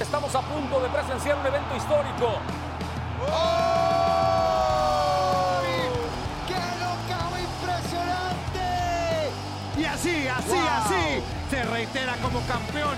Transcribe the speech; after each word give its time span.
Estamos 0.00 0.32
a 0.32 0.40
punto 0.42 0.80
de 0.80 0.88
presenciar 0.90 1.38
un 1.38 1.46
evento 1.46 1.74
histórico. 1.76 2.38
¡Qué 6.46 6.54
knockout 6.54 7.40
impresionante! 7.40 8.60
Y 9.76 9.84
así, 9.84 10.28
así, 10.28 10.56
así, 10.56 11.22
se 11.50 11.64
reitera 11.64 12.16
como 12.22 12.40
campeón. 12.46 12.96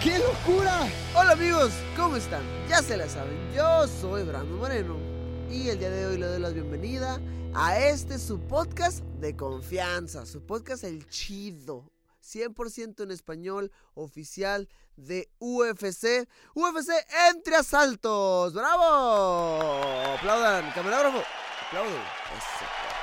¡Qué 0.00 0.20
locura! 0.20 0.86
Hola 1.16 1.32
amigos, 1.32 1.72
¿cómo 1.96 2.14
están? 2.14 2.42
Ya 2.68 2.80
se 2.80 2.96
la 2.96 3.08
saben, 3.08 3.52
yo 3.52 3.88
soy 3.88 4.22
Brando 4.22 4.56
Moreno 4.56 4.94
y 5.50 5.68
el 5.68 5.80
día 5.80 5.90
de 5.90 6.06
hoy 6.06 6.16
le 6.18 6.26
doy 6.26 6.40
la 6.40 6.50
bienvenida 6.50 7.20
a 7.54 7.76
este 7.76 8.20
su 8.20 8.38
podcast 8.38 9.02
de 9.20 9.34
confianza, 9.34 10.24
su 10.24 10.46
podcast 10.46 10.84
El 10.84 11.08
Chido, 11.08 11.90
100% 12.26 13.02
en 13.02 13.10
español, 13.10 13.72
oficial 13.94 14.68
de 14.96 15.30
UFC. 15.38 16.28
UFC 16.54 16.90
entre 17.30 17.56
asaltos. 17.56 18.52
¡Bravo! 18.52 20.14
Aplaudan, 20.18 20.70
camarógrafo. 20.72 21.22
Aplaudan. 21.68 22.02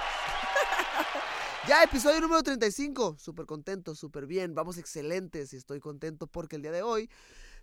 Ya, 1.66 1.82
episodio 1.82 2.20
número 2.20 2.44
35. 2.44 3.16
Súper 3.18 3.46
contento, 3.46 3.96
súper 3.96 4.28
bien. 4.28 4.54
Vamos 4.54 4.78
excelentes 4.78 5.54
y 5.54 5.56
estoy 5.56 5.80
contento 5.80 6.28
porque 6.28 6.58
el 6.58 6.62
día 6.62 6.74
de 6.74 6.82
hoy 6.82 7.10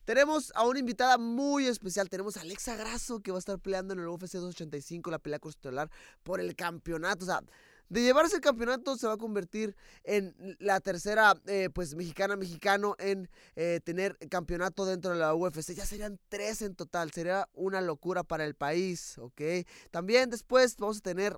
tenemos 0.06 0.52
a 0.55 0.67
una 0.67 0.78
invitada 0.78 1.19
muy 1.19 1.67
especial. 1.67 2.08
Tenemos 2.08 2.39
a 2.39 2.41
Alexa 2.41 2.77
Grasso 2.77 3.20
que 3.20 3.30
va 3.30 3.36
a 3.36 3.41
estar 3.41 3.58
peleando 3.58 3.92
en 3.92 4.00
el 4.00 4.08
UFC 4.08 4.33
285, 4.33 5.11
la 5.11 5.19
pelea 5.19 5.39
constelar 5.39 5.91
por 6.22 6.41
el 6.41 6.56
campeonato. 6.56 7.24
O 7.24 7.27
sea, 7.27 7.42
de 7.91 8.02
llevarse 8.02 8.36
el 8.36 8.41
campeonato 8.41 8.96
se 8.96 9.06
va 9.06 9.14
a 9.14 9.19
convertir 9.19 9.77
en 10.05 10.34
la 10.60 10.80
tercera, 10.80 11.34
eh, 11.46 11.69
pues, 11.74 11.94
mexicana, 11.96 12.36
mexicano 12.36 12.94
en 12.98 13.28
eh, 13.56 13.80
tener 13.84 14.16
campeonato 14.30 14.86
dentro 14.86 15.12
de 15.12 15.19
la 15.19 15.34
UFC. 15.34 15.74
Ya 15.74 15.84
serían 15.84 16.18
tres 16.28 16.62
en 16.62 16.77
total. 16.77 17.11
Sería 17.11 17.48
una 17.52 17.80
locura 17.80 18.22
para 18.22 18.44
el 18.44 18.55
país, 18.55 19.18
¿ok? 19.18 19.42
También 19.91 20.30
después 20.30 20.77
vamos 20.77 20.98
a 20.98 21.00
tener 21.00 21.36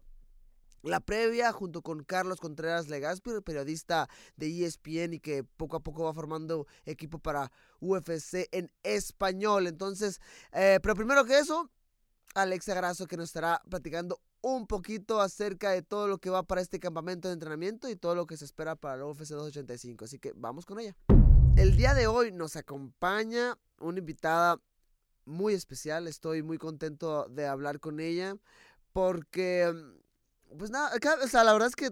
la 0.82 1.00
previa 1.00 1.52
junto 1.52 1.80
con 1.80 2.02
Carlos 2.04 2.38
Contreras 2.38 2.88
Legaspi, 2.88 3.30
periodista 3.44 4.08
de 4.36 4.66
ESPN 4.66 5.14
y 5.14 5.20
que 5.20 5.44
poco 5.44 5.76
a 5.76 5.80
poco 5.80 6.04
va 6.04 6.12
formando 6.12 6.66
equipo 6.84 7.18
para 7.18 7.50
UFC 7.80 8.48
en 8.52 8.70
español. 8.82 9.66
Entonces, 9.68 10.20
eh, 10.52 10.80
pero 10.82 10.94
primero 10.94 11.24
que 11.24 11.38
eso, 11.38 11.70
Alexa 12.34 12.74
Grasso 12.74 13.06
que 13.06 13.16
nos 13.16 13.28
estará 13.28 13.62
platicando 13.70 14.20
un 14.42 14.66
poquito 14.66 15.20
acerca 15.20 15.70
de 15.70 15.82
todo 15.82 16.08
lo 16.08 16.18
que 16.18 16.28
va 16.28 16.42
para 16.42 16.60
este 16.60 16.80
campamento 16.80 17.28
de 17.28 17.34
entrenamiento 17.34 17.88
y 17.88 17.96
todo 17.96 18.14
lo 18.14 18.26
que 18.26 18.36
se 18.36 18.44
espera 18.44 18.76
para 18.76 18.96
la 18.96 19.06
UFC 19.06 19.30
285. 19.30 20.04
Así 20.04 20.18
que 20.18 20.32
vamos 20.34 20.66
con 20.66 20.80
ella. 20.80 20.96
El 21.56 21.76
día 21.76 21.94
de 21.94 22.08
hoy 22.08 22.32
nos 22.32 22.56
acompaña 22.56 23.56
una 23.78 24.00
invitada 24.00 24.60
muy 25.24 25.54
especial. 25.54 26.08
Estoy 26.08 26.42
muy 26.42 26.58
contento 26.58 27.28
de 27.28 27.46
hablar 27.46 27.78
con 27.78 28.00
ella 28.00 28.36
porque 28.92 29.72
pues 30.58 30.70
nada, 30.70 30.90
o 31.22 31.28
sea, 31.28 31.44
la 31.44 31.52
verdad 31.52 31.68
es 31.68 31.76
que 31.76 31.90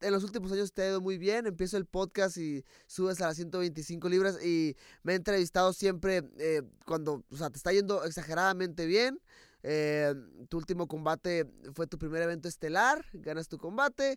en 0.00 0.12
los 0.12 0.22
últimos 0.22 0.52
años 0.52 0.72
te 0.72 0.82
ha 0.82 0.88
ido 0.88 1.00
muy 1.00 1.18
bien. 1.18 1.46
Empiezo 1.46 1.76
el 1.76 1.86
podcast 1.86 2.36
y 2.36 2.64
subes 2.86 3.20
a 3.20 3.28
las 3.28 3.36
125 3.36 4.08
libras 4.08 4.44
y 4.44 4.76
me 5.02 5.12
he 5.12 5.16
entrevistado 5.16 5.72
siempre 5.72 6.22
eh, 6.38 6.62
cuando, 6.84 7.24
o 7.30 7.36
sea, 7.36 7.50
te 7.50 7.56
está 7.56 7.72
yendo 7.72 8.04
exageradamente 8.04 8.86
bien. 8.86 9.20
Eh, 9.68 10.14
tu 10.48 10.58
último 10.58 10.86
combate 10.86 11.44
fue 11.74 11.88
tu 11.88 11.98
primer 11.98 12.22
evento 12.22 12.46
estelar, 12.46 13.04
ganas 13.12 13.48
tu 13.48 13.58
combate 13.58 14.16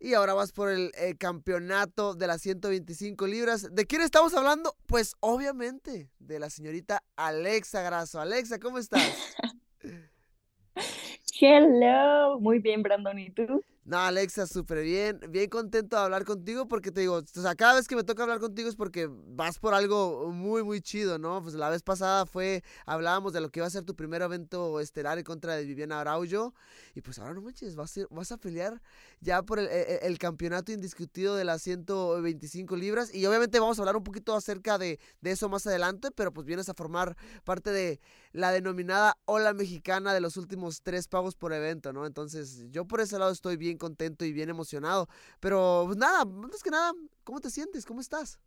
y 0.00 0.14
ahora 0.14 0.34
vas 0.34 0.50
por 0.50 0.70
el, 0.70 0.90
el 0.94 1.16
campeonato 1.16 2.14
de 2.14 2.26
las 2.26 2.42
125 2.42 3.28
libras. 3.28 3.72
¿De 3.72 3.86
quién 3.86 4.02
estamos 4.02 4.34
hablando? 4.34 4.74
Pues 4.86 5.14
obviamente 5.20 6.10
de 6.18 6.40
la 6.40 6.50
señorita 6.50 7.04
Alexa 7.14 7.82
Grasso. 7.82 8.20
Alexa, 8.20 8.58
¿cómo 8.58 8.78
estás? 8.78 9.36
Hello, 11.40 12.40
muy 12.40 12.58
bien, 12.58 12.82
Brandon, 12.82 13.16
¿y 13.20 13.30
tú? 13.30 13.62
No, 13.88 13.96
Alexa, 14.00 14.46
súper 14.46 14.82
bien. 14.82 15.18
Bien 15.30 15.48
contento 15.48 15.96
de 15.96 16.02
hablar 16.02 16.26
contigo 16.26 16.68
porque 16.68 16.92
te 16.92 17.00
digo, 17.00 17.16
o 17.16 17.56
cada 17.56 17.74
vez 17.74 17.88
que 17.88 17.96
me 17.96 18.04
toca 18.04 18.22
hablar 18.22 18.38
contigo 18.38 18.68
es 18.68 18.76
porque 18.76 19.08
vas 19.10 19.58
por 19.58 19.72
algo 19.72 20.30
muy, 20.30 20.62
muy 20.62 20.82
chido, 20.82 21.18
¿no? 21.18 21.42
Pues 21.42 21.54
la 21.54 21.70
vez 21.70 21.82
pasada 21.82 22.26
fue, 22.26 22.62
hablábamos 22.84 23.32
de 23.32 23.40
lo 23.40 23.48
que 23.48 23.60
iba 23.60 23.66
a 23.66 23.70
ser 23.70 23.84
tu 23.84 23.96
primer 23.96 24.20
evento 24.20 24.78
estelar 24.78 25.16
en 25.16 25.24
contra 25.24 25.56
de 25.56 25.64
Viviana 25.64 26.02
Araujo. 26.02 26.52
Y 26.94 27.00
pues 27.00 27.18
ahora 27.18 27.32
no 27.32 27.40
manches, 27.40 27.76
vas 27.76 27.96
a, 27.96 28.02
vas 28.10 28.30
a 28.30 28.36
pelear 28.36 28.82
ya 29.22 29.42
por 29.42 29.58
el, 29.58 29.68
el, 29.68 30.00
el, 30.02 30.18
campeonato 30.18 30.70
indiscutido 30.70 31.34
de 31.34 31.44
las 31.44 31.62
125 31.62 32.76
libras. 32.76 33.14
Y 33.14 33.24
obviamente 33.24 33.58
vamos 33.58 33.78
a 33.78 33.82
hablar 33.82 33.96
un 33.96 34.04
poquito 34.04 34.36
acerca 34.36 34.76
de, 34.76 35.00
de 35.22 35.30
eso 35.30 35.48
más 35.48 35.66
adelante, 35.66 36.10
pero 36.10 36.30
pues 36.30 36.46
vienes 36.46 36.68
a 36.68 36.74
formar 36.74 37.16
parte 37.42 37.70
de 37.70 38.00
la 38.32 38.52
denominada 38.52 39.16
ola 39.24 39.54
mexicana 39.54 40.12
de 40.12 40.20
los 40.20 40.36
últimos 40.36 40.82
tres 40.82 41.08
pagos 41.08 41.34
por 41.36 41.54
evento, 41.54 41.94
¿no? 41.94 42.04
Entonces 42.04 42.66
yo 42.70 42.84
por 42.84 43.00
ese 43.00 43.18
lado 43.18 43.32
estoy 43.32 43.56
bien 43.56 43.77
contento 43.78 44.24
y 44.24 44.32
bien 44.32 44.50
emocionado. 44.50 45.08
Pero 45.40 45.84
pues 45.86 45.96
nada, 45.96 46.24
más 46.24 46.62
que 46.62 46.70
nada, 46.70 46.92
¿cómo 47.24 47.40
te 47.40 47.50
sientes? 47.50 47.86
¿Cómo 47.86 48.00
estás? 48.00 48.38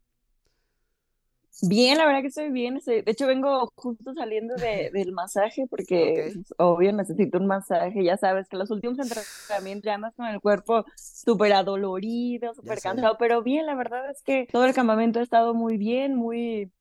Bien, 1.64 1.98
la 1.98 2.06
verdad 2.06 2.22
que 2.22 2.28
estoy 2.28 2.50
bien. 2.50 2.80
De 2.86 3.04
hecho, 3.06 3.28
vengo 3.28 3.72
justo 3.76 4.14
saliendo 4.14 4.56
de, 4.56 4.90
del 4.92 5.12
masaje 5.12 5.68
porque, 5.70 6.12
okay. 6.12 6.34
pues, 6.34 6.54
obvio, 6.58 6.94
necesito 6.94 7.38
un 7.38 7.46
masaje. 7.46 8.04
Ya 8.04 8.18
sabes 8.18 8.48
que 8.48 8.58
los 8.58 8.72
últimos 8.72 8.98
entrenamientos 8.98 9.86
ya 9.86 9.96
andas 9.96 10.16
con 10.16 10.26
el 10.28 10.40
cuerpo 10.40 10.86
súper 10.96 11.54
adolorido, 11.54 12.54
súper 12.56 12.80
cansado, 12.80 13.16
pero 13.20 13.44
bien, 13.44 13.66
la 13.66 13.76
verdad 13.76 14.10
es 14.10 14.24
que 14.24 14.48
todo 14.52 14.66
el 14.66 14.74
campamento 14.74 15.20
ha 15.20 15.24
estado 15.24 15.54
muy 15.54 15.78
bien, 15.78 16.16
muy, 16.16 16.72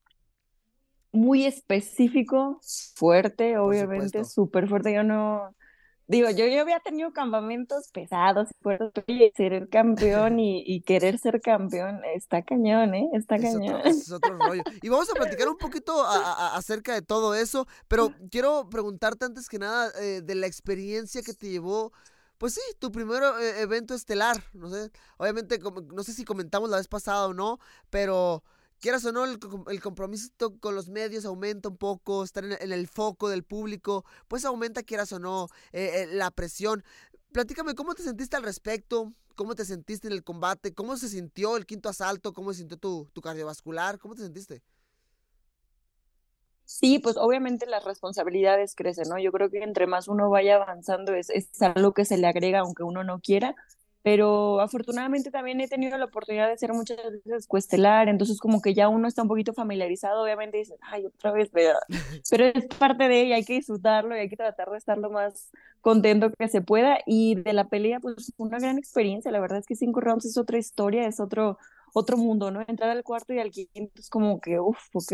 muy 1.11 1.45
específico, 1.45 2.59
fuerte, 2.95 3.57
obviamente, 3.57 4.23
súper 4.23 4.67
fuerte. 4.67 4.93
Yo 4.93 5.03
no, 5.03 5.53
digo, 6.11 6.29
yo, 6.29 6.45
yo 6.45 6.61
había 6.61 6.79
tenido 6.81 7.13
campamentos 7.13 7.89
pesados, 7.93 8.49
y 9.07 9.31
ser 9.35 9.53
el 9.53 9.69
campeón 9.69 10.39
y, 10.39 10.61
y, 10.65 10.81
querer 10.81 11.17
ser 11.17 11.39
campeón, 11.41 12.01
está 12.13 12.43
cañón, 12.43 12.93
¿eh? 12.93 13.09
Está 13.13 13.37
es 13.37 13.43
cañón. 13.43 13.75
Otro, 13.75 13.89
es 13.89 14.11
otro 14.11 14.37
rollo. 14.37 14.63
Y 14.81 14.89
vamos 14.89 15.09
a 15.09 15.13
platicar 15.13 15.47
un 15.47 15.57
poquito 15.57 16.03
a, 16.03 16.17
a, 16.17 16.57
acerca 16.57 16.93
de 16.93 17.01
todo 17.01 17.33
eso, 17.33 17.65
pero 17.87 18.13
quiero 18.29 18.69
preguntarte 18.69 19.25
antes 19.25 19.47
que 19.47 19.57
nada 19.57 19.89
eh, 20.01 20.21
de 20.21 20.35
la 20.35 20.47
experiencia 20.47 21.21
que 21.21 21.33
te 21.33 21.49
llevó 21.49 21.93
pues 22.37 22.55
sí, 22.55 22.61
tu 22.79 22.91
primer 22.91 23.21
eh, 23.21 23.61
evento 23.61 23.93
estelar, 23.93 24.43
no 24.53 24.71
sé, 24.71 24.91
obviamente, 25.17 25.59
no 25.93 26.03
sé 26.03 26.11
si 26.11 26.25
comentamos 26.25 26.71
la 26.71 26.77
vez 26.77 26.87
pasada 26.87 27.27
o 27.27 27.35
no, 27.35 27.59
pero 27.91 28.43
quieras 28.81 29.05
o 29.05 29.13
no, 29.13 29.23
el, 29.23 29.81
compromiso 29.81 30.29
con 30.59 30.75
los 30.75 30.89
medios 30.89 31.23
aumenta 31.23 31.69
un 31.69 31.77
poco, 31.77 32.23
estar 32.23 32.43
en, 32.43 32.71
el 32.71 32.87
foco 32.87 33.29
del 33.29 33.43
público, 33.43 34.03
pues 34.27 34.43
aumenta, 34.43 34.83
quieras 34.83 35.13
o 35.13 35.19
no, 35.19 35.47
eh, 35.71 36.03
eh, 36.03 36.07
la 36.07 36.31
presión. 36.31 36.83
Platícame, 37.31 37.75
¿cómo 37.75 37.95
te 37.95 38.03
sentiste 38.03 38.35
al 38.35 38.43
respecto? 38.43 39.13
¿Cómo 39.35 39.55
te 39.55 39.63
sentiste 39.63 40.07
en 40.07 40.13
el 40.13 40.23
combate? 40.23 40.73
¿Cómo 40.73 40.97
se 40.97 41.07
sintió 41.07 41.55
el 41.55 41.65
quinto 41.65 41.87
asalto? 41.87 42.33
¿Cómo 42.33 42.51
se 42.51 42.59
sintió 42.59 42.77
tu, 42.77 43.07
cardiovascular? 43.21 43.99
¿Cómo 43.99 44.15
te 44.15 44.23
sentiste? 44.23 44.61
Sí, 46.65 46.99
pues 46.99 47.17
obviamente 47.17 47.65
las 47.65 47.83
responsabilidades 47.83 48.75
crecen, 48.75 49.09
¿no? 49.09 49.19
Yo 49.19 49.31
creo 49.31 49.49
que 49.49 49.61
entre 49.63 49.87
más 49.87 50.07
uno 50.07 50.29
vaya 50.29 50.55
avanzando 50.55 51.13
es 51.13 51.29
algo 51.61 51.93
que 51.93 52.05
se 52.05 52.17
le 52.17 52.27
agrega 52.27 52.59
aunque 52.59 52.83
uno 52.83 53.03
no 53.03 53.19
quiera. 53.19 53.55
Pero 54.03 54.59
afortunadamente 54.59 55.31
también 55.31 55.61
he 55.61 55.67
tenido 55.67 55.97
la 55.97 56.05
oportunidad 56.05 56.49
de 56.49 56.57
ser 56.57 56.73
muchas 56.73 56.97
veces 57.25 57.47
cuestelar, 57.47 58.09
entonces 58.09 58.39
como 58.39 58.61
que 58.61 58.73
ya 58.73 58.89
uno 58.89 59.07
está 59.07 59.21
un 59.21 59.27
poquito 59.27 59.53
familiarizado, 59.53 60.23
obviamente 60.23 60.57
dices, 60.57 60.77
ay, 60.81 61.05
otra 61.05 61.31
vez, 61.31 61.49
pero, 61.51 61.77
pero 62.29 62.45
es 62.45 62.65
parte 62.77 63.07
de 63.07 63.21
ella, 63.21 63.35
hay 63.35 63.45
que 63.45 63.53
disfrutarlo 63.53 64.15
y 64.15 64.19
hay 64.19 64.29
que 64.29 64.37
tratar 64.37 64.69
de 64.69 64.77
estar 64.77 64.97
lo 64.97 65.11
más 65.11 65.51
contento 65.81 66.31
que 66.31 66.47
se 66.47 66.61
pueda, 66.61 66.99
y 67.05 67.35
de 67.35 67.53
la 67.53 67.67
pelea, 67.69 67.99
pues 67.99 68.33
fue 68.35 68.47
una 68.47 68.59
gran 68.59 68.77
experiencia, 68.77 69.31
la 69.31 69.39
verdad 69.39 69.59
es 69.59 69.65
que 69.65 69.75
cinco 69.75 70.01
rounds 70.01 70.25
es 70.25 70.37
otra 70.37 70.57
historia, 70.57 71.07
es 71.07 71.19
otro, 71.19 71.57
otro 71.93 72.17
mundo, 72.17 72.51
¿no? 72.51 72.63
Entrar 72.67 72.89
al 72.89 73.03
cuarto 73.03 73.33
y 73.33 73.39
al 73.39 73.51
quinto 73.51 73.99
es 73.99 74.09
como 74.09 74.39
que, 74.39 74.59
uff, 74.59 74.79
ok, 74.93 75.13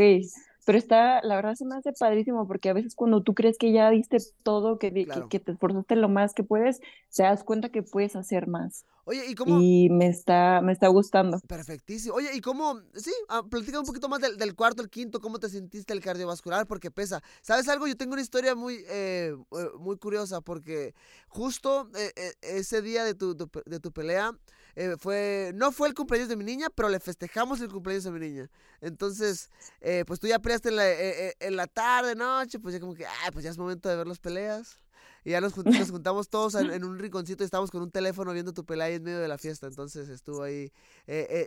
pero 0.67 0.79
está, 0.79 1.21
la 1.21 1.37
verdad 1.37 1.55
se 1.55 1.63
me 1.63 1.75
hace 1.75 1.93
padrísimo 1.93 2.45
porque 2.45 2.67
a 2.67 2.73
veces 2.73 2.93
cuando 2.93 3.23
tú 3.23 3.33
crees 3.33 3.57
que 3.57 3.71
ya 3.71 3.89
diste 3.89 4.17
todo, 4.43 4.77
que, 4.77 4.91
que, 5.29 5.39
te 5.39 5.53
esforzaste 5.53 5.95
lo 5.95 6.09
más 6.09 6.33
que 6.33 6.43
puedes, 6.43 6.81
te 7.15 7.23
das 7.23 7.45
cuenta 7.45 7.69
que 7.69 7.83
puedes 7.83 8.17
hacer 8.17 8.49
más. 8.49 8.83
Oye, 9.05 9.25
¿y 9.29 9.35
cómo? 9.35 9.61
Y 9.61 9.87
me 9.89 10.09
está, 10.09 10.59
me 10.61 10.73
está 10.73 10.89
gustando. 10.89 11.39
Perfectísimo. 11.47 12.15
Oye, 12.15 12.35
¿y 12.35 12.41
cómo? 12.41 12.81
Sí, 12.95 13.13
ah, 13.29 13.43
platica 13.49 13.79
un 13.79 13.85
poquito 13.85 14.09
más 14.09 14.19
del, 14.19 14.55
cuarto, 14.55 14.83
el 14.83 14.89
quinto, 14.89 15.21
¿cómo 15.21 15.39
te 15.39 15.47
sentiste 15.47 15.93
el 15.93 16.01
cardiovascular? 16.01 16.67
Porque 16.67 16.91
pesa. 16.91 17.23
¿Sabes 17.41 17.69
algo? 17.69 17.87
Yo 17.87 17.95
tengo 17.95 18.11
una 18.11 18.21
historia 18.21 18.53
muy, 18.53 18.83
eh, 18.89 19.33
eh, 19.51 19.69
muy 19.79 19.95
curiosa 19.95 20.41
porque 20.41 20.93
justo 21.29 21.89
eh, 21.97 22.33
ese 22.41 22.81
día 22.81 23.05
de 23.05 23.15
tu, 23.15 23.37
de 23.37 23.79
tu 23.79 23.93
pelea, 23.93 24.37
eh, 24.79 24.95
fue, 24.99 25.53
no 25.55 25.71
fue 25.71 25.87
el 25.87 25.95
cumpleaños 25.95 26.29
de 26.29 26.35
mi 26.35 26.43
niña, 26.43 26.67
pero 26.75 26.87
le 26.87 26.99
festejamos 26.99 27.59
el 27.61 27.69
cumpleaños 27.69 28.03
de 28.03 28.11
mi 28.11 28.19
niña. 28.19 28.47
Entonces, 28.79 29.49
eh, 29.81 30.03
pues 30.05 30.19
tú 30.19 30.27
ya 30.27 30.37
peleaste 30.37 30.69
en 30.69 30.75
la, 30.75 30.87
eh, 30.87 31.33
en 31.39 31.55
la 31.55 31.65
tarde, 31.65 32.13
noche, 32.13 32.59
pues 32.59 32.75
ya 32.75 32.79
como 32.79 32.93
que, 32.93 33.03
ah, 33.03 33.31
pues 33.33 33.43
ya 33.43 33.49
es 33.49 33.57
momento 33.57 33.89
de 33.89 33.95
ver 33.95 34.05
las 34.05 34.19
peleas. 34.19 34.79
Y 35.25 35.31
ya 35.31 35.41
nos, 35.41 35.53
juntamos 35.53 36.29
todos 36.29 36.53
en, 36.53 36.83
un 36.83 36.99
rinconcito 36.99 37.43
y 37.43 37.45
estábamos 37.45 37.71
con 37.71 37.81
un 37.81 37.89
teléfono 37.89 38.31
viendo 38.33 38.53
tu 38.53 38.65
pelea 38.65 38.85
ahí 38.85 38.93
en 38.93 39.03
medio 39.03 39.19
de 39.19 39.27
la 39.27 39.39
fiesta. 39.39 39.65
Entonces 39.65 40.09
estuvo 40.09 40.43
ahí 40.43 40.71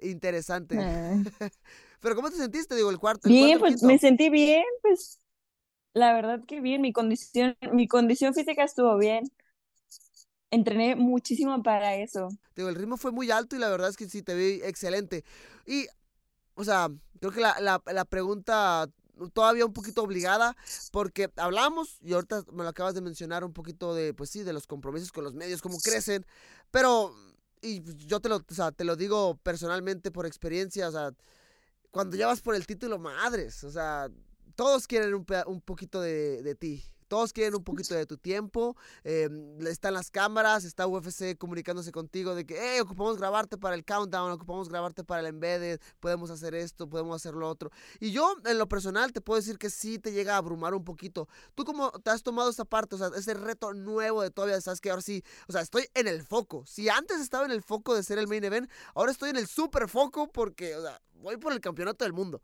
interesante. 0.02 0.76
Ah. 0.76 1.22
Pero 2.00 2.16
¿cómo 2.16 2.30
te 2.30 2.36
sentiste? 2.36 2.74
Digo, 2.74 2.90
el 2.90 2.98
cuarto. 2.98 3.28
bien, 3.28 3.60
pues 3.60 3.80
me 3.84 3.96
sentí 3.98 4.28
bien, 4.28 4.64
pues 4.82 5.20
la 5.94 6.12
verdad 6.12 6.40
que 6.48 6.60
bien. 6.60 6.82
Mi 6.82 6.92
condición, 6.92 7.56
mi 7.72 7.86
condición 7.86 8.34
física 8.34 8.64
estuvo 8.64 8.98
bien 8.98 9.30
entrené 10.50 10.97
muchísimo 10.97 11.62
para 11.62 11.97
eso. 11.97 12.29
El 12.56 12.75
ritmo 12.75 12.97
fue 12.97 13.12
muy 13.12 13.31
alto 13.31 13.56
y 13.56 13.58
la 13.58 13.69
verdad 13.69 13.88
es 13.88 13.97
que 13.97 14.08
sí, 14.08 14.23
te 14.23 14.35
vi 14.35 14.61
excelente. 14.62 15.25
Y, 15.67 15.87
o 16.55 16.64
sea, 16.64 16.88
creo 17.20 17.32
que 17.32 17.41
la, 17.41 17.81
la, 17.85 18.05
pregunta 18.05 18.88
todavía 19.32 19.67
un 19.67 19.73
poquito 19.73 20.02
obligada 20.02 20.56
porque 20.93 21.31
hablamos 21.37 21.99
y 22.02 22.14
ahorita 22.14 22.44
me 22.52 22.62
lo 22.62 22.70
acabas 22.70 22.94
de 22.94 23.02
mencionar 23.02 23.44
un 23.44 23.52
poquito 23.52 23.94
de 23.94 24.14
pues 24.14 24.31
sí 24.31 24.43
de 24.43 24.55
los 24.55 24.67
compromisos 24.67 25.12
con 25.12 25.25
los 25.25 25.35
medios 25.35 25.61
cómo 25.61 25.79
crecen 25.79 26.25
pero 26.70 27.14
y 27.61 27.82
yo 28.06 28.20
te 28.20 28.31
lo 28.31 28.37
o 28.37 28.55
sea, 28.55 28.73
te 28.73 28.82
lo 28.82 28.97
digo 28.97 29.38
personalmente 29.43 30.11
por 30.11 30.25
experiencia 30.25 30.88
o 30.88 30.93
sea 30.93 31.12
cuando 31.91 32.17
ya 32.17 32.29
vas 32.29 32.41
por 32.41 32.55
el 32.55 32.67
título 32.67 32.99
madres 32.99 33.62
o 33.62 33.70
sea 33.70 34.08
todos 34.55 34.87
quieren 34.87 35.12
un, 35.12 35.26
un 35.47 35.61
poquito 35.61 36.00
de, 36.00 36.43
de 36.43 36.55
ti 36.55 36.82
todos 37.10 37.32
quieren 37.32 37.56
un 37.56 37.64
poquito 37.64 37.96
de 37.96 38.06
tu 38.06 38.16
tiempo. 38.16 38.76
Em, 39.02 39.58
están 39.66 39.94
las 39.94 40.12
cámaras, 40.12 40.64
está 40.64 40.86
UFC 40.86 41.36
comunicándose 41.36 41.90
contigo 41.90 42.36
de 42.36 42.46
que, 42.46 42.56
hey, 42.56 42.78
ocupamos 42.80 43.18
grabarte 43.18 43.58
para 43.58 43.74
el 43.74 43.84
countdown, 43.84 44.30
ocupamos 44.30 44.68
grabarte 44.68 45.02
para 45.02 45.20
el 45.20 45.26
embedded, 45.26 45.80
podemos 45.98 46.30
hacer 46.30 46.54
esto, 46.54 46.88
podemos 46.88 47.16
hacer 47.16 47.34
lo 47.34 47.48
otro. 47.48 47.72
Y 47.98 48.12
yo, 48.12 48.36
en 48.44 48.58
lo 48.58 48.68
personal, 48.68 49.12
te 49.12 49.20
puedo 49.20 49.40
decir 49.40 49.58
que 49.58 49.70
sí 49.70 49.98
te 49.98 50.12
llega 50.12 50.34
a 50.34 50.36
abrumar 50.36 50.72
un 50.72 50.84
poquito. 50.84 51.28
¿Tú 51.56 51.64
cómo 51.64 51.90
te 51.90 52.10
has 52.10 52.22
tomado 52.22 52.48
esa 52.48 52.64
parte? 52.64 52.94
O 52.94 52.98
sea, 52.98 53.10
ese 53.16 53.34
reto 53.34 53.74
nuevo 53.74 54.22
de 54.22 54.30
todavía, 54.30 54.60
sabes 54.60 54.80
que 54.80 54.90
ahora 54.90 55.02
sí, 55.02 55.24
o 55.48 55.52
sea, 55.52 55.62
estoy 55.62 55.88
en 55.94 56.06
el 56.06 56.22
foco. 56.22 56.64
Si 56.64 56.88
antes 56.88 57.20
estaba 57.20 57.44
en 57.44 57.50
el 57.50 57.62
foco 57.62 57.96
de 57.96 58.04
ser 58.04 58.20
el 58.20 58.28
main 58.28 58.44
event, 58.44 58.70
ahora 58.94 59.10
estoy 59.10 59.30
en 59.30 59.36
el 59.36 59.48
super 59.48 59.88
foco 59.88 60.28
porque, 60.28 60.76
o 60.76 60.82
sea, 60.82 61.02
voy 61.14 61.38
por 61.38 61.52
el 61.52 61.60
campeonato 61.60 62.04
del 62.04 62.12
mundo. 62.12 62.40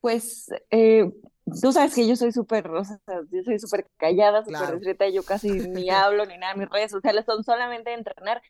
Pues 0.00 0.48
eh, 0.70 1.12
tú 1.46 1.72
sabes 1.72 1.94
que 1.94 2.06
yo 2.06 2.16
soy 2.16 2.32
súper, 2.32 2.68
o 2.68 2.84
sea, 2.84 2.98
yo 3.30 3.42
soy 3.44 3.58
súper 3.58 3.86
callada, 3.96 4.44
súper 4.44 4.74
discreta, 4.74 5.08
yo 5.08 5.22
casi 5.22 5.50
ni 5.50 5.88
hablo 5.90 6.26
ni 6.26 6.36
nada, 6.38 6.54
mis 6.54 6.68
redes 6.68 6.90
sociales 6.90 7.24
son 7.24 7.44
solamente 7.44 7.92
entrenar. 7.92 8.42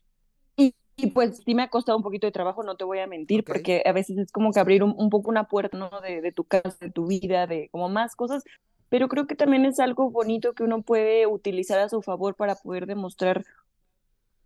Y, 0.57 0.75
y, 0.97 1.11
pues 1.11 1.43
sí 1.45 1.55
me 1.55 1.63
ha 1.63 1.69
costado 1.69 1.99
un 1.99 2.03
poquito 2.03 2.27
de 2.27 2.33
trabajo, 2.33 2.63
no 2.63 2.77
te 2.77 2.85
voy 2.85 3.01
a 3.01 3.07
mentir, 3.07 3.45
porque 3.45 3.83
a 3.85 3.93
veces 3.93 4.17
es 4.19 4.33
como 4.33 4.53
que 4.53 4.61
abrir 4.61 4.83
un, 4.83 4.95
un 4.97 5.11
poco 5.11 5.29
una 5.29 5.45
puerta, 5.45 5.77
¿no? 5.77 5.91
De, 6.01 6.23
de, 6.23 6.33
tu 6.33 6.45
casa, 6.45 6.77
de 6.81 6.91
tu 6.91 7.07
vida, 7.07 7.47
de 7.47 7.69
como 7.71 7.89
más 7.89 8.17
cosas, 8.17 8.43
pero 8.89 9.09
creo 9.09 9.27
que 9.27 9.35
también 9.35 9.67
es 9.67 9.79
algo 9.79 10.11
bonito 10.11 10.55
que 10.55 10.63
uno 10.63 10.83
puede 10.83 11.27
utilizar 11.27 11.79
a 11.81 11.89
su 11.89 12.01
favor 12.01 12.35
para 12.35 12.55
poder 12.55 12.87
demostrar 12.87 13.45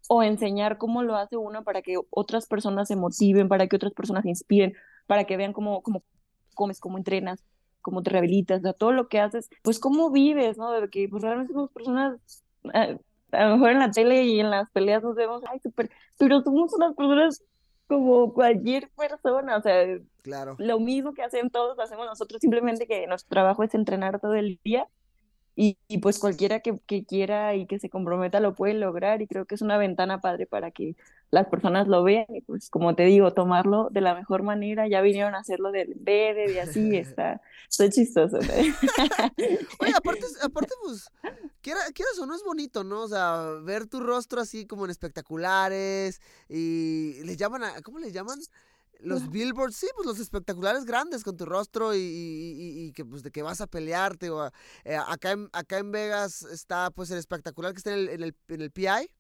o 0.09 0.25
enseñar 0.25 0.77
cómo 0.77 1.05
lo 1.05 1.15
hace 1.15 1.37
uno 1.37 1.63
para 1.63 1.83
que 1.83 1.97
otras 2.11 2.47
personas 2.47 2.89
se 2.89 2.97
motiven, 2.97 3.49
para 3.49 3.69
que 3.69 3.77
otras 3.77 3.93
personas 3.93 4.25
se 4.25 4.31
inspiren, 4.31 4.75
para 5.07 5.25
que 5.25 5.37
vean 5.37 5.53
cómo, 5.53 5.83
cómo 5.83 6.03
comes, 6.55 6.81
cómo 6.81 6.99
entrenas, 6.99 7.45
cómo 7.81 8.03
te 8.03 8.11
rehabilitas, 8.11 8.65
o 8.65 8.73
todo 8.73 8.93
lo 8.93 9.09
que 9.09 9.21
haces, 9.21 9.49
pues 9.63 9.79
cómo 9.79 10.11
vives, 10.11 10.59
¿no? 10.59 10.71
De 10.73 10.89
que 10.89 11.09
pues 11.09 11.23
realmente 11.23 11.53
somos 11.53 11.71
personas, 11.71 12.19
eh, 12.75 12.99
a 13.33 13.45
lo 13.47 13.57
mejor 13.57 13.71
en 13.73 13.79
la 13.79 13.91
tele 13.91 14.25
y 14.25 14.41
en 14.41 14.51
las 14.51 14.71
peleas 14.71 15.03
nos 15.03 15.15
vemos, 15.15 15.43
ay, 15.51 15.61
súper, 15.61 15.91
pero 16.19 16.43
somos 16.43 16.73
unas 16.75 16.95
personas 16.95 17.43
como 17.87 18.33
cualquier 18.33 18.89
persona, 18.91 19.57
o 19.57 19.63
sea, 19.63 19.99
claro. 20.23 20.55
lo 20.59 20.79
mismo 20.79 21.13
que 21.13 21.23
hacen 21.23 21.51
todos, 21.51 21.79
hacemos 21.79 22.07
nosotros, 22.07 22.41
simplemente 22.41 22.87
que 22.87 23.07
nuestro 23.09 23.29
trabajo 23.31 23.65
es 23.65 23.75
entrenar 23.75 24.21
todo 24.21 24.35
el 24.35 24.61
día 24.63 24.87
y, 25.57 25.77
pues 25.99 26.19
cualquiera 26.19 26.61
que, 26.61 26.79
que, 26.87 27.05
quiera 27.05 27.55
y 27.55 27.67
que 27.67 27.79
se 27.79 27.91
comprometa 27.91 28.41
lo 28.41 28.55
puede 28.55 28.75
lograr 28.75 29.21
y 29.21 29.27
creo 29.27 29.45
que 29.45 29.57
es 29.57 29.63
una 29.63 29.77
ventana 29.77 30.21
padre 30.21 30.47
para 30.47 30.71
que 30.71 30.97
las 31.31 31.47
personas 31.47 31.87
lo 31.87 32.03
vean 32.03 32.27
y 32.29 32.41
pues 32.41 32.71
como 32.71 32.95
te 32.95 33.05
digo, 33.05 33.33
tomarlo 33.33 33.89
de 33.91 34.01
la 34.01 34.15
mejor 34.15 34.43
manera, 34.43 34.89
ya 34.89 35.01
vinieron 35.01 35.35
a 35.35 35.39
hacerlo 35.39 35.71
del 35.71 35.95
bebé 35.97 36.53
y 36.53 36.59
así, 36.59 36.97
está, 36.97 37.41
está 37.69 37.89
chistoso. 37.89 38.39
Oye, 39.81 39.93
aparte, 39.95 40.25
aparte 40.43 40.75
pues, 40.83 41.11
quieras, 41.61 42.19
o 42.21 42.27
no 42.27 42.35
es 42.35 42.43
bonito, 42.43 42.85
¿no? 42.85 43.03
O 43.03 43.09
sea, 43.09 43.61
ver 43.63 43.87
tu 43.87 44.01
rostro 44.01 44.41
así 44.41 44.67
como 44.67 44.85
en 44.85 44.91
espectaculares 44.91 46.21
y 46.49 47.23
les 47.25 47.37
llaman 47.37 47.65
a, 47.65 47.83
¿cómo 47.83 47.99
les 47.99 48.13
llaman? 48.13 48.41
los 49.03 49.31
billboards, 49.31 49.77
sí, 49.77 49.89
pues 49.95 50.07
los 50.07 50.21
espectaculares 50.21 50.85
grandes 50.85 51.25
con 51.25 51.37
tu 51.37 51.47
rostro 51.47 51.95
y, 51.95 52.93
que 52.95 53.05
pues 53.05 53.23
de 53.23 53.31
que 53.31 53.43
vas 53.43 53.61
a 53.61 53.67
pelearte. 53.67 54.31
O, 54.31 54.47
eh, 54.85 54.97
acá, 54.97 55.33
en, 55.33 55.49
acá 55.53 55.79
en 55.79 55.91
Vegas 55.91 56.43
está 56.43 56.91
pues 56.91 57.11
el 57.11 57.19
espectacular 57.19 57.73
que 57.73 57.79
está 57.79 57.93
en 57.93 58.01
el, 58.01 58.35
en 58.49 58.61
el, 58.61 58.71
PI. 58.71 59.11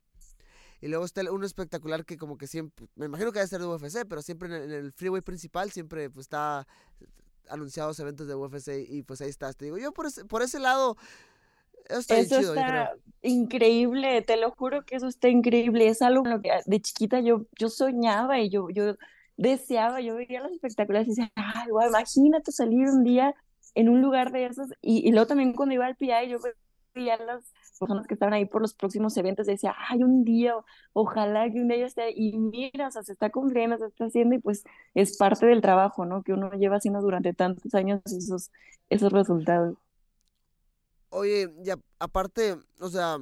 Y 0.80 0.88
luego 0.88 1.04
está 1.04 1.30
un 1.30 1.44
espectacular 1.44 2.04
que 2.04 2.16
como 2.16 2.38
que 2.38 2.46
siempre, 2.46 2.86
me 2.94 3.06
imagino 3.06 3.32
que 3.32 3.38
debe 3.38 3.48
ser 3.48 3.60
de 3.60 3.66
UFC, 3.66 4.06
pero 4.08 4.22
siempre 4.22 4.48
en 4.48 4.70
el, 4.70 4.92
freeway 4.92 5.20
principal 5.20 5.70
siempre 5.70 6.10
pues 6.10 6.24
está 6.24 6.66
anunciados 7.48 7.98
eventos 8.00 8.26
de 8.26 8.34
UFC 8.34 8.86
y 8.88 9.02
pues 9.02 9.20
ahí 9.20 9.28
estás. 9.28 9.56
Te 9.56 9.66
digo, 9.66 9.78
yo 9.78 9.92
por 9.92 10.06
ese, 10.06 10.24
por 10.24 10.42
ese 10.42 10.58
lado... 10.58 10.96
Eso 11.88 12.14
está 12.14 12.92
increíble, 13.22 14.22
te 14.22 14.36
lo 14.36 14.52
juro 14.52 14.84
que 14.84 14.94
eso 14.94 15.08
está 15.08 15.28
increíble. 15.28 15.88
Es 15.88 16.02
algo 16.02 16.24
lo 16.24 16.40
que 16.40 16.50
de 16.64 16.80
chiquita 16.80 17.18
yo, 17.20 17.46
yo 17.58 17.68
soñaba 17.68 18.38
y 18.38 18.48
yo, 18.48 18.70
yo 18.70 18.94
deseaba, 19.36 20.00
yo 20.00 20.14
veía 20.14 20.40
los 20.40 20.52
espectaculares 20.52 21.08
y 21.08 21.10
decía, 21.10 21.32
ay, 21.34 21.68
imagínate 21.88 22.52
salir 22.52 22.86
un 22.88 23.02
día 23.02 23.34
en 23.74 23.88
un 23.88 24.02
lugar 24.02 24.32
de 24.32 24.46
esos. 24.46 24.68
Y, 24.82 25.10
luego 25.10 25.26
también 25.26 25.52
cuando 25.52 25.74
iba 25.74 25.86
al 25.86 25.96
PI, 25.96 26.28
yo 26.28 26.38
veía 26.94 27.16
las 27.16 27.52
personas 27.80 28.06
que 28.06 28.14
estaban 28.14 28.34
ahí 28.34 28.44
por 28.44 28.60
los 28.60 28.74
próximos 28.74 29.16
eventos 29.16 29.46
decía, 29.46 29.74
ay, 29.88 30.02
un 30.02 30.22
día, 30.22 30.54
ojalá 30.92 31.50
que 31.50 31.60
un 31.60 31.68
día 31.68 31.78
yo 31.78 31.86
esté, 31.86 32.12
y 32.14 32.36
mira, 32.36 32.88
o 32.88 32.90
sea, 32.90 33.02
se 33.02 33.12
está 33.12 33.30
cumpliendo, 33.30 33.78
se 33.78 33.86
está 33.86 34.04
haciendo, 34.04 34.36
y 34.36 34.38
pues 34.38 34.64
es 34.94 35.16
parte 35.16 35.46
del 35.46 35.62
trabajo, 35.62 36.04
¿no? 36.04 36.22
Que 36.22 36.34
uno 36.34 36.52
lleva 36.52 36.76
haciendo 36.76 37.00
durante 37.00 37.32
tantos 37.32 37.74
años 37.74 38.00
esos, 38.04 38.50
esos 38.90 39.10
resultados. 39.10 39.76
Oye, 41.08 41.52
ya 41.62 41.76
aparte, 41.98 42.56
o 42.78 42.88
sea, 42.88 43.16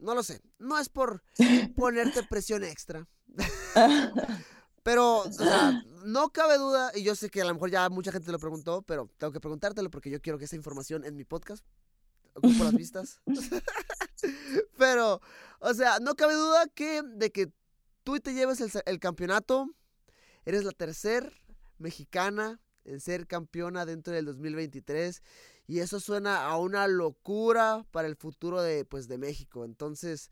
no 0.00 0.14
lo 0.14 0.22
sé, 0.22 0.40
no 0.58 0.78
es 0.78 0.88
por 0.88 1.22
ponerte 1.76 2.22
presión 2.28 2.64
extra. 2.64 3.06
Pero, 4.82 5.18
o 5.18 5.32
sea, 5.32 5.80
no 6.04 6.30
cabe 6.30 6.58
duda, 6.58 6.90
y 6.96 7.04
yo 7.04 7.14
sé 7.14 7.30
que 7.30 7.42
a 7.42 7.44
lo 7.44 7.54
mejor 7.54 7.70
ya 7.70 7.88
mucha 7.88 8.10
gente 8.10 8.32
lo 8.32 8.40
preguntó, 8.40 8.82
pero 8.82 9.08
tengo 9.16 9.32
que 9.32 9.38
preguntártelo 9.38 9.90
porque 9.90 10.10
yo 10.10 10.20
quiero 10.20 10.40
que 10.40 10.46
esa 10.46 10.56
información 10.56 11.04
en 11.04 11.14
mi 11.14 11.22
podcast 11.22 11.64
ocupo 12.34 12.64
las 12.64 12.74
vistas. 12.74 13.20
pero, 14.78 15.20
o 15.60 15.74
sea, 15.74 15.98
no 16.00 16.14
cabe 16.14 16.34
duda 16.34 16.66
que 16.74 17.02
de 17.02 17.30
que 17.30 17.52
tú 18.04 18.18
te 18.20 18.34
lleves 18.34 18.60
el, 18.60 18.98
campeonato, 18.98 19.68
eres 20.44 20.64
la 20.64 20.72
tercer 20.72 21.32
mexicana 21.78 22.60
en 22.84 23.00
ser 23.00 23.26
campeona 23.26 23.86
dentro 23.86 24.12
del 24.12 24.24
2023 24.24 25.22
y 25.66 25.78
eso 25.78 26.00
suena 26.00 26.44
a 26.46 26.56
una 26.56 26.88
locura 26.88 27.84
para 27.90 28.08
el 28.08 28.16
futuro 28.16 28.60
de 28.60 28.84
pues 28.84 29.08
de 29.08 29.18
México. 29.18 29.64
Entonces, 29.64 30.30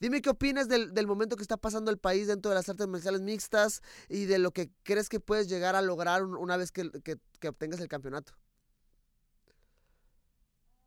Dime 0.00 0.22
qué 0.22 0.30
opinas 0.30 0.66
del, 0.66 1.06
momento 1.06 1.36
que 1.36 1.42
está 1.42 1.58
pasando 1.58 1.90
el 1.90 1.98
país 1.98 2.26
dentro 2.26 2.48
de 2.48 2.54
las 2.54 2.66
artes 2.70 2.88
marciales 2.88 3.20
mixtas 3.20 3.82
y 4.08 4.24
de 4.24 4.38
lo 4.38 4.50
que 4.50 4.70
crees 4.82 5.10
que 5.10 5.20
puedes 5.20 5.46
llegar 5.46 5.76
a 5.76 5.82
lograr 5.82 6.24
una 6.24 6.56
vez 6.56 6.72
que, 6.72 6.90
obtengas 7.46 7.80
el 7.80 7.88
campeonato. 7.88 8.32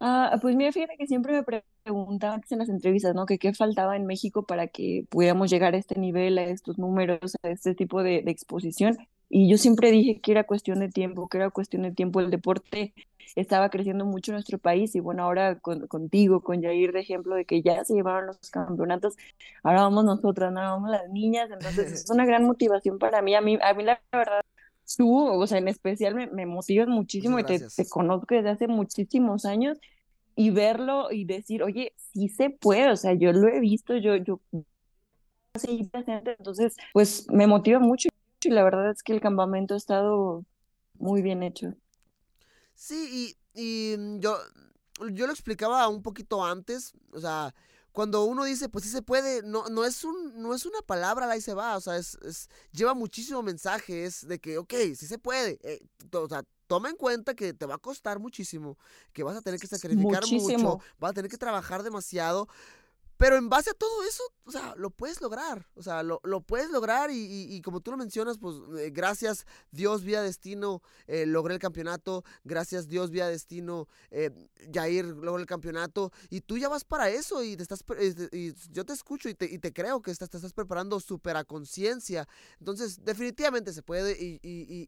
Ah, 0.06 0.38
pues 0.42 0.56
mira, 0.58 0.72
fíjate 0.74 0.98
que 0.98 1.08
siempre 1.08 1.32
me 1.32 1.44
preguntaban 1.84 2.42
en 2.50 2.60
las 2.60 2.68
entrevistas, 2.68 3.16
¿no? 3.16 3.26
Que 3.26 3.38
qué 3.38 3.54
faltaba 3.54 3.96
en 3.96 4.06
México 4.06 4.46
para 4.46 4.68
que 4.68 5.06
pudiéramos 5.10 5.50
llegar 5.50 5.76
a 5.76 5.78
este 5.78 5.98
nivel, 5.98 6.38
a 6.38 6.44
estos 6.44 6.78
números, 6.78 7.38
a 7.42 7.50
este 7.50 7.74
tipo 7.74 8.04
de, 8.04 8.22
de 8.22 8.32
exposición. 8.32 8.98
Y 9.30 9.50
yo 9.50 9.58
siempre 9.58 9.92
dije 9.92 10.20
que 10.20 10.32
era 10.34 10.44
cuestión 10.44 10.80
de 10.80 10.90
tiempo, 10.90 11.30
que 11.30 11.38
era 11.38 11.50
cuestión 11.52 11.84
de 11.84 11.92
tiempo. 11.92 12.20
El 12.20 12.32
deporte 12.32 12.94
estaba 13.38 13.70
creciendo 13.70 14.06
mucho 14.06 14.32
en 14.32 14.36
nuestro 14.36 14.58
país 14.60 14.94
y 14.96 15.00
bueno, 15.00 15.24
ahora 15.24 15.60
con, 15.60 15.88
contigo, 15.88 16.42
con 16.42 16.62
Jair, 16.62 16.92
de 16.92 17.00
ejemplo, 17.00 17.36
de 17.36 17.46
que 17.46 17.62
ya 17.62 17.84
se 17.86 17.94
llevaron 17.94 18.28
los 18.28 18.50
campeonatos, 18.52 19.16
ahora 19.64 19.84
vamos 19.84 20.04
nosotras, 20.04 20.50
ahora 20.50 20.72
vamos 20.72 20.90
las 20.92 21.10
niñas, 21.10 21.50
entonces 21.50 21.92
es 21.94 22.10
una 22.10 22.26
gran 22.26 22.44
motivación 22.44 23.00
para 23.00 23.22
mí. 23.22 23.36
A 23.36 23.42
mí, 23.42 23.58
a 23.62 23.74
mí 23.74 23.84
la 23.84 24.02
verdad, 24.12 24.42
tú, 24.98 25.26
o 25.26 25.48
sea, 25.48 25.58
en 25.58 25.68
especial 25.68 26.16
me, 26.16 26.28
me 26.28 26.46
motivas 26.46 26.88
muchísimo 26.88 27.40
y 27.40 27.44
te, 27.44 27.60
te, 27.60 27.90
conozco 27.90 28.36
desde 28.36 28.50
hace 28.50 28.68
muchísimos 28.68 29.46
años 29.46 29.78
y 30.36 30.50
verlo 30.50 31.12
y 31.12 31.26
decir, 31.26 31.64
oye, 31.64 31.94
sí 31.98 32.30
se 32.30 32.50
puede, 32.50 32.92
o 32.92 32.98
sea, 32.98 33.14
yo 33.14 33.32
lo 33.32 33.48
he 33.48 33.60
visto, 33.60 33.96
yo, 33.98 34.16
yo, 34.16 34.40
entonces, 35.56 36.76
pues 36.94 37.30
me 37.30 37.46
motiva 37.46 37.80
mucho 37.80 38.10
y 38.44 38.50
la 38.50 38.64
verdad 38.64 38.90
es 38.90 39.04
que 39.04 39.14
el 39.14 39.22
campamento 39.22 39.76
ha 39.76 39.78
estado 39.78 40.44
muy 40.98 41.22
bien 41.22 41.44
hecho. 41.44 41.76
Sí, 42.74 43.38
y, 43.54 43.94
y 43.94 43.98
mm, 43.98 44.20
yo, 44.20 44.36
yo 45.12 45.28
lo 45.28 45.32
explicaba 45.32 45.88
un 45.88 46.02
poquito 46.02 46.44
antes, 46.44 46.94
o 47.14 47.20
sea, 47.20 47.54
cuando 47.94 48.26
uno 48.26 48.44
dice, 48.44 48.68
pues 48.70 48.84
sí 48.84 48.90
se 48.90 49.04
puede, 49.04 49.44
no, 49.44 49.70
no, 49.70 49.86
es, 49.86 50.04
un, 50.04 50.42
no 50.42 50.54
es 50.54 50.66
una 50.66 50.82
palabra, 50.82 51.30
ahí 51.30 51.42
se 51.42 51.54
va, 51.54 51.78
o 51.78 51.82
sea, 51.82 51.96
es, 51.96 52.18
es 52.26 52.50
lleva 52.72 52.96
muchísimo 52.96 53.42
mensaje, 53.44 54.04
es 54.04 54.28
de 54.28 54.40
que, 54.40 54.58
ok, 54.58 54.74
sí 54.96 55.08
se 55.08 55.20
puede, 55.20 55.60
eh, 55.64 55.80
o 56.12 56.28
sea, 56.28 56.44
toma 56.68 56.90
en 56.90 56.96
cuenta 56.96 57.36
que 57.36 57.54
te 57.54 57.68
va 57.68 57.76
a 57.76 57.78
costar 57.78 58.20
muchísimo, 58.20 58.80
que 59.14 59.22
vas 59.22 59.38
a 59.38 59.42
tener 59.42 59.60
que 59.60 59.68
sacrificar 59.68 60.24
muchísimo. 60.24 60.72
mucho, 60.74 60.86
vas 61.00 61.12
a 61.12 61.14
tener 61.14 61.30
que 61.30 61.38
trabajar 61.38 61.84
demasiado, 61.84 62.50
pero 63.18 63.38
en 63.38 63.50
base 63.50 63.70
a 63.70 63.74
todo 63.74 64.04
eso, 64.04 64.24
o 64.46 64.52
sea, 64.52 64.74
lo 64.76 64.90
puedes 64.90 65.22
lograr. 65.22 65.68
O 65.76 65.84
sea, 65.84 66.04
lo, 66.04 66.20
lo 66.24 66.42
puedes 66.42 66.70
lograr 66.70 67.12
y, 67.12 67.54
y, 67.54 67.62
como 67.62 67.80
tú 67.80 67.92
lo 67.92 67.98
mencionas, 67.98 68.38
pues 68.38 68.58
eh, 68.78 68.90
gracias 68.92 69.46
Dios 69.72 70.04
vía 70.04 70.22
destino 70.22 70.82
eh, 71.08 71.26
logré 71.26 71.54
el 71.54 71.60
campeonato. 71.60 72.24
Gracias 72.44 72.88
Dios 72.88 73.12
vía 73.12 73.28
destino 73.28 73.88
eh, 74.12 74.32
Jair 74.74 75.06
logró 75.06 75.38
el 75.38 75.46
campeonato. 75.46 76.12
Y 76.30 76.42
tú 76.42 76.58
ya 76.58 76.70
vas 76.70 76.84
para 76.84 77.10
eso 77.10 77.44
y 77.44 77.56
te 77.56 77.64
estás 77.64 77.84
y 78.32 78.54
yo 78.72 78.86
te 78.86 78.94
escucho 78.94 79.30
y 79.30 79.36
te, 79.36 79.46
y 79.46 79.60
te 79.60 79.72
creo 79.72 80.02
que 80.02 80.12
estás, 80.12 80.30
te 80.30 80.38
estás 80.38 80.54
preparando 80.54 81.00
súper 81.00 81.38
a 81.38 81.44
conciencia. 81.44 82.28
Entonces, 82.60 83.04
definitivamente 83.04 83.74
se 83.74 83.84
puede 83.84 84.18
y, 84.20 84.40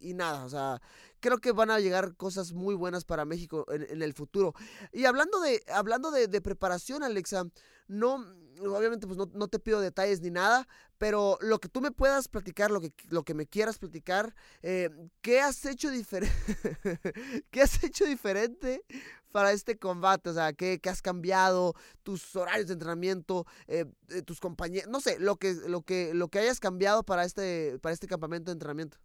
y, 0.02 0.14
nada, 0.14 0.46
o 0.46 0.50
sea, 0.50 0.82
creo 1.20 1.38
que 1.38 1.52
van 1.52 1.70
a 1.72 1.80
llegar 1.80 2.16
cosas 2.16 2.54
muy 2.54 2.76
buenas 2.76 3.06
para 3.06 3.26
México 3.26 3.66
en, 3.70 3.84
en 3.84 4.02
el 4.02 4.14
futuro. 4.14 4.54
Y 4.92 5.06
hablando 5.06 5.40
de, 5.40 5.64
hablando 5.68 6.12
de, 6.12 6.28
de 6.28 6.42
preparación, 6.42 7.04
Alexa, 7.04 7.46
no, 7.88 8.26
obviamente 8.62 9.08
pues 9.08 9.18
no, 9.18 9.30
no, 9.34 9.48
te 9.48 9.60
pido 9.60 9.80
detalles 9.80 10.22
ni 10.22 10.32
nada, 10.32 10.68
pero 10.98 11.38
lo 11.42 11.60
que 11.60 11.70
tú 11.70 11.82
me 11.82 11.92
puedas 11.92 12.28
platicar, 12.28 12.72
lo 12.72 12.82
que, 12.82 12.94
lo 13.10 13.24
que 13.24 13.34
me 13.34 13.46
quieras 13.46 13.78
platicar, 13.78 14.36
eh, 14.62 14.90
¿qué 15.22 15.42
has 15.42 15.66
hecho? 15.66 15.90
¿Qué 17.52 17.62
has 17.62 17.84
hecho 17.84 18.06
diferente 18.06 18.84
para 19.32 19.52
este 19.52 19.78
combate? 19.78 20.30
O 20.30 20.34
sea, 20.34 20.54
¿qué, 20.54 20.80
qué 20.80 20.90
has 20.90 21.02
cambiado? 21.02 21.74
¿Tus 22.04 22.36
horarios 22.36 22.68
de 22.68 22.74
entrenamiento? 22.74 23.46
Eh, 23.68 23.86
eh, 24.10 24.22
¿Tus 24.22 24.40
compañeros? 24.40 24.90
No 24.90 25.02
sé, 25.02 25.20
lo 25.20 25.36
que, 25.36 25.54
lo, 25.68 25.82
que, 25.82 26.14
lo 26.14 26.30
que 26.30 26.40
hayas 26.40 26.60
cambiado 26.60 27.04
para 27.04 27.26
este, 27.26 27.78
para 27.80 27.94
este 27.94 28.08
campamento 28.08 28.52
de 28.52 28.54
entrenamiento. 28.54 28.98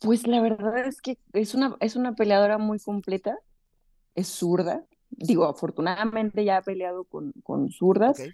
Pues 0.00 0.26
la 0.26 0.40
verdad 0.40 0.86
es 0.86 1.00
que 1.00 1.18
es 1.32 1.54
una, 1.54 1.76
es 1.80 1.96
una 1.96 2.14
peleadora 2.14 2.58
muy 2.58 2.78
completa, 2.78 3.38
es 4.14 4.28
zurda, 4.28 4.86
digo, 5.16 5.44
afortunadamente 5.44 6.44
ya 6.44 6.58
ha 6.58 6.62
peleado 6.62 7.04
con, 7.04 7.32
con 7.42 7.70
zurdas, 7.70 8.18
okay. 8.18 8.32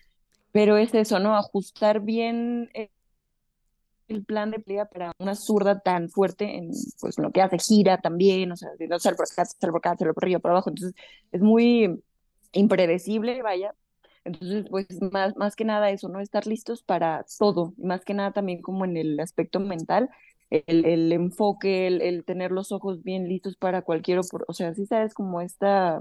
pero 0.53 0.77
es 0.77 0.95
eso, 0.95 1.19
¿no? 1.19 1.37
Ajustar 1.37 2.01
bien 2.01 2.71
el, 2.75 2.91
el, 4.09 4.25
plan 4.25 4.51
de 4.51 4.61
pelea 4.61 4.87
para 4.87 5.13
una 5.19 5.35
zurda 5.35 5.81
tan 5.81 6.09
fuerte 6.09 6.57
en 6.57 6.71
pues 7.01 7.19
lo 7.19 7.31
que 7.31 7.43
hace 7.43 7.59
gira 7.59 7.99
también, 7.99 8.53
o 8.53 8.57
sea, 8.57 8.71
no 8.89 8.99
ser 8.99 9.17
por 9.17 9.27
acá, 9.31 9.45
ser 9.45 9.71
por 9.71 9.79
acá, 9.79 9.97
ser 9.97 10.15
por 10.15 10.25
arriba, 10.25 10.41
por 10.41 10.51
abajo, 10.51 10.71
entonces 10.71 10.95
es 11.33 11.41
muy 11.41 12.03
impredecible, 12.53 13.43
vaya. 13.43 13.75
Entonces, 14.25 14.67
pues 14.69 14.87
más, 15.01 15.35
más 15.37 15.57
que 15.57 15.65
nada 15.65 15.91
eso, 15.91 16.09
¿no? 16.09 16.21
Estar 16.21 16.47
listos 16.47 16.83
para 16.83 17.25
todo, 17.39 17.73
más 17.79 18.05
que 18.05 18.15
nada 18.15 18.33
también 18.33 18.61
como 18.61 18.85
en 18.85 18.97
el 18.97 19.19
aspecto 19.19 19.61
mental, 19.61 20.11
el, 20.51 20.85
el 20.85 21.13
enfoque, 21.13 21.87
el, 21.87 22.03
el, 22.03 22.25
tener 22.25 22.51
los 22.51 22.73
ojos 22.73 23.03
bien 23.03 23.29
listos 23.29 23.57
para 23.57 23.83
cualquier, 23.83 24.19
o 24.19 24.53
sea, 24.53 24.75
sí 24.75 24.85
sabes 24.87 25.15
como 25.15 25.41
esta 25.41 26.01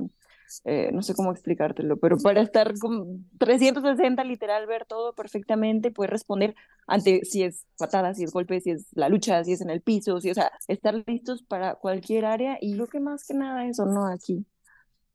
eh, 0.65 0.91
no 0.93 1.01
sé 1.01 1.13
cómo 1.13 1.31
explicártelo, 1.31 1.97
pero 1.97 2.17
para 2.17 2.41
estar 2.41 2.77
con 2.79 3.29
360 3.37 4.23
literal, 4.23 4.67
ver 4.67 4.85
todo 4.85 5.13
perfectamente, 5.13 5.91
poder 5.91 6.11
responder 6.11 6.55
ante 6.87 7.23
si 7.25 7.43
es 7.43 7.65
patada, 7.77 8.13
si 8.13 8.23
es 8.23 8.31
golpe, 8.31 8.59
si 8.61 8.71
es 8.71 8.87
la 8.93 9.09
lucha, 9.09 9.43
si 9.43 9.53
es 9.53 9.61
en 9.61 9.69
el 9.69 9.81
piso, 9.81 10.19
si, 10.21 10.31
o 10.31 10.33
sea, 10.33 10.51
estar 10.67 11.03
listos 11.07 11.43
para 11.43 11.75
cualquier 11.75 12.25
área 12.25 12.57
y 12.61 12.75
lo 12.75 12.87
que 12.87 12.99
más 12.99 13.25
que 13.25 13.33
nada 13.33 13.65
eso, 13.67 13.85
no 13.85 14.07
aquí. 14.07 14.45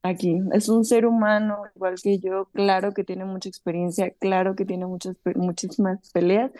Aquí 0.02 0.38
es 0.52 0.68
un 0.68 0.84
ser 0.84 1.06
humano 1.06 1.62
igual 1.74 1.94
que 2.02 2.18
yo, 2.18 2.46
claro 2.52 2.92
que 2.92 3.04
tiene 3.04 3.24
mucha 3.24 3.48
experiencia, 3.48 4.10
claro 4.12 4.54
que 4.54 4.66
tiene 4.66 4.86
muchas, 4.86 5.16
muchísimas 5.34 6.10
peleas, 6.12 6.52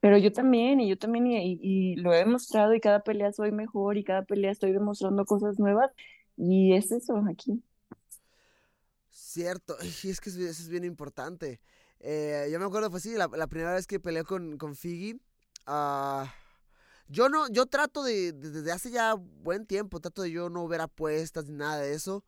pero 0.00 0.18
yo 0.18 0.32
también, 0.32 0.80
y 0.80 0.88
yo 0.88 0.98
también, 0.98 1.26
y, 1.26 1.58
y, 1.62 1.96
lo 1.96 2.12
he 2.12 2.18
demostrado, 2.18 2.74
y 2.74 2.80
cada 2.80 3.00
pelea 3.00 3.32
soy 3.32 3.52
mejor, 3.52 3.96
y 3.98 4.04
cada 4.04 4.22
pelea 4.22 4.52
estoy 4.52 4.72
demostrando 4.72 5.24
cosas 5.24 5.58
nuevas, 5.58 5.92
y 6.36 6.74
es 6.74 6.92
eso 6.92 7.16
aquí. 7.28 7.62
Cierto, 9.18 9.76
y 9.82 10.10
es 10.10 10.20
que 10.20 10.30
eso 10.30 10.40
es 10.40 10.68
bien 10.68 10.84
importante. 10.84 11.60
Eh, 11.98 12.48
yo 12.52 12.60
me 12.60 12.66
acuerdo, 12.66 12.88
pues 12.88 13.02
sí, 13.02 13.14
la, 13.14 13.26
la, 13.26 13.48
primera 13.48 13.74
vez 13.74 13.86
que 13.86 13.98
peleé 13.98 14.22
con, 14.22 14.56
con 14.56 14.76
Figgy, 14.76 15.20
uh, 15.66 16.24
yo 17.08 17.28
no, 17.28 17.48
yo 17.48 17.66
trato 17.66 18.04
de, 18.04 18.32
de, 18.32 18.50
desde 18.50 18.70
hace 18.70 18.92
ya 18.92 19.14
buen 19.14 19.66
tiempo, 19.66 20.00
trato 20.00 20.22
de 20.22 20.30
yo 20.30 20.48
no 20.50 20.68
ver 20.68 20.80
apuestas 20.80 21.46
ni 21.46 21.54
nada 21.56 21.78
de 21.78 21.94
eso. 21.94 22.24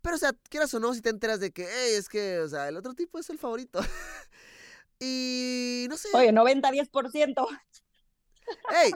Pero, 0.00 0.16
o 0.16 0.18
sea, 0.18 0.32
quieras 0.48 0.74
o 0.74 0.80
no, 0.80 0.92
si 0.94 1.00
te 1.00 1.10
enteras 1.10 1.38
de 1.38 1.52
que, 1.52 1.62
hey, 1.62 1.94
es 1.96 2.08
que, 2.08 2.40
o 2.40 2.48
sea, 2.48 2.68
el 2.68 2.76
otro 2.76 2.92
tipo 2.94 3.20
es 3.20 3.30
el 3.30 3.38
favorito. 3.38 3.80
y 4.98 5.86
no 5.88 5.96
sé. 5.96 6.08
Oye, 6.12 6.32
90-10%. 6.32 7.46
hey, 8.70 8.92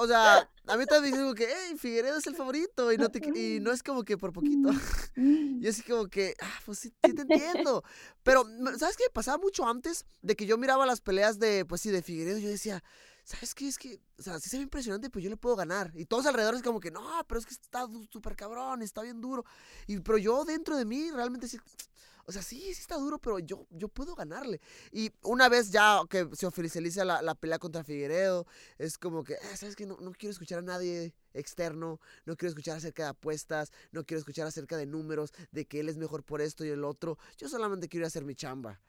o 0.00 0.06
sea, 0.06 0.48
a 0.66 0.76
mí 0.78 0.86
también 0.86 1.14
digo 1.14 1.34
que, 1.34 1.46
hey, 1.46 1.76
Figueredo 1.76 2.16
es 2.16 2.26
el 2.26 2.34
favorito 2.34 2.90
y 2.90 2.96
no, 2.96 3.10
te, 3.10 3.20
y 3.38 3.60
no 3.60 3.70
es 3.70 3.82
como 3.82 4.02
que 4.02 4.16
por 4.16 4.32
poquito. 4.32 4.70
Yo 5.14 5.68
así 5.68 5.82
como 5.82 6.06
que, 6.06 6.34
ah, 6.40 6.60
pues 6.64 6.78
sí, 6.78 6.92
sí, 7.04 7.12
te 7.12 7.20
entiendo. 7.20 7.84
Pero, 8.22 8.44
¿sabes 8.78 8.96
qué? 8.96 9.04
Pasaba 9.12 9.36
mucho 9.36 9.68
antes 9.68 10.06
de 10.22 10.36
que 10.36 10.46
yo 10.46 10.56
miraba 10.56 10.86
las 10.86 11.02
peleas 11.02 11.38
de, 11.38 11.66
pues 11.66 11.82
sí, 11.82 11.90
de 11.90 12.00
Figueredo. 12.00 12.38
Yo 12.38 12.48
decía, 12.48 12.82
¿sabes 13.24 13.54
qué? 13.54 13.68
Es 13.68 13.78
que, 13.78 14.00
o 14.18 14.22
sea, 14.22 14.38
sí 14.38 14.48
se 14.48 14.56
ve 14.56 14.62
impresionante, 14.64 15.10
pues 15.10 15.22
yo 15.24 15.30
le 15.30 15.36
puedo 15.36 15.56
ganar. 15.56 15.92
Y 15.94 16.06
todos 16.06 16.26
alrededor 16.26 16.54
es 16.54 16.62
como 16.62 16.80
que, 16.80 16.90
no, 16.90 17.02
pero 17.28 17.40
es 17.40 17.46
que 17.46 17.54
está 17.54 17.86
súper 18.10 18.36
cabrón, 18.36 18.82
está 18.82 19.02
bien 19.02 19.20
duro. 19.20 19.44
Y, 19.86 20.00
pero 20.00 20.18
yo 20.18 20.44
dentro 20.44 20.76
de 20.76 20.84
mí 20.84 21.10
realmente 21.10 21.48
sí, 21.48 21.58
o 22.26 22.32
sea, 22.32 22.42
sí, 22.42 22.60
sí 22.74 22.80
está 22.80 22.96
duro, 22.96 23.18
pero 23.18 23.38
yo, 23.38 23.66
yo 23.70 23.88
puedo 23.88 24.14
ganarle. 24.14 24.60
Y 24.92 25.10
una 25.22 25.48
vez 25.48 25.70
ya 25.70 26.00
que 26.08 26.28
se 26.32 26.46
oficializa 26.46 27.04
la, 27.04 27.22
la 27.22 27.34
pelea 27.34 27.58
contra 27.58 27.84
Figueredo, 27.84 28.46
es 28.78 28.98
como 28.98 29.24
que, 29.24 29.34
ah, 29.36 29.56
¿sabes 29.56 29.76
qué? 29.76 29.86
No, 29.86 29.96
no 30.00 30.12
quiero 30.12 30.32
escuchar 30.32 30.60
a 30.60 30.62
nadie 30.62 31.14
externo, 31.34 32.00
no 32.24 32.36
quiero 32.36 32.50
escuchar 32.50 32.76
acerca 32.76 33.04
de 33.04 33.08
apuestas, 33.10 33.72
no 33.92 34.04
quiero 34.04 34.18
escuchar 34.18 34.46
acerca 34.46 34.76
de 34.76 34.86
números, 34.86 35.32
de 35.52 35.66
que 35.66 35.80
él 35.80 35.88
es 35.88 35.96
mejor 35.96 36.24
por 36.24 36.40
esto 36.40 36.64
y 36.64 36.68
el 36.68 36.84
otro. 36.84 37.18
Yo 37.38 37.48
solamente 37.48 37.88
quiero 37.88 38.06
hacer 38.06 38.24
mi 38.24 38.34
chamba. 38.34 38.80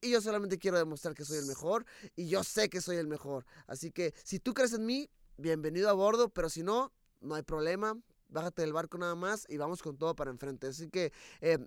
Y 0.00 0.10
yo 0.10 0.20
solamente 0.20 0.58
quiero 0.58 0.78
demostrar 0.78 1.14
que 1.14 1.24
soy 1.24 1.38
el 1.38 1.46
mejor. 1.46 1.84
Y 2.14 2.28
yo 2.28 2.44
sé 2.44 2.68
que 2.68 2.80
soy 2.80 2.96
el 2.96 3.08
mejor. 3.08 3.44
Así 3.66 3.90
que 3.90 4.14
si 4.24 4.38
tú 4.38 4.54
crees 4.54 4.72
en 4.72 4.86
mí, 4.86 5.10
bienvenido 5.36 5.90
a 5.90 5.92
bordo. 5.92 6.28
Pero 6.28 6.48
si 6.48 6.62
no, 6.62 6.92
no 7.20 7.34
hay 7.34 7.42
problema. 7.42 7.98
Bájate 8.28 8.62
del 8.62 8.72
barco 8.72 8.98
nada 8.98 9.14
más 9.14 9.46
y 9.48 9.56
vamos 9.56 9.82
con 9.82 9.96
todo 9.96 10.14
para 10.14 10.30
enfrente. 10.30 10.68
Así 10.68 10.88
que 10.88 11.12
eh, 11.40 11.58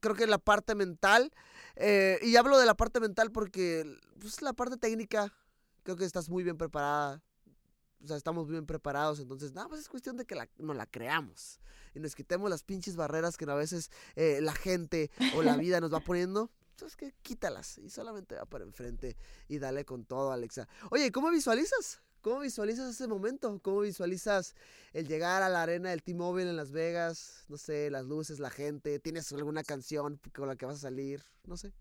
creo 0.00 0.14
que 0.14 0.26
la 0.26 0.38
parte 0.38 0.74
mental, 0.74 1.32
eh, 1.76 2.18
y 2.22 2.36
hablo 2.36 2.58
de 2.58 2.66
la 2.66 2.74
parte 2.74 3.00
mental 3.00 3.32
porque 3.32 3.84
pues, 4.20 4.42
la 4.42 4.52
parte 4.52 4.76
técnica, 4.76 5.32
creo 5.82 5.96
que 5.96 6.04
estás 6.04 6.28
muy 6.28 6.44
bien 6.44 6.58
preparada. 6.58 7.22
O 8.04 8.06
sea, 8.06 8.16
estamos 8.16 8.48
bien 8.48 8.66
preparados, 8.66 9.20
entonces 9.20 9.52
nada 9.52 9.68
más 9.68 9.78
es 9.78 9.88
cuestión 9.88 10.16
de 10.16 10.24
que 10.24 10.34
la, 10.34 10.48
nos 10.58 10.74
la 10.74 10.86
creamos 10.86 11.60
y 11.94 12.00
nos 12.00 12.16
quitemos 12.16 12.50
las 12.50 12.64
pinches 12.64 12.96
barreras 12.96 13.36
que 13.36 13.48
a 13.48 13.54
veces 13.54 13.92
eh, 14.16 14.40
la 14.42 14.54
gente 14.54 15.10
o 15.36 15.42
la 15.42 15.56
vida 15.56 15.80
nos 15.80 15.92
va 15.92 16.00
poniendo. 16.00 16.50
Entonces, 16.72 16.96
que 16.96 17.12
quítalas 17.22 17.78
y 17.78 17.88
solamente 17.90 18.34
va 18.34 18.44
para 18.46 18.64
enfrente 18.64 19.16
y 19.48 19.58
dale 19.58 19.84
con 19.84 20.04
todo, 20.04 20.32
Alexa. 20.32 20.68
Oye, 20.90 21.12
¿cómo 21.12 21.30
visualizas? 21.30 22.02
¿Cómo 22.22 22.40
visualizas 22.40 22.88
ese 22.88 23.08
momento? 23.08 23.58
¿Cómo 23.62 23.80
visualizas 23.80 24.54
el 24.92 25.08
llegar 25.08 25.42
a 25.42 25.48
la 25.48 25.62
arena 25.62 25.90
del 25.90 26.02
T-Mobile 26.02 26.50
en 26.50 26.56
Las 26.56 26.70
Vegas? 26.70 27.44
No 27.48 27.56
sé, 27.56 27.90
las 27.90 28.04
luces, 28.06 28.38
la 28.38 28.50
gente. 28.50 28.98
¿Tienes 29.00 29.30
alguna 29.32 29.64
canción 29.64 30.20
con 30.34 30.48
la 30.48 30.56
que 30.56 30.66
vas 30.66 30.76
a 30.76 30.78
salir? 30.78 31.24
No 31.44 31.56
sé. 31.56 31.72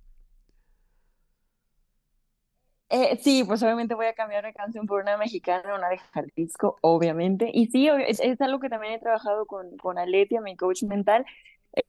Eh, 2.89 3.17
sí, 3.21 3.45
pues 3.45 3.63
obviamente 3.63 3.95
voy 3.95 4.07
a 4.07 4.13
cambiar 4.13 4.43
de 4.43 4.53
canción 4.53 4.86
por 4.86 5.01
una 5.01 5.15
mexicana, 5.15 5.75
una 5.75 5.88
de 5.89 5.98
Jalisco, 5.98 6.77
obviamente. 6.81 7.50
Y 7.53 7.67
sí, 7.67 7.88
es, 7.88 8.19
es 8.19 8.41
algo 8.41 8.60
que 8.60 8.67
también 8.67 8.93
he 8.93 9.00
trabajado 9.00 9.45
con, 9.45 9.77
con 9.77 9.98
Aletia, 9.98 10.41
mi 10.41 10.57
coach 10.57 10.83
mental, 10.83 11.25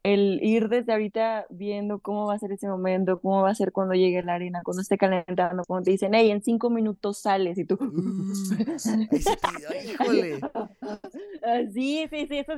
el 0.02 0.38
ir 0.42 0.68
desde 0.68 0.92
ahorita 0.92 1.46
viendo 1.50 2.00
cómo 2.00 2.26
va 2.26 2.34
a 2.34 2.38
ser 2.38 2.52
ese 2.52 2.68
momento, 2.68 3.20
cómo 3.20 3.42
va 3.42 3.50
a 3.50 3.54
ser 3.54 3.72
cuando 3.72 3.94
llegue 3.94 4.22
la 4.22 4.34
arena, 4.34 4.60
cuando 4.64 4.82
esté 4.82 4.96
calentando, 4.96 5.64
cuando 5.66 5.84
te 5.84 5.90
dicen, 5.92 6.14
hey, 6.14 6.30
en 6.30 6.42
cinco 6.42 6.70
minutos 6.70 7.18
sales 7.18 7.58
y 7.58 7.64
tú... 7.64 7.78
híjole. 9.84 10.40
Sí, 11.72 12.06
sí, 12.10 12.26
sí, 12.28 12.38
eso, 12.38 12.52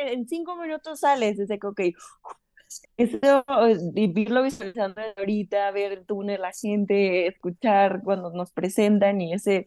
en 0.00 0.28
cinco 0.28 0.56
minutos 0.56 1.00
sales, 1.00 1.38
es 1.38 1.48
que, 1.48 1.66
ok, 1.66 1.80
eso, 2.96 3.44
vivirlo 3.92 4.42
visualizando 4.42 5.00
ahorita, 5.16 5.70
ver 5.70 5.92
el 5.92 6.06
túnel, 6.06 6.42
la 6.42 6.52
gente, 6.52 7.26
escuchar 7.26 8.02
cuando 8.04 8.30
nos 8.30 8.52
presentan 8.52 9.20
y 9.20 9.32
ese 9.32 9.66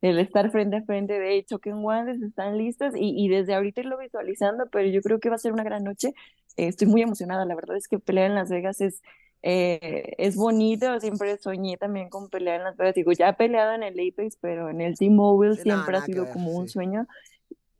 el 0.00 0.18
estar 0.18 0.50
frente 0.50 0.76
a 0.76 0.82
frente 0.82 1.18
de 1.18 1.36
hecho 1.36 1.58
que 1.58 1.70
en 1.70 1.84
Wanderers 1.84 2.22
están 2.22 2.56
listas 2.56 2.94
y, 2.96 3.12
y, 3.16 3.28
desde 3.28 3.54
ahorita 3.54 3.82
irlo 3.82 3.98
visualizando, 3.98 4.66
pero 4.70 4.88
yo 4.88 5.02
creo 5.02 5.20
que 5.20 5.28
va 5.28 5.34
a 5.34 5.38
ser 5.38 5.52
una 5.52 5.64
gran 5.64 5.84
noche. 5.84 6.14
Eh, 6.56 6.68
estoy 6.68 6.86
muy 6.86 7.02
emocionada, 7.02 7.44
la 7.44 7.54
verdad 7.54 7.76
es 7.76 7.86
que 7.86 7.98
pelear 7.98 8.30
en 8.30 8.34
Las 8.34 8.48
Vegas 8.48 8.80
es, 8.80 9.02
eh, 9.42 10.14
es 10.18 10.36
bonito, 10.36 10.98
siempre 11.00 11.36
soñé 11.38 11.76
también 11.76 12.08
con 12.08 12.30
pelear 12.30 12.56
en 12.56 12.64
Las 12.64 12.76
Vegas, 12.76 12.94
digo, 12.94 13.12
ya 13.12 13.28
he 13.28 13.34
peleado 13.34 13.74
en 13.74 13.82
el 13.82 13.94
Apex, 13.94 14.36
pero 14.40 14.70
en 14.70 14.80
el 14.80 14.96
T-Mobile 14.96 15.56
siempre 15.56 15.96
ha 15.96 16.02
sido 16.02 16.30
como 16.30 16.52
un 16.52 16.68
sueño. 16.68 17.06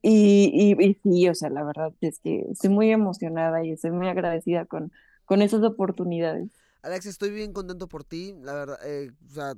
Y, 0.03 0.75
y, 0.79 0.95
sí, 1.03 1.29
o 1.29 1.35
sea, 1.35 1.51
la 1.51 1.63
verdad 1.63 1.93
es 2.01 2.21
que 2.21 2.47
estoy 2.51 2.71
muy 2.71 2.91
emocionada 2.91 3.63
y 3.65 3.73
estoy 3.73 3.91
muy 3.91 4.09
agradecida 4.09 4.65
con, 4.65 4.93
con 5.27 5.43
esas 5.43 5.63
oportunidades. 5.63 6.49
Alex, 6.83 7.05
estoy 7.05 7.31
bien 7.31 7.53
contento 7.53 7.87
por 7.87 8.05
ti, 8.05 8.35
la 8.41 8.55
verdad, 8.55 8.79
eh, 8.87 9.11
o 9.27 9.31
sea, 9.31 9.53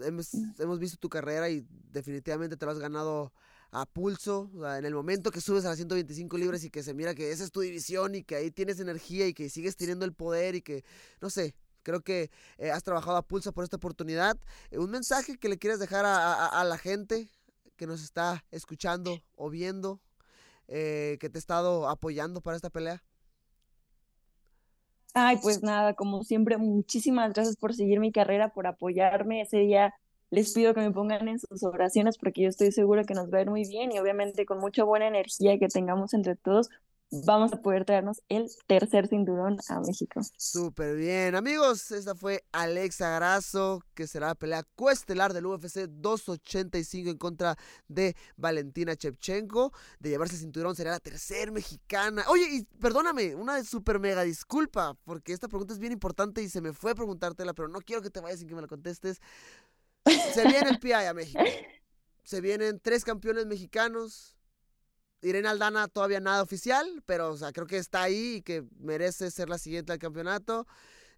hemos, 0.00 0.34
hemos 0.58 0.78
visto 0.78 0.96
tu 0.98 1.08
carrera 1.08 1.48
y 1.50 1.66
definitivamente 1.92 2.56
te 2.56 2.66
lo 2.66 2.72
has 2.72 2.78
ganado 2.78 3.32
a 3.72 3.86
pulso, 3.86 4.50
en 4.76 4.84
el 4.84 4.94
momento 4.94 5.30
que 5.30 5.40
subes 5.40 5.64
a 5.64 5.70
las 5.70 5.78
125 5.78 6.36
libras 6.36 6.62
y 6.62 6.70
que 6.70 6.82
se 6.82 6.92
mira 6.92 7.14
que 7.14 7.32
esa 7.32 7.42
es 7.42 7.50
tu 7.50 7.60
división 7.60 8.14
y 8.14 8.22
que 8.22 8.36
ahí 8.36 8.50
tienes 8.50 8.80
energía 8.80 9.26
y 9.26 9.32
que 9.32 9.48
sigues 9.48 9.76
teniendo 9.76 10.04
el 10.04 10.12
poder 10.12 10.54
y 10.54 10.60
que, 10.60 10.84
no 11.22 11.30
sé, 11.30 11.54
creo 11.82 12.02
que 12.02 12.30
eh, 12.58 12.70
has 12.70 12.82
trabajado 12.82 13.16
a 13.16 13.22
pulso 13.22 13.52
por 13.52 13.64
esta 13.64 13.76
oportunidad. 13.76 14.38
Eh, 14.70 14.78
un 14.78 14.90
mensaje 14.90 15.38
que 15.38 15.48
le 15.48 15.58
quieres 15.58 15.78
dejar 15.78 16.04
a, 16.04 16.62
la 16.64 16.76
gente 16.76 17.30
que 17.76 17.86
nos 17.86 18.02
está 18.02 18.44
escuchando 18.50 19.22
o 19.36 19.48
viendo, 19.48 20.00
eh, 20.68 21.16
que 21.18 21.30
te 21.30 21.38
ha 21.38 21.40
estado 21.40 21.88
apoyando 21.88 22.42
para 22.42 22.56
esta 22.56 22.68
pelea. 22.68 23.02
Ay, 25.14 25.36
pues 25.42 25.62
nada, 25.62 25.94
como 25.94 26.22
siempre, 26.24 26.56
muchísimas 26.56 27.32
gracias 27.34 27.56
por 27.56 27.74
seguir 27.74 28.00
mi 28.00 28.12
carrera, 28.12 28.48
por 28.48 28.66
apoyarme. 28.66 29.42
Ese 29.42 29.58
día 29.58 29.94
les 30.30 30.52
pido 30.54 30.72
que 30.72 30.80
me 30.80 30.90
pongan 30.90 31.28
en 31.28 31.38
sus 31.38 31.62
oraciones 31.64 32.16
porque 32.16 32.42
yo 32.42 32.48
estoy 32.48 32.72
segura 32.72 33.04
que 33.04 33.12
nos 33.14 33.30
va 33.30 33.38
a 33.38 33.40
ir 33.42 33.50
muy 33.50 33.66
bien 33.68 33.92
y 33.92 33.98
obviamente 33.98 34.46
con 34.46 34.58
mucha 34.58 34.84
buena 34.84 35.06
energía 35.08 35.58
que 35.58 35.68
tengamos 35.68 36.14
entre 36.14 36.36
todos, 36.36 36.70
vamos 37.12 37.52
a 37.52 37.60
poder 37.60 37.84
traernos 37.84 38.22
el 38.28 38.50
tercer 38.66 39.06
cinturón 39.06 39.58
a 39.68 39.80
México. 39.80 40.20
Súper 40.36 40.96
bien. 40.96 41.34
Amigos, 41.34 41.90
esta 41.90 42.14
fue 42.14 42.44
Alexa 42.52 43.10
Grasso, 43.16 43.82
que 43.94 44.06
será 44.06 44.28
la 44.28 44.34
pelea 44.34 44.64
cuestelar 44.74 45.32
del 45.34 45.46
UFC 45.46 45.86
285 45.88 47.10
en 47.10 47.18
contra 47.18 47.56
de 47.86 48.16
Valentina 48.36 48.96
Chepchenko. 48.96 49.72
De 49.98 50.08
llevarse 50.08 50.34
el 50.34 50.40
cinturón 50.40 50.74
sería 50.74 50.92
la 50.92 51.00
tercera 51.00 51.52
mexicana. 51.52 52.24
Oye, 52.28 52.46
y 52.50 52.64
perdóname, 52.78 53.34
una 53.34 53.62
súper 53.62 54.00
mega 54.00 54.22
disculpa, 54.22 54.96
porque 55.04 55.32
esta 55.32 55.48
pregunta 55.48 55.74
es 55.74 55.78
bien 55.78 55.92
importante 55.92 56.42
y 56.42 56.48
se 56.48 56.60
me 56.62 56.72
fue 56.72 56.92
a 56.92 56.94
preguntártela, 56.94 57.52
pero 57.52 57.68
no 57.68 57.80
quiero 57.80 58.00
que 58.00 58.10
te 58.10 58.20
vayas 58.20 58.38
sin 58.38 58.48
que 58.48 58.54
me 58.54 58.62
la 58.62 58.68
contestes. 58.68 59.20
Se 60.32 60.46
viene 60.48 60.70
el 60.70 60.78
PI 60.80 60.92
a 60.92 61.14
México. 61.14 61.40
Se 62.24 62.40
vienen 62.40 62.80
tres 62.80 63.04
campeones 63.04 63.46
mexicanos 63.46 64.36
Irene 65.22 65.48
Aldana 65.48 65.88
todavía 65.88 66.20
nada 66.20 66.42
oficial, 66.42 67.02
pero 67.06 67.30
o 67.30 67.36
sea, 67.36 67.52
creo 67.52 67.66
que 67.66 67.78
está 67.78 68.02
ahí 68.02 68.36
y 68.36 68.42
que 68.42 68.64
merece 68.78 69.30
ser 69.30 69.48
la 69.48 69.58
siguiente 69.58 69.92
al 69.92 69.98
campeonato. 69.98 70.66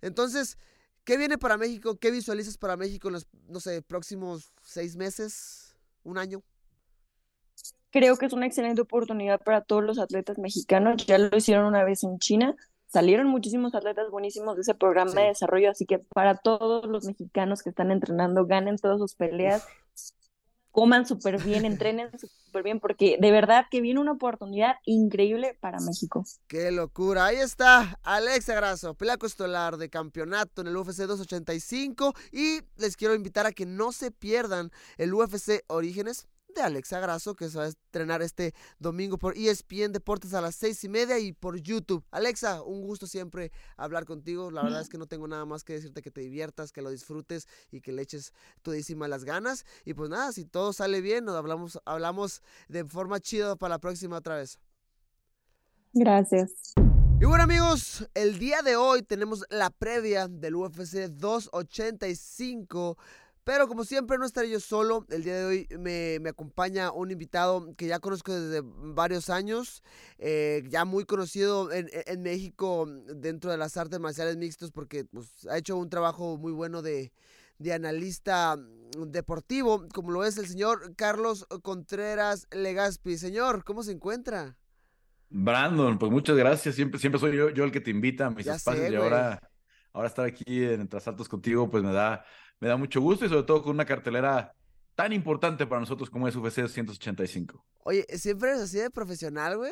Entonces, 0.02 0.58
¿qué 1.04 1.16
viene 1.16 1.38
para 1.38 1.56
México? 1.56 1.96
¿Qué 1.96 2.10
visualizas 2.10 2.58
para 2.58 2.76
México 2.76 3.08
en 3.08 3.14
los, 3.14 3.26
no 3.48 3.60
sé, 3.60 3.82
próximos 3.82 4.52
seis 4.62 4.96
meses, 4.96 5.74
un 6.02 6.18
año? 6.18 6.42
Creo 7.90 8.16
que 8.16 8.26
es 8.26 8.32
una 8.32 8.46
excelente 8.46 8.82
oportunidad 8.82 9.40
para 9.40 9.62
todos 9.62 9.84
los 9.84 9.98
atletas 9.98 10.38
mexicanos. 10.38 11.06
Ya 11.06 11.16
lo 11.16 11.34
hicieron 11.36 11.64
una 11.64 11.84
vez 11.84 12.04
en 12.04 12.18
China. 12.18 12.54
Salieron 12.86 13.28
muchísimos 13.28 13.74
atletas 13.74 14.10
buenísimos 14.10 14.56
de 14.56 14.62
ese 14.62 14.74
programa 14.74 15.12
de 15.12 15.28
desarrollo, 15.28 15.70
así 15.70 15.86
que 15.86 15.98
para 15.98 16.36
todos 16.36 16.86
los 16.86 17.06
mexicanos 17.06 17.62
que 17.62 17.70
están 17.70 17.90
entrenando, 17.90 18.46
ganen 18.46 18.76
todas 18.76 18.98
sus 18.98 19.14
peleas 19.14 19.66
coman 20.74 21.06
súper 21.06 21.40
bien, 21.40 21.64
entrenen 21.64 22.10
súper 22.18 22.64
bien, 22.64 22.80
porque 22.80 23.16
de 23.20 23.30
verdad 23.30 23.66
que 23.70 23.80
viene 23.80 24.00
una 24.00 24.12
oportunidad 24.12 24.74
increíble 24.84 25.56
para 25.60 25.78
México. 25.78 26.24
¡Qué 26.48 26.72
locura! 26.72 27.26
Ahí 27.26 27.36
está 27.36 27.98
Alexa 28.02 28.54
Grasso, 28.54 28.94
pelea 28.94 29.16
costolar 29.16 29.76
de 29.76 29.88
campeonato 29.88 30.62
en 30.62 30.66
el 30.66 30.76
UFC 30.76 31.02
285 31.06 32.12
y 32.32 32.60
les 32.76 32.96
quiero 32.96 33.14
invitar 33.14 33.46
a 33.46 33.52
que 33.52 33.66
no 33.66 33.92
se 33.92 34.10
pierdan 34.10 34.72
el 34.98 35.14
UFC 35.14 35.62
Orígenes 35.68 36.26
de 36.54 36.62
Alexa 36.62 37.00
Grasso, 37.00 37.34
que 37.34 37.48
se 37.48 37.58
va 37.58 37.64
a 37.64 37.68
estrenar 37.68 38.22
este 38.22 38.54
domingo 38.78 39.18
por 39.18 39.36
ESPN 39.36 39.92
Deportes 39.92 40.32
a 40.34 40.40
las 40.40 40.54
seis 40.54 40.82
y 40.84 40.88
media 40.88 41.18
y 41.18 41.32
por 41.32 41.56
YouTube. 41.56 42.04
Alexa, 42.10 42.62
un 42.62 42.82
gusto 42.82 43.06
siempre 43.06 43.52
hablar 43.76 44.04
contigo. 44.04 44.50
La 44.50 44.62
verdad 44.62 44.80
es 44.80 44.88
que 44.90 44.98
no 44.98 45.06
tengo 45.06 45.28
nada 45.28 45.44
más 45.44 45.64
que 45.64 45.74
decirte 45.74 46.02
que 46.02 46.10
te 46.10 46.20
diviertas, 46.20 46.72
que 46.72 46.82
lo 46.82 46.90
disfrutes 46.90 47.46
y 47.70 47.80
que 47.80 47.92
le 47.92 48.02
eches 48.02 48.32
todísima 48.62 49.08
las 49.08 49.24
ganas. 49.24 49.64
Y 49.84 49.94
pues 49.94 50.08
nada, 50.10 50.32
si 50.32 50.44
todo 50.44 50.72
sale 50.72 51.00
bien, 51.00 51.24
nos 51.24 51.36
hablamos, 51.36 51.80
hablamos 51.84 52.42
de 52.68 52.84
forma 52.84 53.20
chida 53.20 53.56
para 53.56 53.74
la 53.74 53.78
próxima 53.80 54.18
otra 54.18 54.36
vez. 54.36 54.58
Gracias. 55.92 56.74
Y 57.20 57.26
bueno 57.26 57.44
amigos, 57.44 58.08
el 58.14 58.38
día 58.38 58.60
de 58.62 58.76
hoy 58.76 59.02
tenemos 59.02 59.44
la 59.48 59.70
previa 59.70 60.28
del 60.28 60.56
UFC 60.56 61.08
285 61.08 62.98
pero 63.44 63.68
como 63.68 63.84
siempre 63.84 64.18
no 64.18 64.24
estaré 64.24 64.50
yo 64.50 64.58
solo. 64.58 65.06
El 65.10 65.22
día 65.22 65.36
de 65.36 65.44
hoy 65.44 65.68
me, 65.78 66.28
acompaña 66.28 66.90
un 66.90 67.10
invitado 67.10 67.74
que 67.76 67.86
ya 67.86 68.00
conozco 68.00 68.32
desde 68.32 68.62
varios 68.64 69.28
años, 69.28 69.82
eh, 70.18 70.64
ya 70.68 70.84
muy 70.84 71.04
conocido 71.04 71.70
en, 71.70 71.88
México 72.22 72.86
dentro 73.14 73.50
de 73.50 73.58
las 73.58 73.76
artes 73.76 74.00
marciales 74.00 74.38
mixtos 74.38 74.70
porque 74.72 75.04
pues, 75.04 75.46
ha 75.50 75.58
hecho 75.58 75.76
un 75.76 75.90
trabajo 75.90 76.38
muy 76.38 76.52
bueno 76.52 76.80
de, 76.80 77.12
analista 77.72 78.56
deportivo, 79.06 79.86
como 79.92 80.10
lo 80.10 80.24
es 80.24 80.38
el 80.38 80.46
señor 80.46 80.94
Carlos 80.96 81.46
Contreras 81.62 82.46
Legaspi. 82.50 83.18
Señor, 83.18 83.64
¿cómo 83.64 83.82
se 83.82 83.92
encuentra? 83.92 84.56
Brandon, 85.28 85.98
pues 85.98 86.10
muchas 86.12 86.36
gracias. 86.36 86.74
Siempre, 86.74 86.98
siempre 86.98 87.20
soy 87.20 87.36
yo, 87.36 87.50
yo 87.50 87.64
el 87.64 87.72
que 87.72 87.80
te 87.80 87.90
invita 87.90 88.26
a 88.26 88.30
mis 88.30 88.46
espacios 88.46 88.90
y 88.90 88.94
ahora, 88.94 89.40
ahora 89.92 90.08
estar 90.08 90.24
aquí 90.24 90.64
en 90.64 90.88
Trasaltos 90.88 91.28
contigo, 91.28 91.70
pues 91.70 91.82
me 91.82 91.92
da 91.92 92.24
me 92.64 92.70
da 92.70 92.78
mucho 92.78 93.02
gusto 93.02 93.26
y 93.26 93.28
sobre 93.28 93.42
todo 93.42 93.62
con 93.62 93.72
una 93.72 93.84
cartelera 93.84 94.54
tan 94.94 95.12
importante 95.12 95.66
para 95.66 95.80
nosotros 95.80 96.08
como 96.08 96.26
es 96.26 96.34
UFC 96.34 96.66
185. 96.66 97.62
Oye, 97.82 98.06
¿siempre 98.16 98.52
eres 98.52 98.62
así 98.62 98.78
de 98.78 98.88
profesional, 98.88 99.58
güey? 99.58 99.70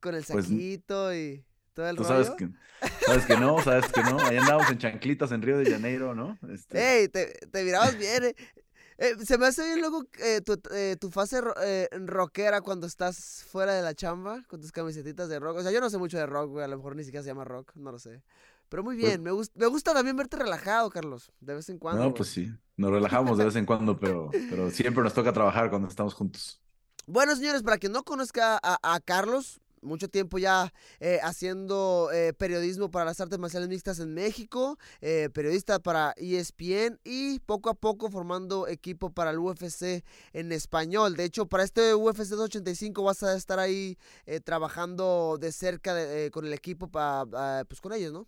Con 0.00 0.16
el 0.16 0.24
pues, 0.24 0.46
saquito 0.46 1.14
y 1.14 1.44
todo 1.72 1.88
el 1.88 1.94
tú 1.94 2.02
rollo. 2.02 2.24
Sabes 2.24 2.30
que, 2.36 2.48
sabes 3.06 3.26
que 3.26 3.36
no, 3.36 3.62
sabes 3.62 3.86
que 3.92 4.02
no. 4.02 4.18
Ahí 4.18 4.38
andábamos 4.38 4.68
en 4.72 4.78
chanclitas 4.78 5.30
en 5.30 5.40
Río 5.40 5.56
de 5.56 5.70
Janeiro, 5.70 6.16
¿no? 6.16 6.36
Este... 6.52 7.02
Ey, 7.02 7.08
te, 7.08 7.26
te 7.26 7.62
mirabas 7.62 7.96
bien, 7.96 8.24
eh. 8.24 8.34
Eh, 8.98 9.14
se 9.24 9.38
me 9.38 9.46
hace 9.46 9.64
bien 9.64 9.78
luego 9.78 10.02
eh, 10.18 10.40
tu, 10.40 10.60
eh, 10.72 10.96
tu, 11.00 11.10
fase 11.10 11.40
rockera 11.92 12.60
cuando 12.60 12.88
estás 12.88 13.44
fuera 13.48 13.72
de 13.72 13.82
la 13.82 13.94
chamba 13.94 14.42
con 14.48 14.60
tus 14.60 14.72
camisetitas 14.72 15.28
de 15.28 15.38
rock. 15.38 15.58
O 15.58 15.62
sea, 15.62 15.70
yo 15.70 15.80
no 15.80 15.90
sé 15.90 15.98
mucho 15.98 16.18
de 16.18 16.26
rock, 16.26 16.50
güey. 16.50 16.64
A 16.64 16.68
lo 16.68 16.76
mejor 16.76 16.96
ni 16.96 17.04
siquiera 17.04 17.22
se 17.22 17.28
llama 17.28 17.44
rock, 17.44 17.72
no 17.76 17.92
lo 17.92 18.00
sé. 18.00 18.20
Pero 18.72 18.84
muy 18.84 18.96
pues 18.98 19.06
bien, 19.06 19.22
me, 19.22 19.30
me 19.32 19.66
gusta 19.66 19.92
también 19.92 20.16
verte 20.16 20.38
relajado, 20.38 20.88
Carlos, 20.88 21.30
de 21.40 21.56
vez 21.56 21.68
en 21.68 21.76
cuando. 21.76 22.02
No, 22.02 22.14
pues 22.14 22.30
sí, 22.30 22.50
nos 22.78 22.90
relajamos 22.90 23.36
de 23.36 23.44
vez 23.44 23.56
en 23.56 23.66
cuando, 23.66 24.00
pero, 24.00 24.30
pero 24.48 24.70
siempre 24.70 25.04
nos 25.04 25.12
toca 25.12 25.30
trabajar 25.30 25.68
cuando 25.68 25.88
estamos 25.88 26.14
juntos. 26.14 26.58
Bueno, 27.06 27.36
señores, 27.36 27.62
para 27.62 27.76
quien 27.76 27.92
no 27.92 28.02
conozca 28.02 28.58
a, 28.62 29.00
Carlos, 29.04 29.60
mucho 29.82 30.08
tiempo 30.08 30.38
ya 30.38 30.72
eh, 31.00 31.20
haciendo 31.22 32.08
eh, 32.14 32.32
periodismo 32.32 32.90
para 32.90 33.04
las 33.04 33.20
artes 33.20 33.38
marciales 33.38 33.68
mixtas 33.68 33.98
en 33.98 34.14
México, 34.14 34.78
eh, 35.02 35.28
periodista 35.34 35.78
para 35.78 36.14
ESPN 36.16 36.98
y 37.04 37.40
poco 37.40 37.68
a 37.68 37.74
poco 37.74 38.08
formando 38.10 38.68
equipo 38.68 39.10
para 39.10 39.32
el 39.32 39.38
UFC 39.38 40.02
en 40.32 40.50
español. 40.50 41.14
De 41.14 41.24
hecho, 41.24 41.44
para 41.44 41.62
este 41.62 41.94
UFC 41.94 42.30
285 42.30 43.02
vas 43.02 43.22
a 43.22 43.36
estar 43.36 43.58
ahí 43.58 43.98
trabajando 44.44 45.36
de 45.38 45.52
cerca 45.52 45.94
con 46.30 46.46
el 46.46 46.54
equipo, 46.54 46.88
para, 46.88 47.66
pues 47.66 47.82
con 47.82 47.92
ellos, 47.92 48.14
¿no? 48.14 48.26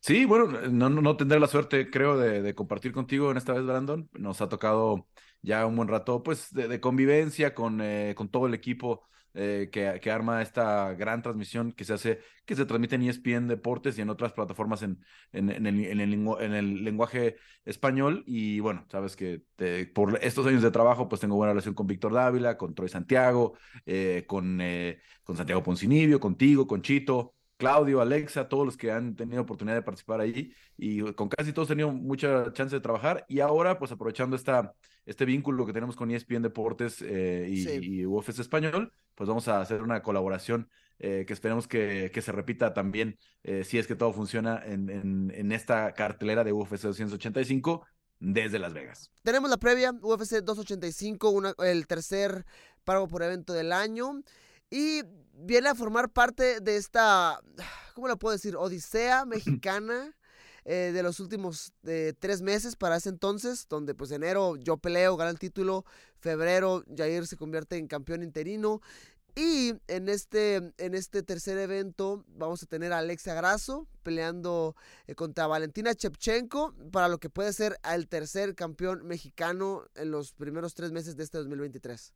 Sí, 0.00 0.24
bueno, 0.24 0.46
no, 0.70 0.88
no 0.88 1.16
tendré 1.16 1.38
la 1.40 1.48
suerte, 1.48 1.90
creo, 1.90 2.16
de, 2.18 2.54
compartir 2.54 2.92
contigo 2.92 3.30
en 3.30 3.36
esta 3.36 3.52
vez, 3.52 3.64
Brandon. 3.64 4.08
Nos 4.12 4.40
ha 4.40 4.48
tocado 4.48 5.08
ya 5.42 5.66
un 5.66 5.76
buen 5.76 5.88
rato, 5.88 6.22
pues, 6.22 6.52
de, 6.52 6.80
convivencia 6.80 7.54
con, 7.54 7.82
con 8.14 8.28
todo 8.30 8.46
el 8.46 8.54
equipo 8.54 9.08
eh, 9.40 9.68
que, 9.70 10.10
arma 10.10 10.42
esta 10.42 10.94
gran 10.94 11.22
transmisión 11.22 11.70
que 11.70 11.84
se 11.84 11.92
hace, 11.92 12.20
que 12.44 12.56
se 12.56 12.66
transmite 12.66 12.96
en 12.96 13.02
ESPN 13.02 13.46
Deportes 13.46 13.96
y 13.96 14.00
en 14.00 14.10
otras 14.10 14.32
plataformas 14.32 14.82
en, 14.82 15.04
en, 15.32 15.50
el, 15.50 15.66
en, 15.84 16.00
el, 16.00 16.84
lenguaje 16.84 17.36
español. 17.64 18.24
Y 18.26 18.58
bueno, 18.58 18.84
sabes 18.90 19.14
que 19.14 19.42
por 19.94 20.18
estos 20.22 20.46
años 20.46 20.62
de 20.62 20.72
trabajo, 20.72 21.08
pues 21.08 21.20
tengo 21.20 21.36
buena 21.36 21.52
relación 21.52 21.74
con 21.74 21.86
Víctor 21.86 22.14
Dávila, 22.14 22.56
con 22.56 22.74
Troy 22.74 22.88
Santiago, 22.88 23.56
eh, 23.86 24.24
con, 24.26 24.60
eh, 24.60 25.00
con 25.22 25.36
Santiago 25.36 25.62
Poncinibio, 25.62 26.18
contigo, 26.18 26.66
con 26.66 26.82
Chito. 26.82 27.34
Claudio, 27.58 28.00
Alexa, 28.00 28.48
todos 28.48 28.64
los 28.64 28.76
que 28.76 28.92
han 28.92 29.16
tenido 29.16 29.42
oportunidad 29.42 29.74
de 29.74 29.82
participar 29.82 30.20
ahí 30.20 30.54
y 30.76 31.00
con 31.14 31.28
casi 31.28 31.52
todos 31.52 31.68
he 31.68 31.72
tenido 31.72 31.90
mucha 31.90 32.52
chance 32.52 32.74
de 32.74 32.80
trabajar 32.80 33.26
y 33.28 33.40
ahora 33.40 33.80
pues 33.80 33.90
aprovechando 33.90 34.36
esta, 34.36 34.74
este 35.04 35.24
vínculo 35.24 35.66
que 35.66 35.72
tenemos 35.72 35.96
con 35.96 36.10
ESPN 36.10 36.42
Deportes 36.42 37.02
eh, 37.02 37.48
y, 37.50 38.06
UFC 38.06 38.38
Español, 38.38 38.92
pues 39.16 39.26
vamos 39.26 39.48
a 39.48 39.60
hacer 39.60 39.82
una 39.82 40.02
colaboración 40.02 40.70
eh, 41.00 41.24
que 41.26 41.32
esperemos 41.32 41.66
que, 41.66 42.12
que, 42.14 42.22
se 42.22 42.30
repita 42.30 42.74
también 42.74 43.18
eh, 43.42 43.64
si 43.64 43.78
es 43.78 43.88
que 43.88 43.96
todo 43.96 44.12
funciona 44.12 44.62
en, 44.64 44.88
en, 44.88 45.52
esta 45.52 45.92
cartelera 45.94 46.44
de 46.44 46.52
UFC 46.52 46.82
285 46.82 47.86
desde 48.20 48.60
Las 48.60 48.72
Vegas. 48.72 49.10
Tenemos 49.22 49.50
la 49.50 49.56
previa 49.56 49.92
UFC 49.92 50.42
285, 50.42 51.54
el 51.64 51.86
tercer 51.88 52.44
pago 52.84 53.08
por 53.08 53.22
evento 53.22 53.52
del 53.52 53.72
año. 53.72 54.22
Y 54.70 55.02
viene 55.32 55.68
a 55.68 55.74
formar 55.74 56.10
parte 56.10 56.60
de 56.60 56.76
esta, 56.76 57.40
¿cómo 57.94 58.08
lo 58.08 58.18
puedo 58.18 58.32
decir? 58.32 58.56
Odisea 58.56 59.24
mexicana. 59.24 60.14
Eh, 60.70 60.92
de 60.92 61.02
los 61.02 61.18
últimos 61.18 61.72
eh, 61.86 62.12
tres 62.18 62.42
meses 62.42 62.76
para 62.76 62.96
ese 62.96 63.08
entonces, 63.08 63.66
donde 63.70 63.94
pues 63.94 64.10
enero 64.10 64.54
yo 64.56 64.76
peleo, 64.76 65.16
gano 65.16 65.30
el 65.30 65.38
título, 65.38 65.86
febrero 66.18 66.84
Jair 66.94 67.26
se 67.26 67.38
convierte 67.38 67.78
en 67.78 67.86
campeón 67.86 68.22
interino 68.22 68.82
y 69.34 69.72
en 69.86 70.08
este, 70.08 70.56
en 70.56 70.94
este 70.94 71.22
tercer 71.22 71.58
evento 71.58 72.24
vamos 72.26 72.62
a 72.62 72.66
tener 72.66 72.92
a 72.92 72.98
Alexia 72.98 73.34
Grasso 73.34 73.86
peleando 74.02 74.74
eh, 75.06 75.14
contra 75.14 75.46
Valentina 75.46 75.94
Chepchenko 75.94 76.74
para 76.90 77.08
lo 77.08 77.18
que 77.18 77.30
puede 77.30 77.52
ser 77.52 77.78
el 77.90 78.08
tercer 78.08 78.54
campeón 78.54 79.06
mexicano 79.06 79.86
en 79.94 80.10
los 80.10 80.32
primeros 80.32 80.74
tres 80.74 80.92
meses 80.92 81.16
de 81.16 81.22
este 81.22 81.38
2023. 81.38 82.12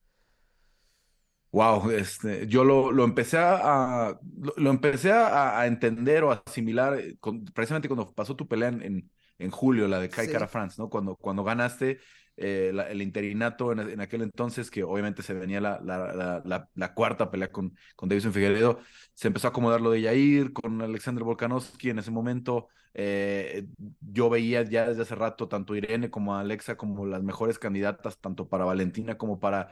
Wow, 1.52 1.90
este, 1.90 2.46
yo 2.46 2.64
lo, 2.64 2.90
lo 2.92 3.04
empecé 3.04 3.36
a, 3.38 4.18
lo, 4.56 4.70
empecé 4.70 5.12
a, 5.12 5.66
entender 5.66 6.24
o 6.24 6.32
a 6.32 6.42
asimilar 6.46 6.98
eh, 6.98 7.18
precisamente 7.52 7.88
cuando 7.88 8.10
pasó 8.14 8.34
tu 8.34 8.48
pelea 8.48 8.68
en, 8.68 9.10
en, 9.38 9.50
julio, 9.50 9.86
la 9.86 10.00
de 10.00 10.08
Kai 10.08 10.28
Cara 10.28 10.48
France, 10.48 10.80
¿no? 10.80 10.88
Cuando, 10.88 11.14
cuando 11.14 11.44
ganaste 11.44 11.98
eh, 12.38 12.72
el 12.88 13.02
interinato 13.02 13.70
en, 13.70 14.00
aquel 14.00 14.22
entonces, 14.22 14.70
que 14.70 14.82
obviamente 14.82 15.22
se 15.22 15.34
venía 15.34 15.60
la, 15.60 15.78
la, 15.82 16.70
la, 16.74 16.94
cuarta 16.94 17.30
pelea 17.30 17.52
con, 17.52 17.76
con 17.96 18.08
Davison 18.08 18.32
Figueredo, 18.32 18.80
se 19.12 19.28
empezó 19.28 19.48
a 19.48 19.50
acomodar 19.50 19.82
lo 19.82 19.90
de 19.90 20.00
Yair, 20.00 20.54
con 20.54 20.80
Alexander 20.80 21.22
Volkanovski 21.22 21.90
en 21.90 21.98
ese 21.98 22.10
momento. 22.10 22.68
Eh, 22.94 23.66
yo 24.00 24.30
veía 24.30 24.62
ya 24.62 24.88
desde 24.88 25.02
hace 25.02 25.14
rato 25.16 25.48
tanto 25.48 25.74
Irene 25.76 26.10
como 26.10 26.34
Alexa 26.34 26.78
como 26.78 27.04
las 27.04 27.22
mejores 27.22 27.58
candidatas, 27.58 28.18
tanto 28.20 28.48
para 28.48 28.64
Valentina 28.64 29.18
como 29.18 29.38
para 29.38 29.68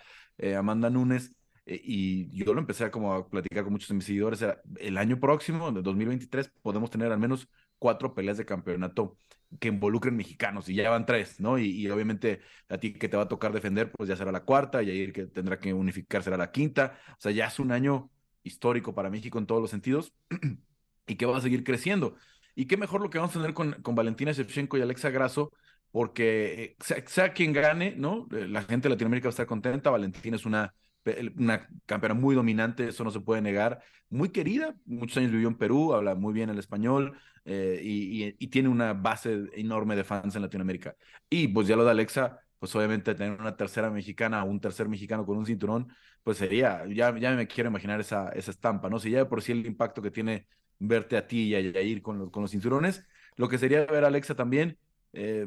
Amanda 0.58 0.90
Nunes. 0.90 1.34
Eh, 1.70 1.80
y 1.84 2.36
yo 2.36 2.52
lo 2.52 2.58
empecé 2.60 2.84
a 2.84 2.90
como 2.90 3.14
a 3.14 3.28
platicar 3.28 3.62
con 3.62 3.72
muchos 3.72 3.88
de 3.88 3.94
mis 3.94 4.04
seguidores, 4.04 4.44
el 4.78 4.98
año 4.98 5.20
próximo, 5.20 5.70
de 5.70 5.82
2023, 5.82 6.50
podemos 6.62 6.90
tener 6.90 7.12
al 7.12 7.18
menos 7.20 7.48
cuatro 7.78 8.12
peleas 8.12 8.38
de 8.38 8.44
campeonato 8.44 9.16
que 9.60 9.68
involucren 9.68 10.16
mexicanos 10.16 10.68
y 10.68 10.74
ya 10.74 10.90
van 10.90 11.06
tres, 11.06 11.38
¿no? 11.38 11.58
Y, 11.58 11.88
obviamente 11.88 12.40
a 12.68 12.78
ti 12.78 12.92
que 12.94 13.08
te 13.08 13.16
va 13.16 13.24
a 13.24 13.28
tocar 13.28 13.52
defender, 13.52 13.92
pues 13.92 14.08
ya 14.08 14.16
será 14.16 14.32
la 14.32 14.44
cuarta, 14.44 14.82
y 14.82 14.90
ahí 14.90 15.12
que 15.12 15.26
tendrá 15.26 15.60
que 15.60 15.72
unificar 15.72 16.24
será 16.24 16.36
la 16.36 16.50
quinta, 16.50 16.98
o 17.12 17.20
sea, 17.20 17.30
ya 17.30 17.46
es 17.46 17.60
un 17.60 17.70
año 17.70 18.10
histórico 18.42 18.92
para 18.94 19.08
México 19.08 19.38
en 19.38 19.46
todos 19.46 19.60
los 19.62 19.70
sentidos 19.70 20.12
y 21.06 21.14
que 21.16 21.26
va 21.26 21.38
a 21.38 21.40
seguir 21.40 21.62
creciendo. 21.62 22.16
Y 22.56 22.66
qué 22.66 22.76
mejor 22.76 23.00
lo 23.00 23.10
que 23.10 23.18
vamos 23.18 23.34
a 23.36 23.38
tener 23.38 23.54
con, 23.54 23.74
con 23.82 23.94
Valentina 23.94 24.32
Shevchenko 24.32 24.76
y 24.76 24.82
Alexa 24.82 25.10
Grasso, 25.10 25.52
porque 25.92 26.76
eh, 26.80 27.04
sea, 27.06 27.32
quien 27.32 27.52
gane, 27.52 27.94
¿no? 27.96 28.26
Eh, 28.32 28.48
la 28.48 28.62
gente 28.62 28.88
de 28.88 28.94
Latinoamérica 28.94 29.28
va 29.28 29.30
a 29.30 29.34
estar 29.34 29.46
contenta, 29.46 29.90
Valentina 29.90 30.36
es 30.36 30.46
una 30.46 30.74
una 31.36 31.68
campeona 31.86 32.14
muy 32.14 32.34
dominante, 32.34 32.88
eso 32.88 33.04
no 33.04 33.10
se 33.10 33.20
puede 33.20 33.42
negar, 33.42 33.82
muy 34.10 34.30
querida, 34.30 34.74
muchos 34.84 35.18
años 35.18 35.32
vivió 35.32 35.48
en 35.48 35.56
Perú, 35.56 35.94
habla 35.94 36.14
muy 36.14 36.32
bien 36.32 36.50
el 36.50 36.58
español 36.58 37.16
eh, 37.44 37.80
y, 37.82 38.46
tiene 38.48 38.68
una 38.68 38.92
base 38.92 39.48
enorme 39.54 39.96
de 39.96 40.04
fans 40.04 40.36
en 40.36 40.42
Latinoamérica. 40.42 40.96
Y 41.28 41.48
pues 41.48 41.68
ya 41.68 41.76
lo 41.76 41.84
de 41.84 41.92
Alexa, 41.92 42.40
pues 42.58 42.74
obviamente 42.74 43.14
tener 43.14 43.40
una 43.40 43.56
tercera 43.56 43.90
mexicana, 43.90 44.44
un 44.44 44.60
tercer 44.60 44.88
mexicano 44.88 45.24
con 45.24 45.38
un 45.38 45.46
cinturón, 45.46 45.88
pues 46.22 46.38
sería, 46.38 46.84
ya, 46.88 47.16
ya 47.18 47.34
me 47.34 47.46
quiero 47.46 47.70
imaginar 47.70 48.00
esa, 48.00 48.30
esa 48.30 48.50
estampa, 48.50 48.90
¿no? 48.90 48.98
Si 48.98 49.10
ya 49.10 49.18
de 49.18 49.26
por 49.26 49.42
sí 49.42 49.52
el 49.52 49.66
impacto 49.66 50.02
que 50.02 50.10
tiene 50.10 50.46
verte 50.78 51.16
a 51.16 51.26
ti 51.26 51.48
y 51.48 51.54
a 51.54 51.60
ir 51.60 52.02
con 52.02 52.18
los, 52.18 52.30
con 52.30 52.42
los 52.42 52.50
cinturones, 52.50 53.06
lo 53.36 53.48
que 53.48 53.58
sería 53.58 53.86
ver 53.86 54.04
a 54.04 54.08
Alexa 54.08 54.34
también, 54.34 54.78
eh, 55.12 55.46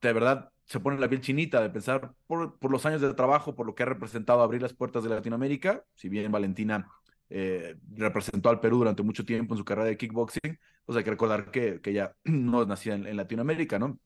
de 0.00 0.12
verdad, 0.12 0.52
se 0.70 0.78
pone 0.78 1.00
la 1.00 1.08
piel 1.08 1.20
chinita 1.20 1.60
de 1.60 1.68
pensar 1.68 2.14
por, 2.28 2.56
por, 2.60 2.70
los 2.70 2.86
años 2.86 3.00
de 3.00 3.12
trabajo, 3.14 3.56
por 3.56 3.66
lo 3.66 3.74
que 3.74 3.82
ha 3.82 3.86
representado 3.86 4.40
abrir 4.40 4.62
las 4.62 4.72
puertas 4.72 5.02
de 5.02 5.10
Latinoamérica, 5.10 5.84
si 5.96 6.08
bien 6.08 6.30
Valentina 6.30 6.88
eh, 7.28 7.74
representó 7.92 8.50
al 8.50 8.60
Perú 8.60 8.78
durante 8.78 9.02
mucho 9.02 9.24
tiempo 9.24 9.54
en 9.54 9.58
su 9.58 9.64
carrera 9.64 9.88
de 9.88 9.96
kickboxing, 9.96 10.60
pues 10.86 10.96
hay 10.96 11.02
que 11.02 11.10
recordar 11.10 11.50
que, 11.50 11.80
que 11.80 11.90
ella 11.90 12.14
no 12.24 12.64
nacía 12.66 12.94
en, 12.94 13.04
en 13.08 13.16
Latinoamérica, 13.16 13.80
¿no? 13.80 13.98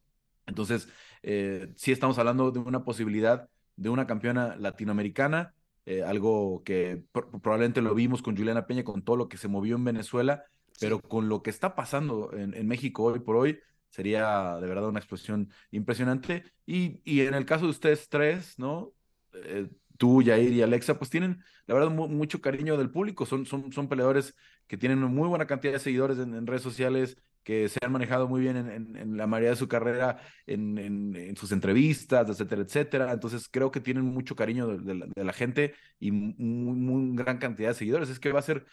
Entonces, 0.46 0.88
eh, 1.22 1.70
sí 1.76 1.92
estamos 1.92 2.18
hablando 2.18 2.50
de 2.50 2.60
una 2.60 2.82
posibilidad 2.82 3.46
de 3.76 3.90
una 3.90 4.06
campeona 4.06 4.56
latinoamericana, 4.56 5.52
eh, 5.84 6.02
algo 6.02 6.62
que 6.64 7.04
probablemente 7.12 7.82
lo 7.82 7.94
vimos 7.94 8.22
con 8.22 8.38
Juliana 8.38 8.66
Peña, 8.66 8.84
con 8.84 9.02
todo 9.02 9.16
lo 9.16 9.28
que 9.28 9.36
se 9.36 9.48
movió 9.48 9.76
en 9.76 9.84
Venezuela, 9.84 10.44
pero 10.80 10.98
con 10.98 11.28
lo 11.28 11.42
que 11.42 11.50
está 11.50 11.74
pasando 11.74 12.32
en, 12.32 12.54
en 12.54 12.66
México 12.66 13.02
hoy 13.04 13.20
por 13.20 13.36
hoy, 13.36 13.58
sería 13.94 14.58
de 14.60 14.66
verdad 14.66 14.88
una 14.88 14.98
explosión 14.98 15.50
impresionante. 15.70 16.42
Y, 16.66 17.00
y 17.04 17.20
en 17.20 17.34
el 17.34 17.46
caso 17.46 17.64
de 17.66 17.70
ustedes 17.70 18.08
tres, 18.08 18.58
¿no? 18.58 18.92
Eh, 19.34 19.68
tú, 19.96 20.20
Yair 20.20 20.52
y 20.52 20.62
Alexa, 20.62 20.98
pues 20.98 21.10
tienen, 21.10 21.44
la 21.66 21.74
verdad, 21.74 21.90
mucho 21.90 22.40
cariño 22.40 22.76
del 22.76 22.90
público. 22.90 23.24
Son, 23.24 23.46
son, 23.46 23.72
son 23.72 23.88
peleadores 23.88 24.34
que 24.66 24.76
tienen 24.76 24.98
muy 24.98 25.28
buena 25.28 25.46
cantidad 25.46 25.74
de 25.74 25.78
seguidores 25.78 26.18
en, 26.18 26.44
redes 26.44 26.62
sociales, 26.62 27.16
que 27.44 27.68
se 27.68 27.78
han 27.84 27.92
manejado 27.92 28.26
muy 28.26 28.40
bien 28.40 28.56
en, 28.56 29.16
la 29.16 29.28
mayoría 29.28 29.50
de 29.50 29.56
su 29.56 29.68
carrera, 29.68 30.18
en, 30.46 30.76
en, 30.78 31.36
sus 31.36 31.52
entrevistas, 31.52 32.28
etcétera, 32.28 32.62
etcétera. 32.62 33.12
Entonces 33.12 33.48
creo 33.48 33.70
que 33.70 33.80
tienen 33.80 34.04
mucho 34.06 34.34
cariño 34.34 34.66
de, 34.76 35.24
la, 35.24 35.32
gente 35.32 35.74
y 36.00 36.10
muy, 36.10 36.76
muy, 36.76 37.16
gran 37.16 37.38
cantidad 37.38 37.68
de 37.68 37.74
seguidores. 37.74 38.08
Es 38.08 38.18
que 38.18 38.32
va 38.32 38.40
a 38.40 38.42
ser, 38.42 38.66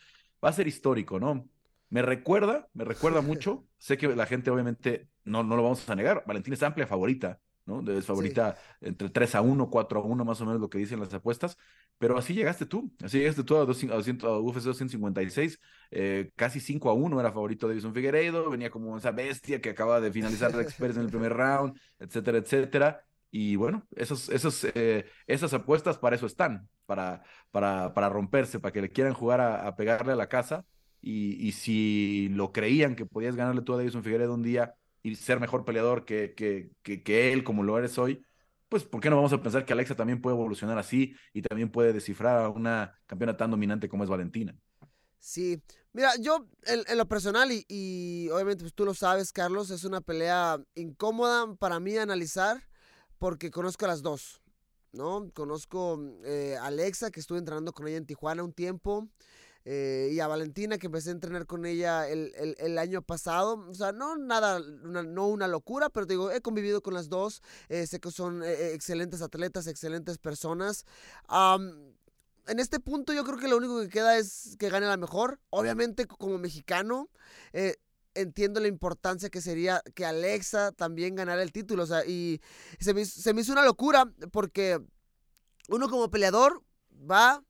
va 0.43 0.49
a 0.49 0.53
ser 0.53 0.67
histórico, 0.67 1.19
¿no? 1.19 1.47
Me 1.91 2.01
recuerda, 2.01 2.69
me 2.73 2.85
recuerda 2.85 3.21
mucho. 3.21 3.67
sé 3.77 3.97
que 3.97 4.07
la 4.15 4.25
gente 4.25 4.49
obviamente 4.49 5.09
no, 5.25 5.43
no 5.43 5.57
lo 5.57 5.63
vamos 5.63 5.87
a 5.89 5.95
negar. 5.95 6.23
Valentín 6.25 6.53
es 6.53 6.63
amplia 6.63 6.87
favorita, 6.87 7.41
¿no? 7.65 7.81
Es 7.91 8.05
favorita 8.05 8.57
entre 8.79 9.09
3 9.09 9.35
a 9.35 9.41
1, 9.41 9.69
4 9.69 9.99
a 9.99 10.03
1, 10.03 10.23
más 10.23 10.39
o 10.39 10.45
menos 10.45 10.61
lo 10.61 10.69
que 10.69 10.77
dicen 10.77 11.01
las 11.01 11.13
apuestas. 11.13 11.57
Pero 11.97 12.17
así 12.17 12.33
llegaste 12.33 12.65
tú, 12.65 12.93
así 13.03 13.19
llegaste 13.19 13.43
tú 13.43 13.57
a, 13.57 13.63
a, 13.63 13.65
UFC 13.65 14.63
256, 14.63 15.59
eh, 15.91 16.31
casi 16.37 16.61
5 16.61 16.89
a 16.89 16.93
1 16.93 17.19
era 17.19 17.33
favorito 17.33 17.67
de 17.67 17.73
Davison 17.73 17.93
Figueiredo, 17.93 18.49
venía 18.49 18.71
como 18.71 18.97
esa 18.97 19.11
bestia 19.11 19.59
que 19.59 19.71
acaba 19.71 19.99
de 19.99 20.13
finalizar 20.13 20.55
la 20.55 20.61
Express 20.61 20.95
en 20.95 21.03
el 21.03 21.09
primer 21.09 21.33
round, 21.33 21.77
etcétera, 21.99 22.37
etcétera. 22.37 23.03
Y 23.31 23.57
bueno, 23.57 23.85
esos, 23.97 24.29
esos, 24.29 24.65
eh, 24.75 25.05
esas 25.27 25.53
apuestas 25.53 25.97
para 25.97 26.15
eso 26.15 26.25
están, 26.25 26.69
para, 26.85 27.21
para, 27.51 27.93
para 27.93 28.07
romperse, 28.07 28.61
para 28.61 28.71
que 28.71 28.81
le 28.81 28.91
quieran 28.91 29.13
jugar 29.13 29.41
a, 29.41 29.67
a 29.67 29.75
pegarle 29.75 30.13
a 30.13 30.15
la 30.15 30.29
casa 30.29 30.65
y, 31.01 31.51
si 31.53 32.29
lo 32.29 32.51
creían 32.51 32.95
que 32.95 33.05
podías 33.05 33.35
ganarle 33.35 33.61
tú 33.61 33.73
a 33.73 33.77
Davison 33.77 34.03
Figueredo 34.03 34.33
un 34.33 34.43
día 34.43 34.75
y 35.01 35.15
ser 35.15 35.39
mejor 35.39 35.65
peleador 35.65 36.05
que, 36.05 36.33
que, 36.35 36.71
que, 36.83 37.33
él, 37.33 37.43
como 37.43 37.63
lo 37.63 37.77
eres 37.77 37.97
hoy, 37.97 38.23
pues 38.69 38.83
¿por 38.83 39.01
qué 39.01 39.09
no 39.09 39.15
vamos 39.15 39.33
a 39.33 39.41
pensar 39.41 39.65
que 39.65 39.73
Alexa 39.73 39.95
también 39.95 40.21
puede 40.21 40.35
evolucionar 40.35 40.77
así 40.77 41.15
y 41.33 41.41
también 41.41 41.71
puede 41.71 41.91
descifrar 41.91 42.43
a 42.43 42.49
una 42.49 42.99
campeona 43.07 43.35
tan 43.35 43.51
dominante 43.51 43.89
como 43.89 44.03
es 44.03 44.09
Valentina? 44.09 44.55
Sí, 45.19 45.61
mira, 45.93 46.15
yo 46.19 46.47
en, 46.63 46.97
lo 46.97 47.07
personal 47.07 47.49
y, 47.51 48.29
obviamente 48.31 48.63
pues 48.63 48.73
tú 48.73 48.85
lo 48.85 48.93
sabes, 48.93 49.31
Carlos, 49.31 49.71
es 49.71 49.83
una 49.83 50.01
pelea 50.01 50.59
incómoda 50.75 51.55
para 51.55 51.79
mí 51.79 51.97
analizar 51.97 52.61
porque 53.17 53.51
conozco 53.51 53.85
a 53.85 53.89
las 53.89 54.01
dos, 54.01 54.41
¿no? 54.93 55.29
Conozco 55.33 55.99
eh, 56.23 56.57
a 56.59 56.65
Alexa, 56.67 57.11
que 57.11 57.19
estuve 57.19 57.39
entrenando 57.39 57.71
con 57.71 57.87
ella 57.87 57.97
en 57.97 58.05
Tijuana 58.05 58.43
un 58.43 58.53
tiempo. 58.53 59.09
Eh, 59.65 60.09
y 60.11 60.19
a 60.19 60.27
Valentina 60.27 60.77
que 60.77 60.87
empecé 60.87 61.09
a 61.09 61.13
entrenar 61.13 61.45
con 61.45 61.65
ella 61.65 62.07
el, 62.07 62.33
el, 62.57 62.77
año 62.77 63.01
pasado. 63.01 63.65
O 63.69 63.73
sea, 63.73 63.91
no 63.91 64.17
nada, 64.17 64.59
no 64.59 65.27
una 65.27 65.47
locura, 65.47 65.89
pero 65.89 66.05
digo, 66.05 66.31
he 66.31 66.41
convivido 66.41 66.81
con 66.81 66.93
las 66.93 67.09
dos. 67.09 67.41
Eh, 67.69 67.85
sé 67.87 67.99
que 67.99 68.11
son 68.11 68.43
eh, 68.43 68.73
excelentes 68.73 69.21
atletas, 69.21 69.67
excelentes 69.67 70.17
personas. 70.17 70.85
en 71.29 72.59
este 72.59 72.79
punto 72.79 73.13
yo 73.13 73.23
creo 73.23 73.37
que 73.37 73.47
lo 73.47 73.57
único 73.57 73.79
que 73.81 73.89
queda 73.89 74.17
es 74.17 74.55
que 74.57 74.69
gane 74.69 74.87
la 74.87 74.97
mejor. 74.97 75.39
Obviamente 75.49 76.07
como 76.07 76.37
mexicano. 76.37 77.09
entiendo 78.13 78.59
la 78.59 78.67
importancia 78.67 79.29
que 79.29 79.41
sería 79.41 79.81
que 79.95 80.05
Alexa 80.05 80.71
también 80.71 81.15
ganara 81.15 81.43
el 81.43 81.51
título. 81.51 81.83
O 81.83 81.87
sea, 81.87 82.05
y 82.05 82.41
se 82.79 82.93
me, 82.93 83.05
se 83.05 83.33
me 83.33 83.41
hizo 83.41 83.51
una 83.51 83.63
locura 83.63 84.05
porque 84.31 84.79
uno 85.69 85.89
como 85.89 86.09
peleador 86.09 86.63
va, 87.09 87.43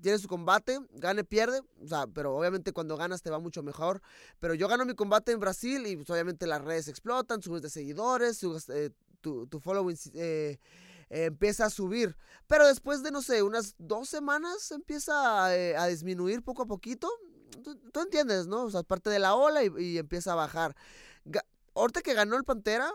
tiene 0.00 0.18
su 0.18 0.28
combate, 0.28 0.78
gane, 0.92 1.24
pierde, 1.24 1.62
o 1.82 1.86
sea, 1.88 2.06
pero 2.06 2.36
obviamente 2.36 2.72
cuando 2.72 2.96
ganas 2.96 3.22
te 3.22 3.30
va 3.30 3.38
mucho 3.38 3.62
mejor. 3.62 4.02
Pero 4.40 4.54
yo 4.54 4.68
gano 4.68 4.84
mi 4.84 4.94
combate 4.94 5.32
en 5.32 5.40
Brasil 5.40 5.86
y 5.86 5.96
pues, 5.96 6.10
obviamente 6.10 6.46
las 6.46 6.62
redes 6.62 6.88
explotan, 6.88 7.42
subes 7.42 7.62
de 7.62 7.70
seguidores, 7.70 8.42
eh, 8.68 8.90
tu, 9.20 9.46
tu, 9.46 9.60
following 9.60 9.96
eh, 10.14 10.58
empieza 11.08 11.66
a 11.66 11.70
subir. 11.70 12.16
Pero 12.46 12.66
después 12.66 13.02
de, 13.02 13.10
no 13.10 13.22
sé, 13.22 13.42
unas 13.42 13.74
dos 13.78 14.08
semanas 14.08 14.70
empieza 14.72 15.46
a, 15.46 15.56
eh, 15.56 15.76
a 15.76 15.86
disminuir 15.86 16.42
poco 16.42 16.62
a 16.62 16.66
poquito. 16.66 17.08
Tú, 17.62 17.76
tú, 17.76 18.00
entiendes, 18.00 18.46
¿no? 18.46 18.64
O 18.64 18.70
sea, 18.70 18.82
parte 18.82 19.10
de 19.10 19.18
la 19.18 19.34
ola 19.34 19.62
y, 19.64 19.70
y 19.78 19.98
empieza 19.98 20.32
a 20.32 20.36
bajar. 20.36 20.76
Ga 21.24 21.44
ahorita 21.74 22.02
que 22.02 22.14
ganó 22.14 22.36
el 22.36 22.44
Pantera, 22.44 22.92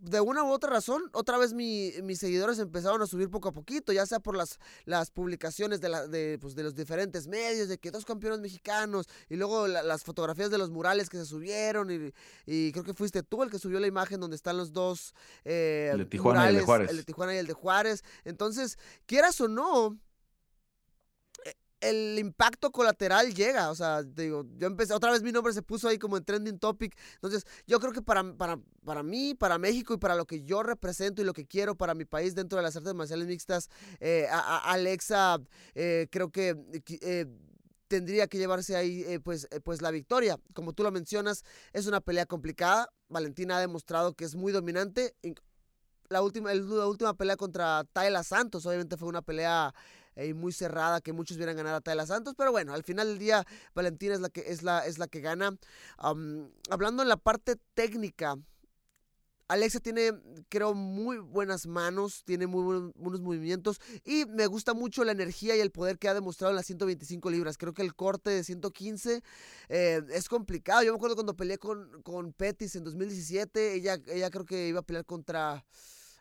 de 0.00 0.20
una 0.20 0.44
u 0.44 0.50
otra 0.50 0.70
razón, 0.70 1.10
otra 1.12 1.38
vez 1.38 1.52
mi, 1.52 1.92
mis 2.02 2.18
seguidores 2.18 2.58
empezaron 2.58 3.02
a 3.02 3.06
subir 3.06 3.30
poco 3.30 3.48
a 3.48 3.52
poquito, 3.52 3.92
ya 3.92 4.06
sea 4.06 4.20
por 4.20 4.36
las, 4.36 4.58
las 4.84 5.10
publicaciones 5.10 5.80
de, 5.80 5.88
la, 5.88 6.06
de, 6.06 6.38
pues, 6.40 6.54
de 6.54 6.62
los 6.62 6.74
diferentes 6.74 7.26
medios, 7.26 7.68
de 7.68 7.78
que 7.78 7.90
dos 7.90 8.04
campeones 8.04 8.40
mexicanos, 8.40 9.06
y 9.28 9.36
luego 9.36 9.66
la, 9.66 9.82
las 9.82 10.04
fotografías 10.04 10.50
de 10.50 10.58
los 10.58 10.70
murales 10.70 11.08
que 11.08 11.16
se 11.16 11.26
subieron, 11.26 11.90
y, 11.90 12.12
y, 12.46 12.72
creo 12.72 12.84
que 12.84 12.94
fuiste 12.94 13.22
tú 13.22 13.42
el 13.42 13.50
que 13.50 13.58
subió 13.58 13.80
la 13.80 13.86
imagen 13.86 14.20
donde 14.20 14.36
están 14.36 14.56
los 14.56 14.72
dos 14.72 15.14
eh, 15.44 15.90
el 15.92 15.98
de 15.98 16.04
Tijuana 16.06 16.40
murales, 16.40 16.54
y 16.54 16.56
el 16.56 16.60
de 16.60 16.66
Juárez. 16.66 16.90
el 16.90 16.96
de 16.96 17.04
Tijuana 17.04 17.34
y 17.34 17.38
el 17.38 17.46
de 17.46 17.52
Juárez. 17.52 18.04
Entonces, 18.24 18.78
quieras 19.06 19.40
o 19.40 19.48
no, 19.48 19.98
el 21.88 22.18
impacto 22.18 22.70
colateral 22.70 23.34
llega. 23.34 23.70
O 23.70 23.74
sea, 23.74 24.02
digo, 24.02 24.44
yo 24.56 24.66
empecé, 24.66 24.94
otra 24.94 25.10
vez 25.10 25.22
mi 25.22 25.32
nombre 25.32 25.52
se 25.52 25.62
puso 25.62 25.88
ahí 25.88 25.98
como 25.98 26.16
en 26.16 26.24
trending 26.24 26.58
topic. 26.58 26.96
Entonces, 27.14 27.44
yo 27.66 27.80
creo 27.80 27.92
que 27.92 28.02
para, 28.02 28.34
para, 28.36 28.58
para 28.84 29.02
mí, 29.02 29.34
para 29.34 29.58
México 29.58 29.94
y 29.94 29.98
para 29.98 30.14
lo 30.14 30.26
que 30.26 30.42
yo 30.42 30.62
represento 30.62 31.22
y 31.22 31.24
lo 31.24 31.32
que 31.32 31.46
quiero 31.46 31.76
para 31.76 31.94
mi 31.94 32.04
país 32.04 32.34
dentro 32.34 32.56
de 32.56 32.62
las 32.62 32.76
artes 32.76 32.94
marciales 32.94 33.26
mixtas, 33.26 33.70
eh, 34.00 34.26
Alexa, 34.30 35.38
eh, 35.74 36.08
creo 36.10 36.30
que. 36.30 36.56
Eh, 37.00 37.26
tendría 37.88 38.26
que 38.26 38.36
llevarse 38.38 38.74
ahí 38.74 39.20
pues, 39.20 39.46
pues 39.62 39.80
la 39.80 39.92
victoria. 39.92 40.40
Como 40.54 40.72
tú 40.72 40.82
lo 40.82 40.90
mencionas, 40.90 41.44
es 41.72 41.86
una 41.86 42.00
pelea 42.00 42.26
complicada. 42.26 42.90
Valentina 43.08 43.58
ha 43.58 43.60
demostrado 43.60 44.14
que 44.14 44.24
es 44.24 44.34
muy 44.34 44.52
dominante. 44.52 45.14
La 46.08 46.20
última, 46.20 46.52
la 46.52 46.86
última 46.88 47.14
pelea 47.14 47.36
contra 47.36 47.84
Tayla 47.92 48.24
Santos, 48.24 48.66
obviamente 48.66 48.96
fue 48.96 49.06
una 49.08 49.22
pelea 49.22 49.72
eh, 50.16 50.34
muy 50.34 50.52
cerrada 50.52 51.00
que 51.00 51.12
muchos 51.12 51.36
vieran 51.36 51.56
ganar 51.56 51.74
a 51.74 51.80
Tayla 51.80 52.06
Santos, 52.06 52.34
pero 52.36 52.50
bueno, 52.50 52.74
al 52.74 52.82
final 52.82 53.06
del 53.08 53.18
día 53.18 53.46
Valentina 53.74 54.14
es 54.14 54.20
la 54.20 54.28
que, 54.28 54.44
es 54.46 54.62
la, 54.62 54.86
es 54.86 54.98
la 54.98 55.06
que 55.06 55.20
gana. 55.20 55.56
Hablando 55.98 57.02
en 57.02 57.08
la 57.08 57.16
parte 57.16 57.56
técnica, 57.74 58.36
Alexa 59.48 59.78
tiene, 59.78 60.12
creo, 60.48 60.74
muy 60.74 61.18
buenas 61.18 61.66
manos, 61.66 62.24
tiene 62.24 62.48
muy 62.48 62.64
buen, 62.64 62.92
buenos 62.96 63.20
movimientos 63.20 63.80
y 64.04 64.24
me 64.26 64.46
gusta 64.46 64.74
mucho 64.74 65.04
la 65.04 65.12
energía 65.12 65.56
y 65.56 65.60
el 65.60 65.70
poder 65.70 65.98
que 65.98 66.08
ha 66.08 66.14
demostrado 66.14 66.50
en 66.50 66.56
las 66.56 66.66
125 66.66 67.30
libras. 67.30 67.56
Creo 67.56 67.72
que 67.72 67.82
el 67.82 67.94
corte 67.94 68.30
de 68.30 68.42
115 68.42 69.22
eh, 69.68 70.02
es 70.10 70.28
complicado. 70.28 70.82
Yo 70.82 70.92
me 70.92 70.96
acuerdo 70.96 71.14
cuando 71.14 71.36
peleé 71.36 71.58
con, 71.58 72.02
con 72.02 72.32
Pettis 72.32 72.74
en 72.74 72.82
2017, 72.82 73.74
ella, 73.74 74.00
ella 74.08 74.30
creo 74.30 74.44
que 74.44 74.68
iba 74.68 74.80
a 74.80 74.82
pelear 74.82 75.04
contra... 75.04 75.64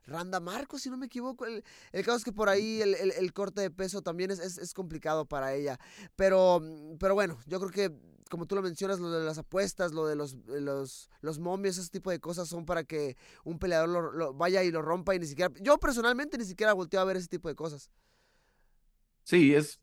Randa 0.06 0.40
Marcos, 0.40 0.82
si 0.82 0.90
no 0.90 0.98
me 0.98 1.08
equivoco. 1.08 1.46
El, 1.46 1.64
el 1.92 2.06
caso 2.06 2.18
es 2.18 2.24
que 2.24 2.32
por 2.32 2.50
ahí 2.50 2.82
el, 2.82 2.96
el, 2.96 3.12
el 3.12 3.34
corte 3.34 3.62
de 3.62 3.72
peso 3.72 4.02
también 4.02 4.32
es, 4.32 4.40
es, 4.40 4.58
es, 4.58 4.74
complicado 4.74 5.26
para 5.26 5.54
ella. 5.54 5.80
Pero, 6.16 6.62
pero 7.00 7.14
bueno, 7.14 7.38
yo 7.48 7.60
creo 7.60 7.72
que, 7.72 7.98
como 8.30 8.46
tú 8.46 8.56
lo 8.56 8.62
mencionas, 8.62 9.00
lo 9.00 9.10
de 9.12 9.26
las 9.26 9.38
apuestas, 9.38 9.94
lo 9.94 10.08
de 10.08 10.16
los, 10.16 10.36
los, 10.48 11.10
los 11.22 11.40
momios, 11.40 11.78
ese 11.78 11.90
tipo 11.90 12.12
de 12.12 12.20
cosas 12.20 12.48
son 12.48 12.66
para 12.66 12.84
que 12.84 13.18
un 13.44 13.60
peleador 13.60 13.90
lo, 13.90 14.12
lo 14.12 14.34
vaya 14.34 14.64
y 14.64 14.72
lo 14.72 14.82
rompa 14.82 15.16
y 15.16 15.20
ni 15.20 15.28
siquiera... 15.28 15.54
Yo 15.62 15.78
personalmente 15.78 16.38
ni 16.38 16.46
siquiera 16.46 16.74
volteo 16.74 17.00
a 17.00 17.06
ver 17.06 17.18
ese 17.18 17.28
tipo 17.28 17.48
de 17.48 17.56
cosas. 17.56 17.90
Sí, 19.26 19.56
es, 19.56 19.82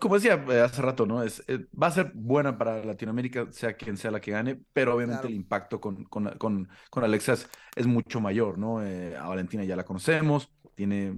como 0.00 0.14
decía 0.14 0.34
hace 0.64 0.80
rato, 0.80 1.04
¿no? 1.04 1.24
Es, 1.24 1.44
va 1.50 1.88
a 1.88 1.90
ser 1.90 2.12
buena 2.14 2.56
para 2.56 2.84
Latinoamérica, 2.84 3.48
sea 3.50 3.74
quien 3.76 3.96
sea 3.96 4.12
la 4.12 4.20
que 4.20 4.30
gane, 4.30 4.60
pero 4.72 4.94
obviamente 4.94 5.22
claro. 5.22 5.28
el 5.30 5.34
impacto 5.34 5.80
con, 5.80 6.04
con, 6.04 6.30
con, 6.38 6.68
con 6.90 7.04
Alexa 7.04 7.32
es, 7.32 7.50
es, 7.74 7.88
mucho 7.88 8.20
mayor, 8.20 8.56
¿no? 8.56 8.84
Eh, 8.84 9.16
a 9.16 9.26
Valentina 9.26 9.64
ya 9.64 9.74
la 9.74 9.84
conocemos, 9.84 10.52
tiene 10.76 11.16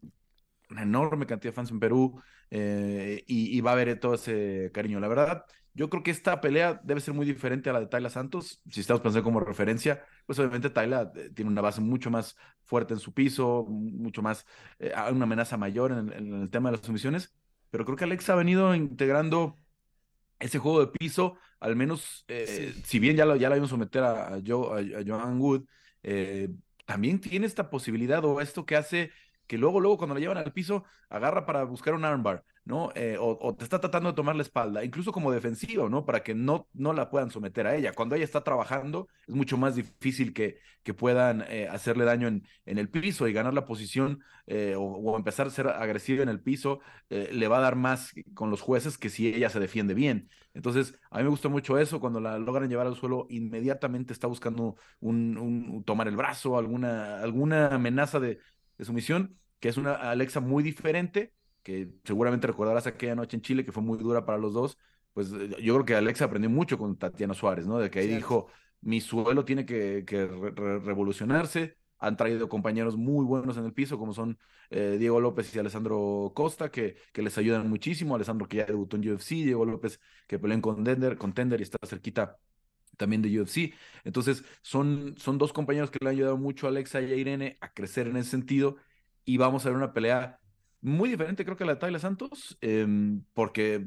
una 0.71 0.83
enorme 0.85 1.27
cantidad 1.27 1.53
de 1.53 1.55
fans 1.55 1.71
en 1.71 1.79
Perú 1.79 2.19
eh, 2.51 3.23
y, 3.27 3.55
y, 3.55 3.61
va 3.61 3.73
a 3.73 3.75
haber 3.75 4.01
todo 4.01 4.15
ese 4.15 4.71
cariño. 4.73 4.99
La 4.99 5.09
verdad, 5.09 5.45
yo 5.75 5.91
creo 5.91 6.03
que 6.03 6.11
esta 6.11 6.41
pelea 6.41 6.81
debe 6.83 7.03
ser 7.03 7.12
muy 7.12 7.27
diferente 7.27 7.69
a 7.69 7.75
la 7.75 7.81
de 7.81 7.89
Tayla 7.89 8.09
Santos. 8.09 8.62
Si 8.71 8.81
estamos 8.81 9.03
pensando 9.03 9.23
como 9.23 9.41
referencia, 9.41 10.03
pues 10.25 10.39
obviamente 10.39 10.71
Tayla 10.71 11.12
eh, 11.15 11.31
tiene 11.35 11.51
una 11.51 11.61
base 11.61 11.83
mucho 11.83 12.11
más 12.11 12.37
fuerte 12.65 12.95
en 12.95 13.01
su 13.01 13.12
piso, 13.12 13.67
mucho 13.69 14.23
más, 14.23 14.47
eh, 14.79 14.95
una 15.12 15.25
amenaza 15.25 15.59
mayor 15.59 15.93
en, 15.93 16.11
en 16.11 16.43
el 16.43 16.49
tema 16.49 16.71
de 16.71 16.79
las 16.79 16.87
sumisiones 16.87 17.35
pero 17.71 17.85
creo 17.85 17.97
que 17.97 18.05
Alex 18.05 18.29
ha 18.31 18.35
venido 18.35 18.75
integrando 18.75 19.57
ese 20.39 20.59
juego 20.59 20.81
de 20.81 20.89
piso, 20.89 21.37
al 21.61 21.77
menos, 21.77 22.25
eh, 22.29 22.73
sí. 22.75 22.83
si 22.85 22.99
bien 22.99 23.17
ya 23.17 23.25
lo, 23.25 23.37
ya 23.37 23.49
la 23.49 23.55
vimos 23.55 23.71
someter 23.71 24.03
a, 24.03 24.35
a, 24.35 24.41
Joe, 24.47 24.95
a, 24.95 24.99
a 25.01 25.05
Joan 25.07 25.41
Wood, 25.41 25.65
eh, 26.03 26.49
también 26.85 27.21
tiene 27.21 27.47
esta 27.47 27.71
posibilidad 27.71 28.25
o 28.25 28.41
esto 28.41 28.67
que 28.67 28.77
hace 28.77 29.11
que 29.47 29.59
luego, 29.59 29.81
luego 29.81 29.99
cuando 29.99 30.15
la 30.15 30.21
llevan 30.21 30.39
al 30.39 30.53
piso, 30.53 30.85
agarra 31.09 31.47
para 31.47 31.65
buscar 31.65 31.95
un 31.95 32.05
armbar, 32.05 32.45
¿no? 32.67 32.91
Eh, 32.95 33.17
o, 33.19 33.39
o, 33.41 33.55
te 33.55 33.65
está 33.65 33.81
tratando 33.81 34.11
de 34.11 34.17
tomar 34.17 34.37
la 34.37 34.43
espalda, 34.43 34.85
incluso 34.85 35.13
como 35.13 35.33
defensivo, 35.33 35.89
¿no? 35.89 36.05
Para 36.05 36.23
que 36.23 36.35
no, 36.35 36.69
no 36.75 36.93
la 36.93 37.09
puedan 37.09 37.31
someter 37.31 37.67
a 37.67 37.75
ella. 37.77 37.93
Cuando 37.93 38.15
ella 38.17 38.25
está 38.25 38.43
trabajando, 38.45 39.09
es 39.27 39.35
mucho 39.35 39.57
más 39.57 39.77
difícil 39.77 40.35
que, 40.35 40.59
que 40.83 40.93
puedan 40.93 41.45
eh, 41.49 41.69
hacerle 41.69 42.05
daño 42.05 42.29
en, 42.29 42.47
en, 42.67 42.79
el 42.79 42.89
piso 42.89 43.29
y 43.29 43.33
ganar 43.33 43.55
la 43.55 43.65
posición 43.65 44.21
eh, 44.47 44.75
o, 44.77 45.17
empezar 45.17 45.47
a 45.47 45.51
ser 45.51 45.69
agresiva 45.69 46.23
en 46.23 46.29
el 46.29 46.41
piso, 46.41 46.81
eh, 47.11 47.31
le 47.33 47.49
va 47.49 47.59
a 47.59 47.61
dar 47.61 47.77
más 47.77 48.13
con 48.35 48.51
los 48.51 48.61
jueces 48.61 48.99
que 48.99 49.11
si 49.11 49.29
ella 49.29 49.49
se 49.49 49.61
defiende 49.61 49.95
bien. 49.95 50.29
Entonces, 50.55 50.99
a 51.11 51.19
mí 51.19 51.25
me 51.25 51.31
gusta 51.31 51.49
mucho 51.49 51.79
eso, 51.79 52.01
cuando 52.01 52.21
la 52.21 52.39
logran 52.39 52.69
llevar 52.69 52.87
al 52.87 52.97
suelo, 52.97 53.27
inmediatamente 53.31 54.13
está 54.13 54.27
buscando 54.27 54.77
un, 55.01 55.83
tomar 55.85 56.09
el 56.09 56.17
brazo, 56.17 56.59
alguna, 56.59 57.21
alguna 57.21 57.69
amenaza 57.69 58.21
de 58.21 58.39
sumisión, 58.81 59.39
que 59.61 59.69
es 59.69 59.77
una 59.77 59.95
Alexa 59.95 60.41
muy 60.41 60.63
diferente, 60.63 61.33
que 61.67 61.89
seguramente 62.05 62.47
recordarás 62.47 62.87
aquella 62.87 63.17
noche 63.17 63.37
en 63.37 63.43
Chile, 63.43 63.65
que 63.65 63.73
fue 63.73 63.83
muy 63.83 63.99
dura 63.99 64.25
para 64.25 64.39
los 64.39 64.55
dos, 64.55 64.79
pues 65.13 65.31
yo 65.33 65.75
creo 65.75 65.85
que 65.85 65.97
Alexa 65.97 66.27
aprendió 66.27 66.49
mucho 66.49 66.79
con 66.79 66.97
Tatiana 66.97 67.35
Suárez, 67.35 67.67
¿no? 67.67 67.81
De 67.81 67.91
que 67.91 67.99
ahí 67.99 68.07
Cierto. 68.07 68.25
dijo, 68.25 68.47
mi 68.83 69.01
suelo 69.01 69.45
tiene 69.45 69.67
que, 69.67 70.05
que 70.07 70.27
re 70.29 70.79
revolucionarse, 70.79 71.77
han 71.99 72.17
traído 72.17 72.49
compañeros 72.49 72.97
muy 72.97 73.25
buenos 73.25 73.57
en 73.57 73.65
el 73.65 73.73
piso, 73.73 73.99
como 73.99 74.13
son 74.15 74.39
eh, 74.71 74.95
Diego 74.97 75.21
López 75.21 75.53
y 75.57 75.59
Alessandro 75.59 76.31
Costa, 76.37 76.71
que, 76.71 76.99
que, 77.13 77.23
les 77.23 77.37
ayudan 77.37 77.69
muchísimo, 77.69 78.15
Alessandro 78.15 78.47
que 78.47 78.59
ya 78.59 78.67
debutó 78.67 78.97
en 78.97 79.13
UFC, 79.13 79.31
Diego 79.31 79.65
López 79.65 79.99
que 80.29 80.39
peleó 80.39 80.55
en 80.55 80.61
Contender, 80.61 81.19
Contender 81.19 81.59
y 81.59 81.65
está 81.65 81.85
cerquita 81.85 82.39
también 82.97 83.23
de 83.23 83.41
UFC. 83.41 83.75
Entonces, 84.05 84.45
son, 84.63 85.17
son 85.19 85.37
dos 85.37 85.53
compañeros 85.53 85.91
que 85.91 85.99
le 86.01 86.11
han 86.11 86.15
ayudado 86.15 86.37
mucho 86.37 86.67
a 86.67 86.71
Alexa 86.71 87.01
y 87.01 87.13
a 87.13 87.17
Irene 87.17 87.57
a 87.61 87.73
crecer 87.73 88.07
en 88.07 88.19
ese 88.19 88.31
sentido 88.31 88.77
y 89.25 89.37
vamos 89.37 89.67
a 89.67 89.71
ver 89.71 89.77
una 89.77 89.93
pelea 89.93 90.39
muy 90.87 91.09
diferente, 91.11 91.44
creo 91.44 91.57
que 91.57 91.64
la 91.64 91.75
de 91.75 91.81
Tyler 91.81 92.01
Santos, 92.01 92.57
eh, 92.61 92.87
porque 93.35 93.87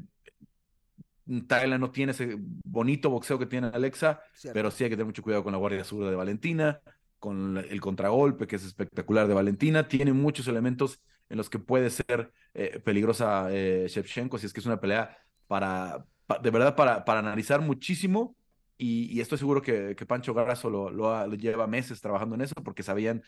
Tyler 1.46 1.80
no 1.80 1.90
tiene 1.90 2.12
ese 2.12 2.36
bonito 2.38 3.08
boxeo 3.08 3.38
que 3.38 3.46
tiene 3.46 3.68
Alexa, 3.68 4.20
Cierto. 4.34 4.54
pero 4.54 4.70
sí 4.70 4.84
hay 4.84 4.90
que 4.90 4.96
tener 4.96 5.06
mucho 5.06 5.22
cuidado 5.22 5.42
con 5.42 5.52
la 5.52 5.58
guardia 5.58 5.84
zurda 5.84 6.10
de 6.10 6.16
Valentina, 6.16 6.80
con 7.18 7.56
el 7.56 7.80
contragolpe 7.80 8.46
que 8.46 8.56
es 8.56 8.64
espectacular 8.64 9.28
de 9.28 9.34
Valentina, 9.34 9.88
tiene 9.88 10.12
muchos 10.12 10.46
elementos 10.48 11.00
en 11.28 11.36
los 11.36 11.48
que 11.48 11.58
puede 11.58 11.88
ser 11.90 12.32
eh, 12.54 12.80
peligrosa 12.84 13.48
eh, 13.50 13.86
Shevchenko, 13.88 14.38
si 14.38 14.46
es 14.46 14.52
que 14.52 14.60
es 14.60 14.66
una 14.66 14.80
pelea 14.80 15.16
para, 15.46 16.04
de 16.42 16.50
verdad, 16.50 16.76
para, 16.76 17.04
para 17.04 17.20
analizar 17.20 17.60
muchísimo. 17.60 18.36
Y, 18.76 19.10
y, 19.12 19.20
estoy 19.20 19.36
seguro 19.36 19.60
que, 19.60 19.94
que 19.94 20.06
Pancho 20.06 20.32
Garrazo 20.32 20.70
lo, 20.70 20.90
lo, 20.90 21.26
lo, 21.26 21.34
lleva 21.34 21.66
meses 21.66 22.00
trabajando 22.00 22.34
en 22.34 22.40
eso 22.40 22.54
porque 22.64 22.82
sabían 22.82 23.22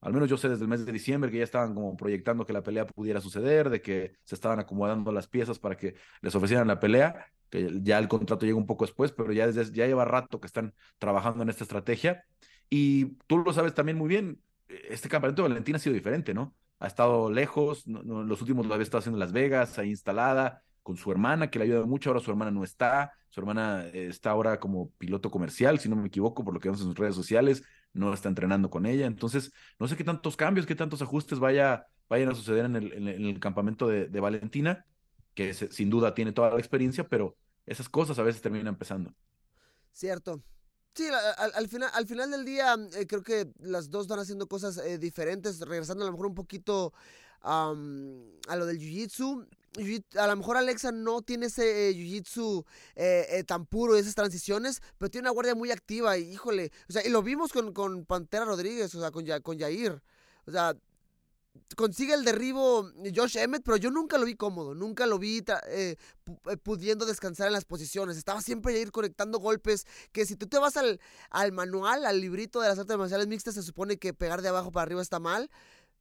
al 0.00 0.12
menos 0.12 0.28
yo 0.28 0.36
sé 0.36 0.48
desde 0.48 0.62
el 0.62 0.68
mes 0.68 0.84
de 0.86 0.92
diciembre 0.92 1.30
que 1.30 1.38
ya 1.38 1.44
estaban 1.44 1.74
como 1.74 1.96
proyectando 1.96 2.46
que 2.46 2.52
la 2.52 2.62
pelea 2.62 2.86
pudiera 2.86 3.20
suceder, 3.20 3.70
de 3.70 3.82
que 3.82 4.14
se 4.24 4.34
estaban 4.34 4.58
acomodando 4.58 5.12
las 5.12 5.28
piezas 5.28 5.58
para 5.58 5.76
que 5.76 5.94
les 6.22 6.34
ofrecieran 6.34 6.68
la 6.68 6.80
pelea, 6.80 7.26
que 7.50 7.80
ya 7.82 7.98
el 7.98 8.08
contrato 8.08 8.46
llega 8.46 8.58
un 8.58 8.66
poco 8.66 8.84
después, 8.86 9.12
pero 9.12 9.32
ya 9.32 9.46
desde 9.46 9.72
ya 9.72 9.86
lleva 9.86 10.04
rato 10.04 10.40
que 10.40 10.46
están 10.46 10.74
trabajando 10.98 11.42
en 11.42 11.50
esta 11.50 11.64
estrategia. 11.64 12.24
Y 12.70 13.16
tú 13.26 13.38
lo 13.38 13.52
sabes 13.52 13.74
también 13.74 13.98
muy 13.98 14.08
bien, 14.08 14.40
este 14.68 15.08
campeonato 15.08 15.42
de 15.42 15.48
Valentina 15.48 15.76
ha 15.76 15.80
sido 15.80 15.94
diferente, 15.94 16.32
¿no? 16.32 16.54
Ha 16.78 16.86
estado 16.86 17.30
lejos, 17.30 17.86
los 17.86 18.40
últimos 18.40 18.66
lo 18.66 18.74
había 18.74 18.84
estado 18.84 19.00
haciendo 19.00 19.16
en 19.16 19.20
Las 19.20 19.32
Vegas, 19.32 19.78
ahí 19.78 19.90
instalada, 19.90 20.62
con 20.82 20.96
su 20.96 21.10
hermana, 21.12 21.50
que 21.50 21.58
le 21.58 21.66
ayuda 21.66 21.84
mucho, 21.84 22.10
ahora 22.10 22.20
su 22.20 22.30
hermana 22.30 22.50
no 22.50 22.64
está, 22.64 23.12
su 23.28 23.40
hermana 23.40 23.86
está 23.92 24.30
ahora 24.30 24.58
como 24.58 24.90
piloto 24.92 25.30
comercial, 25.30 25.78
si 25.78 25.88
no 25.88 25.96
me 25.96 26.06
equivoco, 26.06 26.44
por 26.44 26.54
lo 26.54 26.60
que 26.60 26.68
vemos 26.68 26.80
en 26.80 26.86
sus 26.86 26.98
redes 26.98 27.14
sociales, 27.14 27.62
no 27.92 28.12
está 28.12 28.28
entrenando 28.28 28.70
con 28.70 28.86
ella, 28.86 29.06
entonces 29.06 29.52
no 29.78 29.88
sé 29.88 29.96
qué 29.96 30.04
tantos 30.04 30.36
cambios, 30.36 30.66
qué 30.66 30.74
tantos 30.74 31.02
ajustes 31.02 31.38
vaya, 31.38 31.86
vayan 32.08 32.30
a 32.30 32.34
suceder 32.34 32.64
en 32.64 32.76
el, 32.76 32.92
en 32.92 33.08
el, 33.08 33.14
en 33.16 33.26
el 33.26 33.40
campamento 33.40 33.88
de, 33.88 34.20
Valentina, 34.20 34.86
que 35.34 35.54
sin 35.54 35.90
duda 35.90 36.14
tiene 36.14 36.32
toda 36.32 36.50
la 36.50 36.58
experiencia, 36.58 37.08
pero 37.08 37.36
esas 37.66 37.88
cosas 37.88 38.18
a 38.18 38.22
veces 38.22 38.42
terminan 38.42 38.68
empezando. 38.68 39.14
Cierto, 39.92 40.42
Sí, 40.92 41.08
al, 41.54 41.68
final, 41.68 41.88
al 41.94 42.06
final 42.06 42.30
del 42.32 42.44
día 42.44 42.76
eh, 42.96 43.06
creo 43.06 43.22
que 43.22 43.52
las 43.60 43.90
dos 43.90 44.08
van 44.08 44.18
haciendo 44.18 44.48
cosas 44.48 44.76
eh, 44.78 44.98
diferentes, 44.98 45.60
regresando 45.60 46.02
a 46.02 46.06
lo 46.06 46.12
mejor 46.12 46.26
un 46.26 46.34
poquito 46.34 46.92
a 47.42 47.72
lo 47.74 48.66
del 48.66 48.78
Jiu-Jitsu. 48.78 49.46
A 50.18 50.26
lo 50.26 50.36
mejor 50.36 50.56
Alexa 50.56 50.90
no 50.92 51.22
tiene 51.22 51.46
ese 51.46 51.90
eh, 51.90 51.94
jiu-jitsu 51.94 52.64
tan 53.46 53.66
puro, 53.66 53.96
esas 53.96 54.14
transiciones, 54.14 54.82
pero 54.98 55.10
tiene 55.10 55.26
una 55.28 55.32
guardia 55.32 55.54
muy 55.54 55.70
activa 55.70 56.18
y 56.18 56.32
híjole, 56.32 56.72
o 56.88 56.92
sea, 56.92 57.06
y 57.06 57.08
lo 57.08 57.22
vimos 57.22 57.52
con, 57.52 57.72
con 57.72 58.04
Pantera 58.04 58.44
Rodríguez, 58.44 58.94
o 58.94 59.00
sea, 59.00 59.10
con, 59.10 59.24
con 59.42 59.58
Jair. 59.58 60.02
O 60.46 60.50
sea, 60.50 60.74
consigue 61.76 62.14
el 62.14 62.24
derribo 62.24 62.90
Josh 63.14 63.36
Emmett, 63.36 63.62
pero 63.64 63.76
yo 63.76 63.90
nunca 63.90 64.18
lo 64.18 64.26
vi 64.26 64.34
cómodo, 64.34 64.74
nunca 64.74 65.06
lo 65.06 65.18
vi 65.18 65.42
eh, 65.68 65.96
eh, 66.50 66.56
pudiendo 66.62 67.06
descansar 67.06 67.46
en 67.46 67.52
las 67.52 67.64
posiciones. 67.64 68.16
Estaba 68.16 68.40
siempre 68.40 68.78
ir 68.78 68.90
conectando 68.90 69.38
golpes 69.38 69.86
que 70.12 70.26
si 70.26 70.36
tú 70.36 70.46
te 70.46 70.58
vas 70.58 70.76
al, 70.76 71.00
al 71.30 71.52
manual, 71.52 72.04
al 72.04 72.20
librito 72.20 72.60
de 72.60 72.68
las 72.68 72.78
artes 72.78 72.96
marciales 72.96 73.26
mixtas, 73.28 73.54
se 73.54 73.62
supone 73.62 73.98
que 73.98 74.14
pegar 74.14 74.42
de 74.42 74.48
abajo 74.48 74.72
para 74.72 74.82
arriba 74.82 75.02
está 75.02 75.20
mal. 75.20 75.50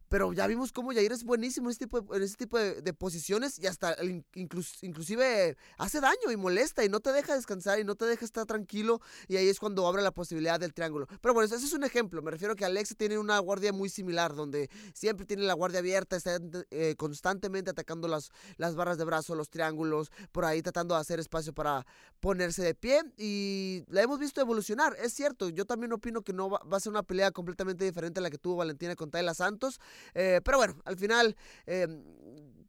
Pero 0.09 0.33
ya 0.33 0.47
vimos 0.47 0.71
cómo 0.71 0.91
Jair 0.91 1.11
es 1.11 1.23
buenísimo 1.23 1.67
en 1.67 1.71
ese 1.71 1.79
tipo 1.79 2.01
de, 2.01 2.17
en 2.17 2.23
ese 2.23 2.35
tipo 2.35 2.57
de, 2.57 2.93
posiciones 2.93 3.59
y 3.59 3.67
hasta 3.67 3.95
inclusive 4.33 5.55
hace 5.77 6.01
daño 6.01 6.31
y 6.31 6.37
molesta 6.37 6.83
y 6.83 6.89
no 6.89 6.99
te 6.99 7.11
deja 7.11 7.35
descansar 7.35 7.79
y 7.79 7.83
no 7.83 7.95
te 7.95 8.05
deja 8.05 8.25
estar 8.25 8.45
tranquilo 8.47 8.99
y 9.27 9.37
ahí 9.37 9.47
es 9.47 9.59
cuando 9.59 9.87
abre 9.87 10.01
la 10.01 10.11
posibilidad 10.11 10.59
del 10.59 10.73
triángulo. 10.73 11.07
Pero 11.21 11.33
bueno, 11.35 11.45
ese 11.45 11.63
es 11.63 11.73
un 11.73 11.83
ejemplo. 11.83 12.21
Me 12.23 12.31
refiero 12.31 12.53
a 12.53 12.55
que 12.55 12.65
Alexa 12.65 12.95
tiene 12.95 13.19
una 13.19 13.37
guardia 13.39 13.71
muy 13.71 13.89
similar 13.89 14.35
donde 14.35 14.69
siempre 14.93 15.25
tiene 15.25 15.43
la 15.43 15.53
guardia 15.53 15.79
abierta, 15.79 16.15
está 16.15 16.39
eh, 16.71 16.95
constantemente 16.97 17.69
atacando 17.69 18.07
las, 18.07 18.31
las 18.57 18.75
barras 18.75 18.97
de 18.97 19.05
brazo, 19.05 19.35
los 19.35 19.49
triángulos, 19.49 20.11
por 20.31 20.45
ahí 20.45 20.63
tratando 20.63 20.95
de 20.95 21.01
hacer 21.01 21.19
espacio 21.19 21.53
para 21.53 21.85
ponerse 22.19 22.63
de 22.63 22.73
pie 22.73 23.03
y 23.17 23.83
la 23.87 24.01
hemos 24.01 24.19
visto 24.19 24.41
evolucionar. 24.41 24.95
Es 25.01 25.13
cierto, 25.13 25.49
yo 25.49 25.65
también 25.65 25.93
opino 25.93 26.23
que 26.23 26.33
no 26.33 26.49
va, 26.49 26.59
va 26.71 26.77
a 26.77 26.79
ser 26.79 26.89
una 26.89 27.03
pelea 27.03 27.31
completamente 27.31 27.85
diferente 27.85 28.19
a 28.19 28.23
la 28.23 28.31
que 28.31 28.39
tuvo 28.39 28.55
Valentina 28.55 28.95
con 28.95 29.11
Tayla 29.11 29.35
Santos. 29.35 29.79
Eh, 30.13 30.41
pero 30.43 30.57
bueno, 30.57 30.75
al 30.85 30.97
final 30.97 31.35
eh, 31.65 31.87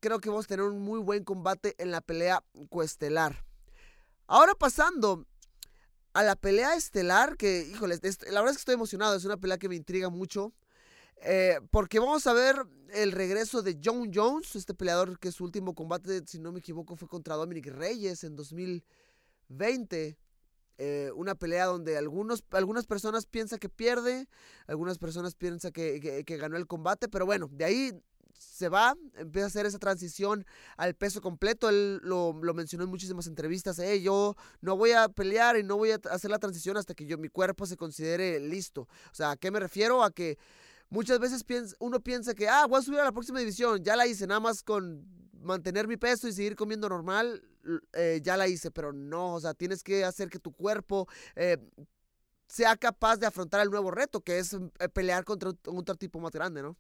creo 0.01 0.21
que 0.21 0.29
vamos 0.29 0.47
a 0.47 0.49
tener 0.49 0.65
un 0.65 0.81
muy 0.81 1.01
buen 1.01 1.25
combate 1.25 1.75
en 1.79 1.91
la 1.91 2.01
pelea 2.01 2.43
coestelar. 2.69 3.45
Ahora 4.27 4.55
pasando 4.55 5.27
a 6.13 6.23
la 6.23 6.37
pelea 6.37 6.75
estelar, 6.75 7.37
que 7.37 7.63
híjole, 7.63 7.99
la 8.31 8.41
verdad 8.41 8.51
es 8.51 8.57
que 8.57 8.61
estoy 8.61 8.75
emocionado, 8.75 9.17
es 9.17 9.25
una 9.25 9.37
pelea 9.37 9.59
que 9.59 9.69
me 9.69 9.77
intriga 9.77 10.09
mucho. 10.09 10.53
Eh, 11.23 11.61
porque 11.71 11.99
vamos 11.99 12.27
a 12.27 12.33
ver 12.33 12.57
el 12.95 13.13
regreso 13.13 13.63
de 13.63 13.79
John 13.83 14.11
Jones, 14.13 14.57
este 14.57 14.73
peleador 14.73 15.19
que 15.19 15.31
su 15.33 15.45
último 15.45 15.75
combate, 15.75 16.23
si 16.27 16.39
no 16.39 16.51
me 16.51 16.61
equivoco, 16.61 16.97
fue 16.97 17.09
contra 17.09 17.35
Dominic 17.35 17.67
Reyes 17.67 18.25
en 18.25 18.37
2020. 18.37 20.17
Eh, 20.83 21.13
una 21.15 21.35
pelea 21.35 21.67
donde 21.67 21.99
algunos, 21.99 22.43
algunas 22.53 22.87
personas 22.87 23.27
piensan 23.27 23.59
que 23.59 23.69
pierde, 23.69 24.27
algunas 24.67 24.97
personas 24.97 25.35
piensan 25.35 25.73
que, 25.73 26.25
ganó 26.27 26.57
el 26.57 26.67
combate, 26.67 27.07
pero 27.07 27.27
bueno, 27.27 27.51
de 27.53 27.67
ahí 27.67 27.93
se 28.33 28.71
va, 28.71 28.97
empieza 29.17 29.45
a 29.45 29.49
hacer 29.49 29.67
esa 29.67 29.79
transición 29.79 30.47
al 30.79 30.95
peso 30.95 31.21
completo. 31.21 31.69
Él 31.69 32.01
lo, 32.03 32.33
mencionó 32.55 32.85
en 32.85 32.91
muchísimas 32.91 33.27
entrevistas. 33.27 33.79
Eh, 33.79 34.01
yo 34.01 34.37
no 34.63 34.75
voy 34.75 34.93
a 34.93 35.11
pelear 35.11 35.59
y 35.59 35.63
no 35.63 35.77
voy 35.77 35.91
a 35.91 36.01
hacer 36.11 36.31
la 36.31 36.39
transición 36.39 36.79
hasta 36.79 36.95
que 36.95 37.05
yo, 37.05 37.19
mi 37.19 37.29
cuerpo 37.29 37.67
se 37.67 37.77
considere 37.77 38.41
listo. 38.41 38.89
O 39.13 39.15
sea, 39.15 39.33
¿a 39.33 39.37
qué 39.37 39.51
me 39.51 39.61
refiero? 39.61 40.03
A 40.03 40.11
que 40.11 40.39
muchas 40.89 41.19
veces 41.19 41.45
uno 41.79 42.01
piensa 42.01 42.33
que, 42.33 42.49
ah, 42.49 42.65
voy 42.67 42.79
a 42.79 42.83
subir 42.83 43.01
a 43.01 43.05
la 43.05 43.13
próxima 43.13 43.39
división. 43.39 43.85
Ya 43.85 43.97
la 43.97 44.07
hice, 44.07 44.27
nada 44.27 44.41
más 44.41 44.63
con 44.63 45.05
mantener 45.43 45.87
mi 45.87 45.99
peso 45.99 46.27
y 46.27 46.33
seguir 46.33 46.57
comiendo 46.57 46.89
normal, 46.89 47.43
eh, 47.93 48.21
ya 48.23 48.37
la 48.37 48.49
hice, 48.49 48.71
pero 48.71 48.93
no, 48.93 49.35
o 49.35 49.41
sea, 49.41 49.55
tienes 49.55 49.83
que 49.83 50.05
hacer 50.05 50.29
que 50.31 50.39
tu 50.39 50.53
cuerpo 50.53 51.09
eh, 51.37 51.59
sea 52.47 52.77
capaz 52.77 53.17
de 53.17 53.27
afrontar 53.27 53.61
el 53.61 53.71
nuevo 53.71 53.91
reto, 53.91 54.21
que 54.21 54.39
es 54.39 54.55
eh, 54.55 54.89
pelear 54.89 55.25
contra 55.25 55.51
un, 55.51 55.79
otro 55.79 55.95
tipo 55.95 56.21
más 56.21 56.33
grande, 56.33 56.63
¿no? 56.63 56.77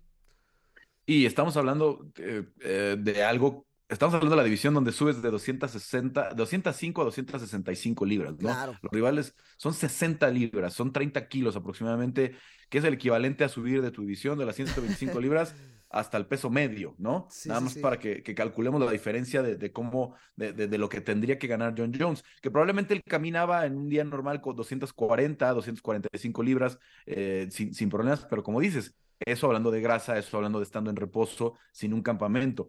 Y 1.06 1.26
estamos 1.26 1.56
hablando 1.56 2.06
de 2.14 3.24
algo 3.24 3.66
estamos 3.88 4.14
hablando 4.14 4.36
de 4.36 4.42
la 4.42 4.44
división 4.44 4.72
donde 4.72 4.92
subes 4.92 5.20
de 5.20 5.30
260, 5.30 6.34
205 6.34 7.00
a 7.00 7.04
265 7.04 8.04
libras, 8.04 8.38
¿no? 8.38 8.78
Los 8.82 8.92
rivales 8.92 9.34
son 9.56 9.74
60 9.74 10.30
libras, 10.30 10.74
son 10.74 10.92
30 10.92 11.26
kilos 11.26 11.56
aproximadamente, 11.56 12.36
que 12.68 12.78
es 12.78 12.84
el 12.84 12.94
equivalente 12.94 13.42
a 13.42 13.48
subir 13.48 13.82
de 13.82 13.90
tu 13.90 14.02
división 14.02 14.38
de 14.38 14.46
las 14.46 14.54
125 14.54 15.20
libras 15.20 15.56
hasta 15.90 16.16
el 16.16 16.26
peso 16.26 16.50
medio, 16.50 16.94
¿no? 16.98 17.28
Nada 17.46 17.60
más 17.60 17.74
para 17.76 17.98
que, 17.98 18.22
calculemos 18.34 18.80
la 18.80 18.90
diferencia 18.90 19.42
de, 19.42 19.72
cómo, 19.72 20.14
de, 20.36 20.78
lo 20.78 20.88
que 20.88 21.00
tendría 21.00 21.38
que 21.38 21.48
ganar 21.48 21.74
John 21.76 21.92
Jones, 21.98 22.24
que 22.40 22.50
probablemente 22.50 22.94
él 22.94 23.02
caminaba 23.04 23.66
en 23.66 23.76
un 23.76 23.88
día 23.88 24.04
normal 24.04 24.40
con 24.40 24.54
240, 24.54 25.52
245 25.52 26.42
libras 26.42 26.78
eh, 27.06 27.48
sin, 27.50 27.74
sin 27.74 27.90
problemas, 27.90 28.24
pero 28.30 28.44
como 28.44 28.60
dices, 28.60 28.94
eso 29.18 29.46
hablando 29.46 29.70
de 29.70 29.80
grasa, 29.80 30.16
eso 30.16 30.36
hablando 30.36 30.60
de 30.60 30.64
estando 30.64 30.90
en 30.90 30.96
reposo, 30.96 31.58
sin 31.72 31.92
un 31.92 32.02
campamento. 32.02 32.68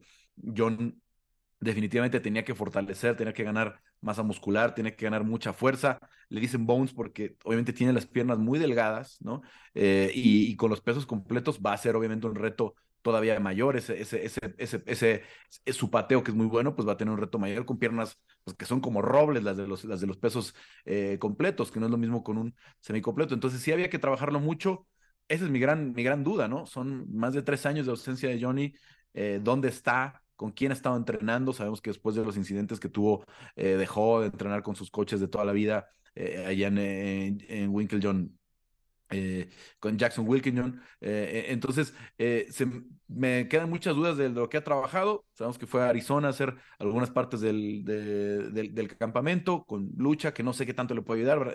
John 0.57 0.99
definitivamente 1.59 2.19
tenía 2.19 2.43
que 2.43 2.55
fortalecer, 2.55 3.15
tenía 3.15 3.33
que 3.33 3.43
ganar 3.43 3.79
masa 4.01 4.23
muscular, 4.23 4.73
tenía 4.73 4.95
que 4.95 5.05
ganar 5.05 5.23
mucha 5.23 5.53
fuerza. 5.53 5.99
Le 6.27 6.41
dicen 6.41 6.65
bones 6.65 6.91
porque 6.91 7.37
obviamente 7.43 7.71
tiene 7.71 7.93
las 7.93 8.07
piernas 8.07 8.39
muy 8.39 8.57
delgadas, 8.59 9.17
¿no? 9.21 9.41
Eh, 9.75 10.11
y, 10.13 10.55
con 10.55 10.69
los 10.69 10.81
pesos 10.81 11.05
completos 11.05 11.59
va 11.63 11.73
a 11.73 11.77
ser 11.77 11.95
obviamente 11.95 12.27
un 12.27 12.35
reto 12.35 12.75
todavía 13.01 13.39
mayor, 13.39 13.77
ese, 13.77 13.99
ese, 14.01 14.25
ese, 14.25 14.53
ese, 14.57 14.83
ese, 14.85 15.23
su 15.73 15.89
pateo 15.89 16.23
que 16.23 16.31
es 16.31 16.37
muy 16.37 16.47
bueno, 16.47 16.75
pues 16.75 16.87
va 16.87 16.93
a 16.93 16.97
tener 16.97 17.13
un 17.13 17.19
reto 17.19 17.39
mayor 17.39 17.65
con 17.65 17.77
piernas 17.77 18.19
pues, 18.43 18.55
que 18.57 18.65
son 18.65 18.81
como 18.81 19.01
robles 19.01 19.43
las 19.43 19.57
de 19.57 19.67
los, 19.67 19.83
las 19.85 20.01
de 20.01 20.07
los 20.07 20.17
pesos 20.17 20.55
eh, 20.85 21.17
completos, 21.19 21.71
que 21.71 21.79
no 21.79 21.87
es 21.87 21.91
lo 21.91 21.97
mismo 21.97 22.23
con 22.23 22.37
un 22.37 22.55
semicompleto. 22.81 23.33
Entonces 23.33 23.61
sí 23.61 23.71
había 23.71 23.89
que 23.89 23.99
trabajarlo 23.99 24.39
mucho. 24.39 24.87
Esa 25.27 25.45
es 25.45 25.51
mi 25.51 25.59
gran, 25.59 25.93
mi 25.93 26.03
gran 26.03 26.23
duda, 26.23 26.47
¿no? 26.47 26.65
Son 26.65 27.05
más 27.15 27.33
de 27.33 27.41
tres 27.41 27.65
años 27.65 27.85
de 27.85 27.91
ausencia 27.91 28.29
de 28.29 28.41
Johnny. 28.41 28.73
Eh, 29.13 29.39
¿Dónde 29.41 29.69
está? 29.69 30.21
¿Con 30.35 30.51
quién 30.51 30.71
ha 30.71 30.75
estado 30.75 30.97
entrenando? 30.97 31.53
Sabemos 31.53 31.81
que 31.81 31.89
después 31.91 32.15
de 32.15 32.25
los 32.25 32.35
incidentes 32.37 32.79
que 32.79 32.89
tuvo, 32.89 33.25
eh, 33.55 33.77
dejó 33.77 34.21
de 34.21 34.27
entrenar 34.27 34.63
con 34.63 34.75
sus 34.75 34.89
coches 34.91 35.19
de 35.19 35.27
toda 35.27 35.45
la 35.45 35.53
vida 35.53 35.87
allá 36.13 36.67
en, 36.67 36.77
en, 36.77 37.37
en 37.47 37.69
Winklejohn 37.69 38.37
eh, 39.11 39.49
con 39.79 39.97
Jackson 39.97 40.27
Wilkinson. 40.27 40.81
Eh, 41.01 41.45
e, 41.47 41.53
entonces, 41.53 41.93
eh, 42.17 42.47
me 43.07 43.47
quedan 43.47 43.69
muchas 43.69 43.95
dudas 43.95 44.17
de 44.17 44.29
lo 44.29 44.49
que 44.49 44.57
ha 44.57 44.63
trabajado. 44.63 45.25
Sabemos 45.33 45.57
que 45.57 45.67
fue 45.67 45.83
a 45.83 45.89
Arizona 45.89 46.27
a 46.27 46.31
hacer 46.31 46.55
algunas 46.79 47.11
partes 47.11 47.41
del, 47.41 47.83
del, 47.83 48.97
campamento 48.97 49.65
con 49.65 49.91
lucha, 49.97 50.33
que 50.33 50.43
no 50.43 50.53
sé 50.53 50.65
qué 50.65 50.73
tanto 50.73 50.95
le 50.95 51.01
puede 51.01 51.21
ayudar. 51.21 51.53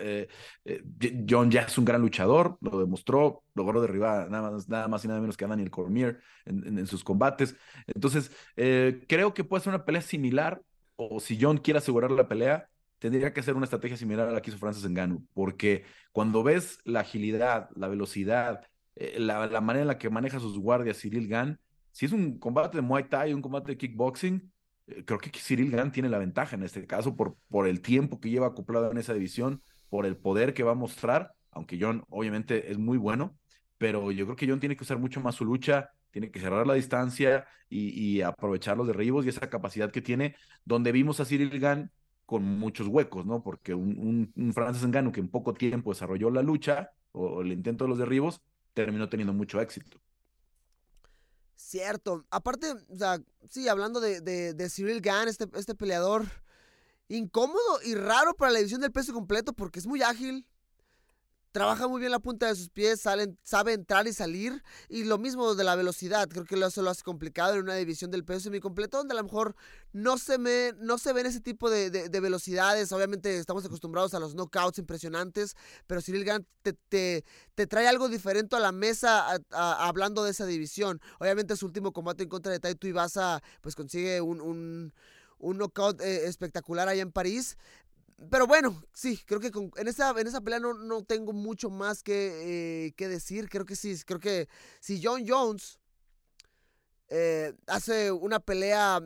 John 1.27 1.49
ya 1.49 1.61
es 1.61 1.77
un 1.77 1.85
gran 1.85 2.01
luchador, 2.01 2.57
lo 2.61 2.79
demostró, 2.79 3.43
logró 3.55 3.81
derribar 3.81 4.29
nada 4.29 4.51
más, 4.51 4.69
nada 4.69 4.87
más 4.87 5.03
y 5.03 5.07
nada 5.07 5.19
menos 5.19 5.35
que 5.35 5.45
a 5.45 5.47
Daniel 5.47 5.71
Cormier 5.71 6.19
en, 6.45 6.77
en 6.77 6.87
sus 6.87 7.03
combates. 7.03 7.55
Entonces, 7.87 8.31
creo 8.55 9.33
que 9.33 9.43
puede 9.43 9.63
ser 9.63 9.73
una 9.73 9.85
pelea 9.85 10.01
similar, 10.01 10.61
o 10.95 11.19
si 11.19 11.39
John 11.41 11.57
quiere 11.57 11.79
asegurar 11.79 12.11
la 12.11 12.27
pelea, 12.27 12.69
tendría 12.99 13.33
que 13.33 13.43
ser 13.43 13.55
una 13.55 13.65
estrategia 13.65 13.97
similar 13.97 14.27
a 14.27 14.31
la 14.31 14.41
que 14.41 14.49
hizo 14.49 14.59
Francis 14.59 14.89
Ngannou, 14.89 15.23
porque 15.33 15.83
cuando 16.11 16.43
ves 16.43 16.79
la 16.83 17.01
agilidad, 17.01 17.69
la 17.75 17.87
velocidad, 17.87 18.65
eh, 18.95 19.17
la, 19.19 19.61
manera 19.61 19.81
en 19.81 19.87
la 19.87 19.97
que 19.97 20.09
maneja 20.09 20.39
sus 20.39 20.57
guardias 20.57 20.99
Cyril 20.99 21.27
Gann, 21.27 21.59
si 21.91 22.05
es 22.05 22.11
un 22.11 22.39
combate 22.39 22.77
de 22.77 22.81
Muay 22.81 23.09
Thai, 23.09 23.33
un 23.33 23.41
combate 23.41 23.71
de 23.71 23.77
kickboxing, 23.77 24.51
eh, 24.87 25.03
creo 25.05 25.19
que 25.19 25.31
Cyril 25.31 25.71
Gann 25.71 25.91
tiene 25.91 26.09
la 26.09 26.17
ventaja 26.17 26.55
en 26.55 26.63
este 26.63 26.85
caso 26.85 27.15
por, 27.15 27.37
por 27.49 27.67
el 27.67 27.81
tiempo 27.81 28.19
que 28.19 28.29
lleva 28.29 28.47
acoplado 28.47 28.91
en 28.91 28.97
esa 28.97 29.13
división, 29.13 29.61
por 29.89 30.05
el 30.05 30.17
poder 30.17 30.53
que 30.53 30.63
va 30.63 30.71
a 30.71 30.75
mostrar, 30.75 31.33
aunque 31.51 31.77
John 31.79 32.03
obviamente 32.09 32.71
es 32.71 32.77
muy 32.77 32.97
bueno, 32.97 33.37
pero 33.77 34.11
yo 34.11 34.25
creo 34.25 34.35
que 34.35 34.47
John 34.47 34.59
tiene 34.59 34.75
que 34.75 34.83
usar 34.83 34.97
mucho 34.97 35.21
más 35.21 35.35
su 35.35 35.45
lucha, 35.45 35.91
tiene 36.11 36.31
que 36.31 36.39
cerrar 36.39 36.65
la 36.65 36.73
distancia 36.73 37.45
y, 37.69 38.21
aprovechar 38.21 38.77
los 38.77 38.87
derribos 38.87 39.25
y 39.25 39.29
esa 39.29 39.49
capacidad 39.49 39.91
que 39.91 40.01
tiene, 40.01 40.35
donde 40.65 40.91
vimos 40.91 41.19
a 41.19 41.25
Cyril 41.25 41.59
Gann 41.59 41.91
con 42.27 42.43
muchos 42.43 42.87
huecos, 42.87 43.25
¿no? 43.25 43.41
Porque 43.41 43.73
un, 43.73 44.31
un, 44.35 44.53
Francis 44.53 44.85
Ngannou 44.85 45.13
que 45.13 45.21
en 45.21 45.29
poco 45.29 45.53
tiempo 45.53 45.91
desarrolló 45.91 46.29
la 46.29 46.43
lucha 46.43 46.91
o 47.13 47.41
el 47.41 47.53
intento 47.53 47.85
de 47.85 47.89
los 47.89 47.97
derribos, 47.97 48.41
terminó 48.73 49.07
teniendo 49.07 49.33
mucho 49.33 49.61
éxito. 49.61 49.97
Cierto. 51.55 52.25
Aparte, 52.29 52.73
o 52.89 52.95
sea, 52.97 53.19
sí, 53.49 53.69
hablando 53.69 54.01
de, 54.01 54.19
de, 54.21 54.69
Cyril 54.69 54.99
Gann, 54.99 55.29
este, 55.29 55.47
este 55.55 55.73
peleador 55.73 56.25
incómodo 57.07 57.81
y 57.85 57.95
raro 57.95 58.35
para 58.35 58.51
la 58.51 58.59
división 58.59 58.81
del 58.81 58.91
peso 58.91 59.13
completo 59.13 59.53
porque 59.53 59.79
es 59.79 59.87
muy 59.87 60.01
ágil, 60.01 60.45
trabaja 61.57 61.87
muy 61.87 61.99
bien 61.99 62.11
la 62.11 62.19
punta 62.19 62.45
de 62.45 62.55
sus 62.55 62.69
pies, 62.69 63.01
sabe 63.01 63.73
entrar 63.73 64.05
y 64.05 64.13
salir. 64.13 64.63
Y 64.89 65.05
lo 65.05 65.17
mismo 65.17 65.55
de 65.55 65.63
la 65.63 65.75
velocidad, 65.75 66.27
creo 66.27 66.45
que 66.45 66.53
eso 66.53 66.83
lo 66.83 66.91
hace 66.91 67.01
complicado 67.01 67.55
en 67.55 67.61
una 67.61 67.73
división 67.73 68.11
del 68.11 68.23
peso 68.23 68.41
semicompleto, 68.41 68.97
donde 68.97 69.13
a 69.13 69.17
lo 69.17 69.23
mejor 69.23 69.55
no 69.91 70.19
se, 70.19 70.37
me, 70.37 70.73
no 70.77 70.99
se 70.99 71.13
ven 71.13 71.25
ese 71.25 71.41
tipo 71.41 71.71
de, 71.71 71.89
velocidades. 72.19 72.91
Obviamente 72.91 73.39
estamos 73.39 73.65
acostumbrados 73.65 74.13
a 74.13 74.19
los 74.19 74.35
knockouts 74.35 74.77
impresionantes, 74.77 75.55
pero 75.87 75.99
Cyril 75.99 76.25
Gant 76.25 76.45
te, 76.61 76.73
te, 77.55 77.65
trae 77.65 77.87
algo 77.87 78.07
diferente 78.07 78.55
a 78.55 78.59
la 78.59 78.71
mesa 78.71 79.25
hablando 79.49 80.23
de 80.23 80.29
esa 80.29 80.45
división. 80.45 81.01
Obviamente 81.19 81.55
su 81.55 81.65
último 81.65 81.91
combate 81.91 82.21
en 82.21 82.29
contra 82.29 82.51
de 82.51 82.59
Taito 82.59 82.87
Ibasa, 82.87 83.41
pues 83.61 83.73
consigue 83.73 84.21
un, 84.21 84.41
un, 84.41 84.93
un 85.39 85.57
knockout 85.57 86.01
eh, 86.01 86.27
espectacular 86.27 86.87
allá 86.87 87.01
en 87.01 87.11
París. 87.11 87.57
Pero 88.31 88.47
bueno, 88.47 88.83
sí, 88.93 89.19
creo 89.25 89.39
que 89.39 89.51
en, 89.77 89.87
esa, 89.87 90.09
en 90.19 90.27
esa 90.27 90.41
pelea 90.41 90.59
no, 90.59 90.73
no 90.73 91.03
tengo 91.03 91.33
mucho 91.33 91.69
más 91.69 92.01
que, 92.01 92.87
eh, 92.87 92.93
que, 92.93 93.07
decir. 93.07 93.47
Creo 93.47 93.65
que 93.65 93.75
sí, 93.75 93.95
creo 94.05 94.19
que 94.19 94.49
si 94.79 94.99
John 95.03 95.23
Jones 95.27 95.79
eh, 97.09 97.53
hace 97.67 98.11
una 98.11 98.39
pelea 98.39 99.01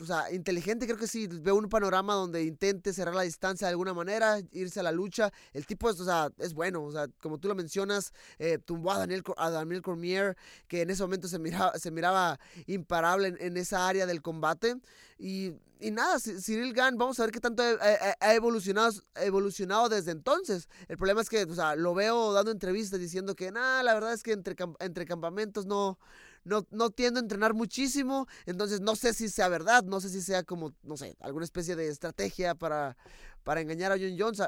o 0.00 0.04
sea, 0.04 0.30
inteligente, 0.32 0.86
creo 0.86 0.98
que 0.98 1.06
sí, 1.06 1.26
veo 1.26 1.54
un 1.54 1.68
panorama 1.68 2.14
donde 2.14 2.42
intente 2.44 2.92
cerrar 2.92 3.14
la 3.14 3.22
distancia 3.22 3.66
de 3.66 3.70
alguna 3.70 3.94
manera, 3.94 4.38
irse 4.52 4.80
a 4.80 4.82
la 4.82 4.92
lucha. 4.92 5.32
El 5.52 5.66
tipo 5.66 5.88
es, 5.88 5.98
o 6.00 6.04
sea, 6.04 6.28
es 6.38 6.52
bueno, 6.52 6.82
o 6.82 6.92
sea, 6.92 7.06
como 7.22 7.38
tú 7.38 7.48
lo 7.48 7.54
mencionas, 7.54 8.12
eh, 8.38 8.58
tumbó 8.58 8.92
a 8.92 8.98
Daniel, 8.98 9.22
a 9.36 9.50
Daniel 9.50 9.82
Cormier, 9.82 10.36
que 10.68 10.82
en 10.82 10.90
ese 10.90 11.02
momento 11.02 11.28
se 11.28 11.38
miraba, 11.38 11.78
se 11.78 11.90
miraba 11.90 12.38
imparable 12.66 13.34
en, 13.38 13.56
esa 13.56 13.88
área 13.88 14.04
del 14.06 14.20
combate. 14.20 14.76
Y, 15.18 15.54
y 15.80 15.90
nada, 15.90 16.18
Cyril 16.20 16.74
Gann, 16.74 16.98
vamos 16.98 17.18
a 17.18 17.22
ver 17.22 17.32
qué 17.32 17.40
tanto 17.40 17.62
ha, 17.62 18.34
evolucionado, 18.34 18.92
evolucionado 19.14 19.88
desde 19.88 20.10
entonces. 20.10 20.68
El 20.88 20.98
problema 20.98 21.22
es 21.22 21.30
que, 21.30 21.44
o 21.44 21.54
sea, 21.54 21.74
lo 21.74 21.94
veo 21.94 22.34
dando 22.34 22.50
entrevistas 22.50 23.00
diciendo 23.00 23.34
que, 23.34 23.50
nada, 23.50 23.82
la 23.82 23.94
verdad 23.94 24.12
es 24.12 24.22
que 24.22 24.32
entre, 24.32 24.56
entre 24.80 25.06
campamentos 25.06 25.64
no 25.64 25.98
no, 26.46 26.66
no 26.70 26.90
tiendo 26.90 27.18
a 27.18 27.22
entrenar 27.22 27.54
muchísimo, 27.54 28.26
entonces 28.46 28.80
no 28.80 28.96
sé 28.96 29.12
si 29.12 29.28
sea 29.28 29.48
verdad, 29.48 29.84
no 29.84 30.00
sé 30.00 30.08
si 30.08 30.22
sea 30.22 30.44
como, 30.44 30.72
no 30.82 30.96
sé, 30.96 31.16
alguna 31.20 31.44
especie 31.44 31.76
de 31.76 31.88
estrategia 31.88 32.54
para, 32.54 32.96
para 33.42 33.60
engañar 33.60 33.92
a 33.92 33.96
John 33.96 34.16
Jones. 34.18 34.40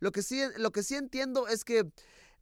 lo, 0.00 0.12
que 0.12 0.22
sí, 0.22 0.42
lo 0.56 0.72
que 0.72 0.82
sí 0.82 0.96
entiendo 0.96 1.46
es 1.46 1.64
que 1.64 1.90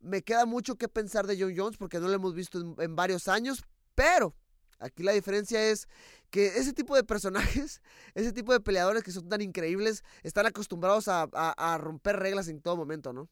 me 0.01 0.23
queda 0.23 0.47
mucho 0.47 0.77
que 0.77 0.89
pensar 0.89 1.27
de 1.27 1.39
John 1.39 1.55
Jones 1.57 1.77
porque 1.77 2.01
no 2.01 2.09
lo 2.09 2.15
hemos 2.15 2.35
visto 2.35 2.75
en, 2.79 2.97
varios 2.97 3.29
años, 3.29 3.63
pero 3.95 4.35
aquí 4.79 5.03
la 5.03 5.13
diferencia 5.13 5.63
es 5.63 5.89
que 6.31 6.47
ese 6.47 6.73
tipo 6.73 6.97
de 6.97 7.05
personajes, 7.05 7.83
ese 8.15 8.33
tipo 8.33 8.53
de 8.53 8.61
peleadores 8.61 9.03
que 9.03 9.13
son 9.13 9.29
tan 9.29 9.43
increíbles, 9.43 10.05
están 10.23 10.47
acostumbrados 10.47 11.09
a, 11.09 11.29
a 11.33 11.79
romper 11.79 12.17
reglas 12.17 12.49
en 12.49 12.63
todo 12.63 12.77
momento, 12.77 13.13
¿no? 13.13 13.29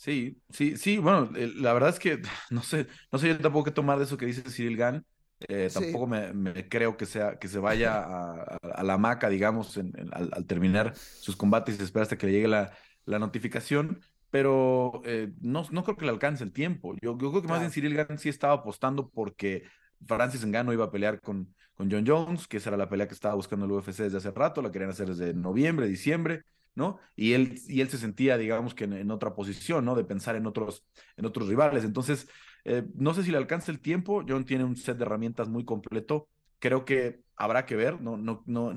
Sí, 0.00 0.40
sí, 0.48 0.78
sí, 0.78 0.96
bueno, 0.96 1.28
la 1.34 1.74
verdad 1.74 1.90
es 1.90 1.98
que 1.98 2.22
no 2.50 2.62
sé, 2.62 2.86
no 3.12 3.18
sé 3.18 3.28
yo 3.28 3.38
tampoco 3.38 3.66
qué 3.66 3.70
tomar 3.70 3.98
de 3.98 4.04
eso 4.04 4.16
que 4.16 4.24
dice 4.24 4.40
Cyril 4.50 4.78
Gann. 4.78 5.04
Eh, 5.46 5.68
tampoco 5.72 6.06
me, 6.06 6.68
creo 6.70 6.96
que 6.96 7.04
sea 7.04 7.38
que 7.38 7.48
se 7.48 7.58
vaya 7.58 8.02
a, 8.02 8.82
la 8.82 8.96
maca, 8.96 9.28
digamos, 9.28 9.76
al, 9.76 10.46
terminar 10.46 10.94
sus 10.96 11.36
combates 11.36 11.78
y 11.78 11.82
espera 11.82 12.04
hasta 12.04 12.16
que 12.16 12.26
le 12.26 12.32
llegue 12.32 12.48
la, 12.48 12.72
la 13.04 13.18
notificación, 13.18 14.00
pero 14.30 15.02
eh, 15.04 15.32
no, 15.42 15.66
no 15.70 15.84
creo 15.84 15.98
que 15.98 16.06
le 16.06 16.12
alcance 16.12 16.44
el 16.44 16.52
tiempo. 16.52 16.94
Yo, 17.02 17.18
yo 17.18 17.30
creo 17.30 17.42
que 17.42 17.48
más 17.48 17.60
bien 17.60 17.70
Cyril 17.70 17.94
Gann 17.94 18.18
sí 18.18 18.30
estaba 18.30 18.54
apostando 18.54 19.10
porque 19.10 19.64
Francis 20.06 20.46
Ngannou 20.46 20.72
iba 20.72 20.86
a 20.86 20.90
pelear 20.90 21.20
con, 21.20 21.54
con 21.74 21.90
John 21.90 22.06
Jones, 22.06 22.48
que 22.48 22.56
esa 22.56 22.70
era 22.70 22.78
la 22.78 22.88
pelea 22.88 23.06
que 23.06 23.14
estaba 23.14 23.34
buscando 23.34 23.66
el 23.66 23.72
UFC 23.72 23.98
desde 23.98 24.16
hace 24.16 24.30
rato, 24.30 24.62
la 24.62 24.70
querían 24.70 24.90
hacer 24.90 25.08
desde 25.08 25.34
noviembre, 25.34 25.86
diciembre. 25.86 26.44
¿No? 26.74 26.98
Y 27.16 27.32
él, 27.32 27.60
y 27.68 27.80
él 27.80 27.88
se 27.88 27.98
sentía, 27.98 28.38
digamos, 28.38 28.74
que 28.74 28.84
en, 28.84 29.10
otra 29.10 29.34
posición, 29.34 29.84
¿no? 29.84 29.94
De 29.94 30.04
pensar 30.04 30.36
en 30.36 30.46
otros, 30.46 30.86
en 31.16 31.26
otros 31.26 31.48
rivales. 31.48 31.84
Entonces, 31.84 32.28
eh, 32.64 32.84
no 32.94 33.14
sé 33.14 33.22
si 33.22 33.30
le 33.30 33.38
alcanza 33.38 33.72
el 33.72 33.80
tiempo. 33.80 34.24
John 34.26 34.44
tiene 34.44 34.64
un 34.64 34.76
set 34.76 34.96
de 34.96 35.04
herramientas 35.04 35.48
muy 35.48 35.64
completo. 35.64 36.28
Creo 36.58 36.84
que 36.84 37.22
habrá 37.36 37.64
que 37.66 37.76
ver, 37.76 38.00
no, 38.00 38.16
no, 38.16 38.42
no, 38.46 38.74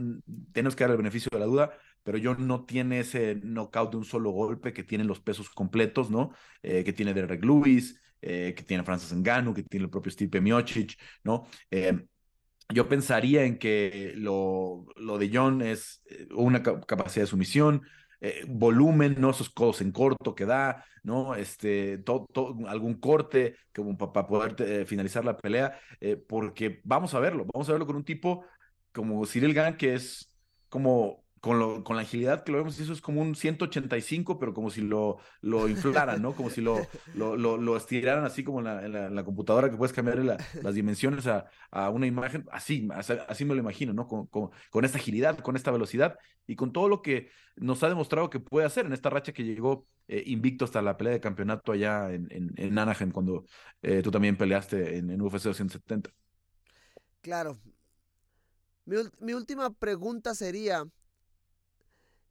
tenemos 0.53 0.75
que 0.75 0.83
dar 0.85 0.91
el 0.91 0.97
beneficio 0.97 1.29
de 1.31 1.39
la 1.39 1.45
duda, 1.45 1.73
pero 2.01 2.17
John 2.21 2.47
no 2.47 2.65
tiene 2.65 2.99
ese 2.99 3.35
knockout 3.43 3.91
de 3.91 3.97
un 3.97 4.05
solo 4.05 4.31
golpe 4.31 4.71
que 4.71 4.83
tienen 4.83 5.07
los 5.07 5.19
pesos 5.19 5.49
completos, 5.49 6.09
¿no? 6.09 6.31
Eh, 6.61 6.83
que 6.83 6.93
tiene 6.93 7.13
Derek 7.13 7.43
Lewis, 7.43 8.01
eh, 8.21 8.53
que 8.55 8.63
tiene 8.63 8.83
Francis 8.83 9.13
Ngannou, 9.13 9.53
que 9.53 9.63
tiene 9.63 9.85
el 9.85 9.89
propio 9.89 10.11
Stipe 10.11 10.39
Miocic, 10.39 10.97
¿no? 11.25 11.45
Yo 12.70 12.88
pensaría 12.88 13.43
en 13.43 13.57
que 13.57 14.14
lo, 14.16 14.86
lo 14.95 15.18
de 15.18 15.30
John 15.34 15.61
es 15.61 16.01
eh, 16.05 16.28
una 16.34 16.64
capacidad 16.64 17.24
de 17.24 17.28
sumisión, 17.28 17.84
eh, 18.22 18.43
volumen, 18.47 19.16
¿no? 19.20 19.32
Esos 19.32 19.49
codos 19.49 19.82
en 19.82 19.91
corto 19.91 20.36
que 20.36 20.45
da, 20.45 20.86
¿no? 21.03 21.36
Este, 21.36 22.01
algún 22.68 22.99
corte 22.99 23.57
como 23.74 23.97
para 23.97 24.28
poder 24.28 24.55
eh, 24.59 24.86
finalizar 24.86 25.26
la 25.26 25.38
pelea, 25.38 25.80
porque 26.28 26.82
vamos 26.84 27.14
a 27.14 27.20
verlo, 27.20 27.45
vamos 27.53 27.68
a 27.68 27.74
verlo 27.74 27.86
con 27.86 27.97
un 27.97 28.05
tipo 28.05 28.45
como 28.93 29.26
Cyril 29.26 29.53
Gann, 29.53 29.78
que 29.78 29.95
es 29.95 30.32
como 30.70 31.22
con, 31.43 31.83
la 31.97 32.01
agilidad 32.01 32.45
que 32.45 32.53
lo 32.53 32.59
vemos, 32.59 32.79
eso 32.79 32.93
es 32.93 33.01
como 33.01 33.19
un 33.21 33.35
185, 33.35 34.39
pero 34.39 34.53
como 34.53 34.69
si 34.69 34.79
lo, 34.79 35.19
inflaran, 35.67 36.21
¿no? 36.21 36.33
Como 36.37 36.49
si 36.49 36.61
lo, 36.61 36.87
lo, 37.13 37.75
estiraran 37.75 38.23
así 38.23 38.45
como 38.45 38.61
en 38.61 39.13
la, 39.13 39.23
computadora 39.25 39.69
que 39.69 39.75
puedes 39.75 39.91
cambiar 39.91 40.19
las 40.19 40.73
dimensiones 40.73 41.27
a, 41.27 41.89
una 41.89 42.07
imagen, 42.07 42.45
así, 42.49 42.87
así 43.27 43.43
me 43.43 43.55
lo 43.55 43.59
imagino, 43.59 43.91
¿no? 43.91 44.07
Con, 44.07 44.27
con, 44.27 44.85
esta 44.85 44.99
agilidad, 44.99 45.37
con 45.39 45.57
esta 45.57 45.69
velocidad 45.69 46.17
y 46.47 46.55
con 46.55 46.71
todo 46.71 46.87
lo 46.87 47.01
que 47.01 47.27
nos 47.57 47.83
ha 47.83 47.89
demostrado 47.89 48.29
que 48.29 48.39
puede 48.39 48.65
hacer 48.65 48.85
en 48.85 48.93
esta 48.93 49.09
racha 49.09 49.33
que 49.33 49.43
llegó 49.43 49.85
eh, 50.07 50.23
invicto 50.27 50.63
hasta 50.63 50.81
la 50.81 50.95
pelea 50.95 51.11
de 51.11 51.19
campeonato 51.19 51.73
allá 51.73 52.09
en, 52.13 52.53
en, 52.55 52.79
Anaheim, 52.79 53.11
cuando 53.11 53.43
eh, 53.81 54.01
tú 54.01 54.11
también 54.11 54.37
peleaste 54.37 54.95
en, 54.95 55.21
UFC 55.21 55.43
270. 55.43 56.09
Claro. 57.19 57.59
Mi 58.85 59.33
última 59.33 59.69
pregunta 59.71 60.33
sería, 60.35 60.85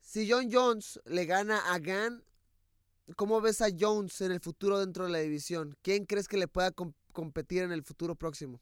si 0.03 0.30
John 0.30 0.48
Jones 0.53 1.00
le 1.07 1.24
gana 1.24 1.59
a 1.72 1.78
Gann, 1.78 2.22
¿cómo 3.16 3.40
ves 3.40 3.62
a 3.62 3.68
Jones 3.76 4.20
en 4.20 4.32
el 4.32 4.40
futuro 4.40 4.78
dentro 4.78 5.07
de 5.07 5.11
la 5.11 5.20
división? 5.20 5.74
¿Quién 5.80 6.05
crees 6.05 6.28
que 6.28 6.36
le 6.36 6.48
pueda 6.48 6.72
competir 7.12 7.62
en 7.62 7.72
el 7.72 7.82
futuro 7.82 8.14
próximo? 8.14 8.61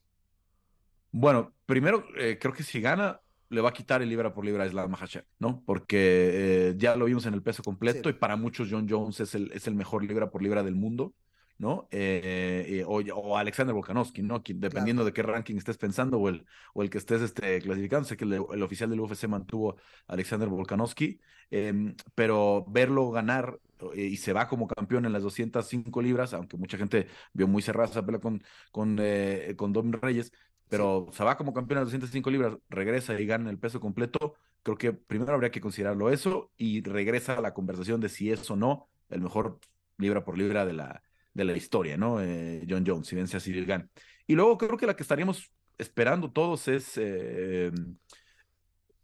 Bueno, 1.11 1.53
primero, 1.67 2.05
eh, 2.17 2.39
creo 2.41 2.55
que 2.55 2.63
si 2.63 2.81
gana, 2.81 3.21
le 3.49 3.61
va 3.61 3.71
a 3.71 3.73
quitar 3.73 4.01
el 4.01 4.09
libra 4.09 4.33
por 4.33 4.45
libra 4.45 4.63
a 4.63 4.67
Islam 4.67 4.91
Makhachev, 4.91 5.25
¿no? 5.41 5.63
Porque 5.67 6.69
eh, 6.69 6.75
ya 6.77 6.95
lo 6.95 7.07
vimos 7.07 7.27
en 7.27 7.35
el 7.35 7.43
peso 7.43 7.65
completo 7.65 8.09
y 8.09 8.13
para 8.13 8.37
muchos 8.37 8.69
John 8.71 8.87
Jones 8.89 9.19
es 9.19 9.35
el, 9.35 9.51
es 9.53 9.67
el 9.67 9.75
mejor 9.75 10.05
libra 10.05 10.31
por 10.31 10.43
libra 10.43 10.63
del 10.63 10.77
mundo. 10.77 11.15
¿No? 11.61 11.89
Eh, 11.91 12.85
o, 12.87 13.37
Alexander 13.37 13.75
Volkanovski, 13.75 14.23
¿no? 14.23 14.43
dependiendo 14.43 15.05
de 15.05 15.13
qué 15.13 15.23
ranking 15.23 15.57
estés 15.57 15.77
pensando 15.77 16.19
o 16.19 16.31
el, 16.31 16.47
o 16.73 16.83
el 16.83 16.89
que 16.89 16.97
estés 16.97 17.21
este, 17.21 17.61
clasificando. 17.61 18.09
Sé 18.09 18.17
que 18.17 18.25
el, 18.25 18.63
oficial 18.63 18.89
del 18.89 19.01
UFC 19.01 19.29
mantuvo 19.29 19.77
a 20.09 20.15
Alexander 20.15 20.49
Volkanovski, 20.49 21.21
em, 21.51 21.95
pero 22.15 22.65
verlo 22.67 23.11
ganar 23.11 23.61
eh, 23.95 24.05
y 24.05 24.17
se 24.17 24.33
va 24.33 24.49
como 24.49 24.67
campeón 24.67 25.05
en 25.05 25.13
las 25.13 25.23
205 25.23 26.01
libras, 26.01 26.33
aunque 26.33 26.57
mucha 26.57 26.79
gente 26.79 27.09
vio 27.35 27.47
muy 27.47 27.61
cerrada 27.61 27.91
esa 27.91 28.07
pelea 28.07 28.21
con, 28.23 28.43
con, 28.73 28.97
eh, 28.99 29.55
con 29.57 29.75
Dom 29.75 29.93
Reyes, 29.93 30.33
pero 30.71 31.09
se 31.13 31.25
va 31.25 31.37
como 31.37 31.53
campeón 31.53 31.79
en 31.79 31.85
las 31.85 31.93
205 31.93 32.31
libras, 32.31 32.57
regresa 32.71 33.21
y 33.21 33.27
gana 33.27 33.51
el 33.51 33.59
peso 33.59 33.81
completo. 33.81 34.35
Creo 34.63 34.79
que 34.79 34.93
primero 34.95 35.35
habría 35.35 35.51
que 35.51 35.61
considerarlo 35.61 36.11
eso 36.11 36.53
y 36.57 36.83
regresa 36.83 37.35
a 37.35 37.41
la 37.43 37.53
conversación 37.53 38.01
de 38.01 38.09
si 38.09 38.31
es 38.33 38.51
o 38.51 38.57
no 38.57 38.89
el 39.11 39.21
mejor 39.21 39.61
libra 39.99 40.25
por 40.25 40.39
libra 40.39 40.65
de 40.65 40.73
la, 40.75 41.03
de 41.33 41.45
la 41.45 41.57
historia, 41.57 41.97
¿no? 41.97 42.21
Eh, 42.21 42.65
John 42.69 42.85
Jones, 42.87 43.07
si 43.07 43.17
vence 43.17 43.37
a 43.37 43.41
Cyril 43.41 43.67
Gann. 43.67 43.91
Y 44.27 44.35
luego 44.35 44.59
creo 44.59 44.77
que 44.77 44.87
la 44.87 44.95
que 44.95 45.03
estaríamos 45.03 45.51
esperando 45.79 46.31
todos 46.31 46.69
es 46.69 46.97
eh, 46.99 47.71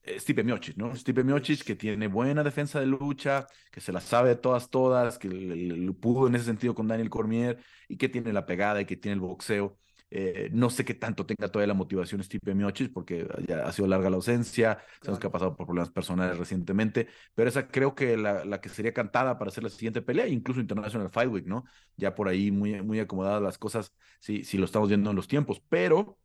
eh, 0.03 0.21
Stipe 0.21 0.45
Miocic, 0.45 0.77
¿no? 0.77 0.95
Stipe 0.95 1.25
Miocic 1.25 1.65
que 1.65 1.75
tiene 1.75 2.07
buena 2.07 2.45
defensa 2.45 2.81
de 2.81 2.87
lucha, 2.87 3.47
que 3.73 3.81
se 3.81 3.93
la 3.93 4.01
sabe 4.01 4.31
de 4.31 4.37
todas, 4.37 4.71
todas, 4.71 5.19
que 5.19 5.29
lo 5.29 5.95
pudo 5.95 6.29
en 6.29 6.35
ese 6.37 6.45
sentido 6.45 6.75
con 6.75 6.89
Daniel 6.89 7.11
Cormier 7.11 7.59
y 7.89 7.97
que 7.97 8.09
tiene 8.09 8.33
la 8.33 8.47
pegada 8.47 8.81
y 8.81 8.85
que 8.85 8.97
tiene 8.97 9.15
el 9.15 9.21
boxeo. 9.21 9.79
Eh, 10.09 10.51
no 10.53 10.71
sé 10.71 10.85
qué 10.85 10.95
tanto 10.95 11.27
tenga 11.27 11.49
todavía 11.49 11.67
la 11.67 11.75
motivación 11.75 12.23
Stipe 12.23 12.55
Miocic 12.55 12.93
porque 12.93 13.27
ya 13.47 13.67
ha 13.67 13.73
sido 13.73 13.89
larga 13.89 14.09
la 14.09 14.17
ausencia, 14.17 14.79
sabemos 15.01 15.19
que 15.19 15.27
ha 15.27 15.31
pasado 15.31 15.57
por 15.57 15.67
problemas 15.67 15.91
personales 15.91 16.39
recientemente, 16.39 17.09
pero 17.35 17.49
esa 17.49 17.67
creo 17.67 17.95
que 17.97 18.17
la, 18.17 18.45
la, 18.45 18.61
que 18.61 18.69
sería 18.69 18.93
cantada 18.93 19.37
para 19.37 19.49
hacer 19.49 19.65
la 19.65 19.71
siguiente 19.71 20.03
pelea, 20.03 20.29
incluso 20.29 20.61
International 20.61 21.11
Fight 21.11 21.31
Week, 21.31 21.47
¿no? 21.47 21.65
Ya 21.97 22.15
por 22.15 22.29
ahí 22.29 22.53
muy, 22.53 22.81
muy 22.83 23.01
acomodadas 23.01 23.43
las 23.43 23.59
cosas, 23.59 23.93
si, 24.21 24.45
si 24.45 24.59
lo 24.59 24.67
estamos 24.67 24.89
viendo 24.89 25.11
en 25.11 25.17
los 25.17 25.27
tiempos, 25.27 25.61
pero 25.69 26.19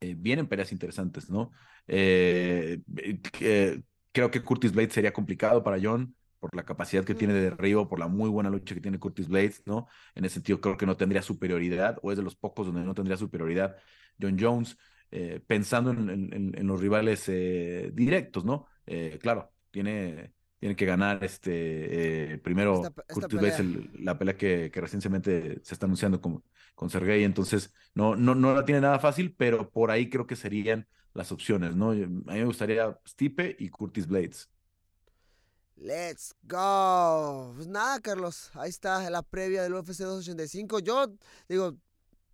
eh, 0.00 0.14
vienen 0.16 0.46
peleas 0.46 0.70
interesantes, 0.70 1.28
¿no? 1.28 1.50
Eh, 1.88 2.80
creo 4.12 4.30
que 4.30 4.42
Curtis 4.42 4.72
Blade 4.72 4.90
sería 4.90 5.12
complicado 5.12 5.64
para 5.64 5.78
John 5.82 6.14
por 6.38 6.54
la 6.54 6.64
capacidad 6.64 7.04
que 7.04 7.14
tiene 7.14 7.34
de 7.34 7.50
derribo, 7.50 7.88
por 7.88 7.98
la 7.98 8.08
muy 8.08 8.28
buena 8.30 8.50
lucha 8.50 8.74
que 8.74 8.80
tiene 8.80 8.98
Curtis 8.98 9.28
Blades, 9.28 9.62
¿no? 9.66 9.88
En 10.14 10.24
ese 10.24 10.34
sentido 10.34 10.60
creo 10.60 10.76
que 10.76 10.86
no 10.86 10.96
tendría 10.96 11.22
superioridad, 11.22 11.98
o 12.02 12.12
es 12.12 12.18
de 12.18 12.24
los 12.24 12.36
pocos 12.36 12.66
donde 12.66 12.82
no 12.82 12.94
tendría 12.94 13.16
superioridad 13.16 13.76
John 14.20 14.36
Jones, 14.38 14.76
eh, 15.10 15.40
pensando 15.46 15.90
en, 15.90 16.66
los 16.66 16.80
rivales 16.80 17.24
eh, 17.28 17.90
directos, 17.94 18.44
¿no? 18.44 18.66
Eh, 18.86 19.18
claro, 19.20 19.52
tiene, 19.70 20.32
tiene 20.58 20.76
que 20.76 20.86
ganar 20.86 21.24
este 21.24 22.38
primero 22.44 22.82
Curtis 23.08 23.38
Blades 23.38 23.64
la 24.00 24.18
pelea 24.18 24.36
que, 24.36 24.70
recientemente 24.74 25.60
se 25.62 25.74
está 25.74 25.86
anunciando 25.86 26.20
con, 26.20 26.42
con 26.74 26.90
Sergey, 26.90 27.24
entonces 27.24 27.72
no, 27.94 28.16
no, 28.16 28.34
no 28.34 28.54
la 28.54 28.64
tiene 28.64 28.80
nada 28.80 28.98
fácil, 28.98 29.34
pero 29.36 29.70
por 29.70 29.90
ahí 29.90 30.08
creo 30.10 30.26
que 30.26 30.36
serían 30.36 30.86
las 31.14 31.32
opciones, 31.32 31.74
¿no? 31.74 31.90
A 31.90 31.94
mí 31.94 32.22
me 32.26 32.44
gustaría 32.44 32.98
Stipe 33.06 33.56
y 33.58 33.70
Curtis 33.70 34.06
Blades. 34.06 34.48
Let's 35.80 36.34
go. 36.42 37.52
Pues 37.54 37.68
nada, 37.68 38.00
Carlos. 38.00 38.50
Ahí 38.54 38.68
está 38.68 39.08
la 39.10 39.22
previa 39.22 39.62
del 39.62 39.74
UFC 39.74 40.00
285. 40.00 40.80
Yo 40.80 41.06
digo, 41.48 41.76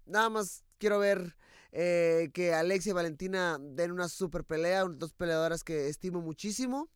nada 0.07 0.31
más 0.31 0.65
quiero 0.79 0.99
ver 0.99 1.37
eh, 1.73 2.31
que 2.33 2.55
Alexia 2.55 2.91
y 2.91 2.95
Valentina 2.95 3.59
den 3.61 3.93
una 3.93 4.09
super 4.09 4.45
pelea. 4.45 4.85
Dos 4.85 5.13
peleadoras 5.13 5.63
que 5.63 5.89
estimo 5.89 6.23
muchísimo. 6.23 6.89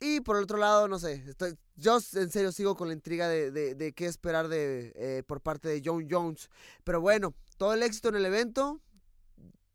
Y 0.00 0.20
por 0.20 0.36
el 0.36 0.44
otro 0.44 0.58
lado, 0.58 0.88
no 0.88 0.98
sé, 0.98 1.22
estoy, 1.28 1.58
yo 1.76 1.98
en 2.14 2.30
serio 2.30 2.52
sigo 2.52 2.74
con 2.74 2.88
la 2.88 2.94
intriga 2.94 3.28
de, 3.28 3.92
qué 3.94 4.06
esperar 4.06 4.48
de, 4.48 4.92
eh, 4.96 5.22
por 5.26 5.42
parte 5.42 5.68
de 5.68 5.82
John 5.84 6.08
Jones. 6.10 6.48
Pero 6.84 7.00
bueno, 7.00 7.34
todo 7.58 7.74
el 7.74 7.82
éxito 7.82 8.08
en 8.08 8.16
el 8.16 8.24
evento. 8.24 8.80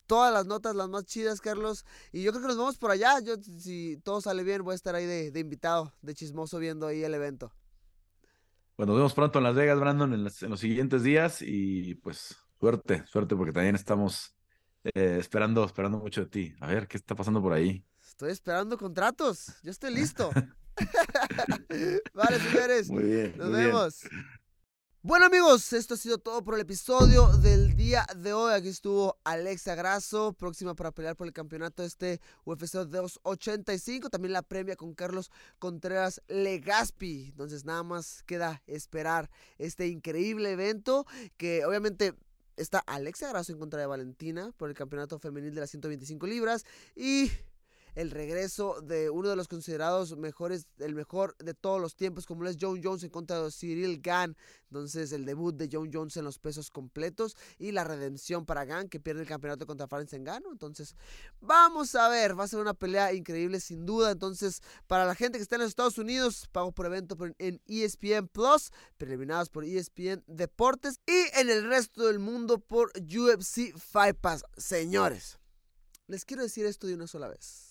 Todas 0.08 0.32
las 0.32 0.45
notas, 0.45 0.76
las 0.76 0.89
más 0.89 1.06
chidas, 1.06 1.41
Carlos. 1.41 1.86
Y 2.12 2.24
yo 2.24 2.32
creo 2.32 2.43
que 2.43 2.47
nos 2.49 2.58
vamos 2.58 2.78
por 2.78 2.91
allá. 2.91 3.20
Yo, 3.22 3.36
si 3.38 3.97
todo 4.03 4.22
sale 4.22 4.43
bien, 4.43 4.64
voy 4.64 4.74
a 4.74 4.76
estar 4.76 4.95
ahí 4.95 5.06
de, 5.06 5.39
invitado, 5.39 5.93
de 6.01 6.14
chismoso, 6.14 6.60
viendo 6.60 6.88
ahí 6.88 7.03
el 7.03 7.14
evento. 7.14 7.51
Bueno, 8.78 8.93
nos 8.93 8.99
vemos 8.99 9.14
pronto 9.14 9.39
en 9.39 9.43
Las 9.43 9.56
Vegas, 9.56 9.80
Brandon, 9.80 10.14
en, 10.14 10.24
los 10.24 10.60
siguientes 10.60 11.03
días. 11.03 11.41
Y 11.41 11.95
pues 11.95 12.36
suerte, 12.60 13.06
suerte, 13.08 13.36
porque 13.36 13.53
también 13.53 13.76
estamos 13.76 14.36
eh, 14.84 15.18
esperando, 15.20 15.64
esperando 15.64 15.97
mucho 15.97 16.22
de 16.22 16.28
ti. 16.28 16.56
A 16.60 16.68
ver, 16.68 16.88
¿qué 16.88 16.97
está 16.97 17.16
pasando 17.16 17.41
por 17.41 17.53
ahí? 17.53 17.84
Estoy 18.06 18.32
esperando 18.32 18.78
contratos. 18.78 19.53
Yo 19.64 19.72
estoy 19.72 19.93
listo. 19.93 20.30
vale, 22.14 22.39
señores. 22.39 22.89
Muy 22.89 23.03
bien. 23.03 23.34
Nos 23.38 23.51
vemos. 23.51 24.01
Bueno 25.08 25.28
amigos, 25.28 25.72
esto 25.74 25.93
ha 25.93 25.97
sido 25.97 26.18
todo 26.18 26.43
por 26.43 26.56
el 26.56 26.62
episodio 26.62 27.28
del 27.38 27.76
día 27.76 28.08
de 28.18 28.34
hoy. 28.34 28.56
Aquí 28.56 28.70
estuvo 28.70 29.20
Alexa 29.24 29.76
Grasso, 29.76 30.34
próxima 30.34 30.74
para 30.74 30.91
pelear 30.91 31.16
por 31.16 31.28
el 31.28 31.32
campeonato 31.32 31.84
este 31.84 32.20
UFC 32.43 32.74
285. 32.74 34.10
También 34.10 34.34
la 34.34 34.41
premia 34.41 34.76
con 34.76 34.95
Carlos 34.95 35.30
Contreras 35.60 36.24
Legaspi. 36.28 37.28
Entonces 37.30 37.66
nada 37.66 37.84
más 37.84 38.24
queda 38.24 38.64
esperar 38.66 39.30
este 39.60 39.89
increíble 39.89 40.49
evento 40.49 41.06
que 41.38 41.64
obviamente 41.66 42.16
está 42.58 42.80
Alexa 42.80 43.30
Grasso 43.30 43.51
en 43.51 43.60
contra 43.60 43.80
de 43.80 43.86
Valentina 43.86 44.53
por 44.58 44.70
el 44.70 44.76
campeonato 44.76 45.20
femenil 45.20 45.53
de 45.53 45.62
las 45.62 45.70
125 45.70 46.26
libras 46.26 46.66
y 46.95 47.30
el 47.96 48.12
regreso 48.12 48.82
de 48.82 49.10
uno 49.10 49.30
de 49.30 49.36
los 49.36 49.48
considerados 49.48 50.16
mejores, 50.18 50.68
el 50.78 50.96
mejor 50.96 51.36
de 51.38 51.54
todos 51.54 51.82
los 51.82 51.96
tiempos, 51.96 52.26
como 52.26 52.46
es 52.46 52.58
John 52.60 52.82
Jones 52.84 53.04
en 53.04 53.10
contra 53.10 53.41
de 53.41 53.52
Cyril 53.52 54.02
Gann. 54.02 54.38
Entonces, 54.70 55.14
el 55.14 55.26
debut 55.26 55.56
de 55.56 55.70
John 55.72 55.89
Jones 55.91 56.18
en 56.18 56.26
los 56.26 56.38
pesos 56.38 56.70
completos 56.70 57.38
y 57.58 57.72
la 57.72 57.86
redención 57.86 58.46
para 58.46 58.66
Gann, 58.66 58.89
que 58.89 59.00
pierde 59.00 59.22
el 59.22 59.28
campeonato 59.28 59.66
contra 59.66 59.88
Francis 59.88 60.20
Ngannou. 60.20 60.52
Entonces, 60.52 60.96
vamos 61.39 61.96
a 61.96 62.10
ver, 62.10 62.38
va 62.38 62.43
a 62.43 62.48
ser 62.48 62.60
una 62.60 62.74
pelea 62.74 63.14
increíble 63.14 63.62
sin 63.62 63.86
duda. 63.86 64.12
Entonces, 64.12 64.62
para 64.88 65.06
la 65.06 65.16
gente 65.16 65.38
que 65.38 65.43
está 65.43 65.56
en 65.56 65.62
los 65.62 65.70
Estados 65.70 65.98
Unidos, 65.98 66.50
pago 66.52 66.74
por 66.74 66.86
evento 66.86 67.18
en 67.39 67.62
ESPN 67.68 68.28
Plus, 68.28 68.72
preliminados 68.98 69.50
por 69.50 69.64
ESPN 69.64 70.24
Deportes 70.28 71.00
y 71.06 71.39
en 71.39 71.50
el 71.50 71.68
resto 71.68 72.08
del 72.08 72.20
mundo 72.20 72.60
por 72.60 72.91
UFC 72.98 73.74
Fight 73.78 74.18
Pass. 74.18 74.43
Señores, 74.58 75.39
les 76.08 76.26
quiero 76.26 76.43
decir 76.43 76.66
esto 76.66 76.88
de 76.88 76.96
una 76.96 77.08
sola 77.08 77.30
vez. 77.30 77.64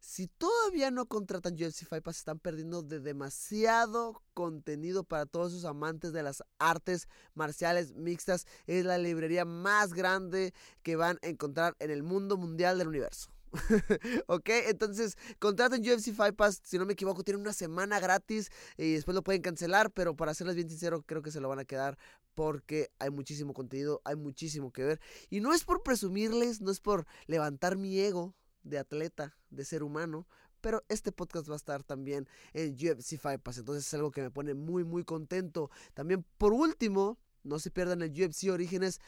Si 0.00 0.28
todavía 0.28 0.90
no 0.90 1.06
contratan 1.06 1.56
Fight 1.56 2.04
Pass, 2.04 2.18
están 2.18 2.38
perdiendo 2.38 2.82
de 2.82 3.00
demasiado 3.00 4.22
contenido 4.32 5.04
para 5.04 5.26
todos 5.26 5.52
sus 5.52 5.64
amantes 5.64 6.12
de 6.12 6.22
las 6.22 6.42
artes 6.58 7.08
marciales 7.34 7.94
mixtas. 7.94 8.46
Es 8.66 8.84
la 8.84 8.98
librería 8.98 9.44
más 9.44 9.92
grande 9.92 10.54
que 10.82 10.96
van 10.96 11.18
a 11.22 11.26
encontrar 11.26 11.76
en 11.80 11.90
el 11.90 12.02
mundo 12.02 12.36
mundial 12.36 12.78
del 12.78 12.88
universo. 12.88 13.30
ok, 14.26 14.48
entonces 14.68 15.16
contraten 15.38 15.80
UFC 15.80 16.12
Fight 16.12 16.36
Pass, 16.36 16.60
si 16.62 16.78
no 16.78 16.86
me 16.86 16.92
equivoco, 16.92 17.24
tienen 17.24 17.40
una 17.40 17.52
semana 17.52 17.98
gratis 17.98 18.50
y 18.76 18.92
después 18.92 19.14
lo 19.14 19.22
pueden 19.22 19.42
cancelar, 19.42 19.90
pero 19.90 20.14
para 20.14 20.34
serles 20.34 20.54
bien 20.54 20.68
sincero, 20.68 21.02
creo 21.02 21.22
que 21.22 21.30
se 21.30 21.40
lo 21.40 21.48
van 21.48 21.58
a 21.58 21.64
quedar 21.64 21.98
porque 22.34 22.90
hay 22.98 23.10
muchísimo 23.10 23.54
contenido, 23.54 24.00
hay 24.04 24.16
muchísimo 24.16 24.70
que 24.70 24.84
ver. 24.84 25.00
Y 25.30 25.40
no 25.40 25.54
es 25.54 25.64
por 25.64 25.82
presumirles, 25.82 26.60
no 26.60 26.70
es 26.70 26.80
por 26.80 27.06
levantar 27.26 27.76
mi 27.76 27.98
ego, 27.98 28.34
de 28.68 28.78
atleta, 28.78 29.36
de 29.50 29.64
ser 29.64 29.82
humano, 29.82 30.26
pero 30.60 30.84
este 30.88 31.12
podcast 31.12 31.48
va 31.48 31.54
a 31.54 31.56
estar 31.56 31.82
también 31.84 32.28
en 32.52 32.74
UFC 32.74 33.18
Fight 33.18 33.40
Pass, 33.40 33.58
entonces 33.58 33.86
es 33.86 33.94
algo 33.94 34.10
que 34.10 34.22
me 34.22 34.30
pone 34.30 34.54
muy 34.54 34.84
muy 34.84 35.04
contento. 35.04 35.70
También 35.94 36.24
por 36.36 36.52
último, 36.52 37.18
no 37.44 37.58
se 37.58 37.70
pierdan 37.70 38.02
el 38.02 38.10
UFC 38.10 38.50
Orígenes 38.50 39.00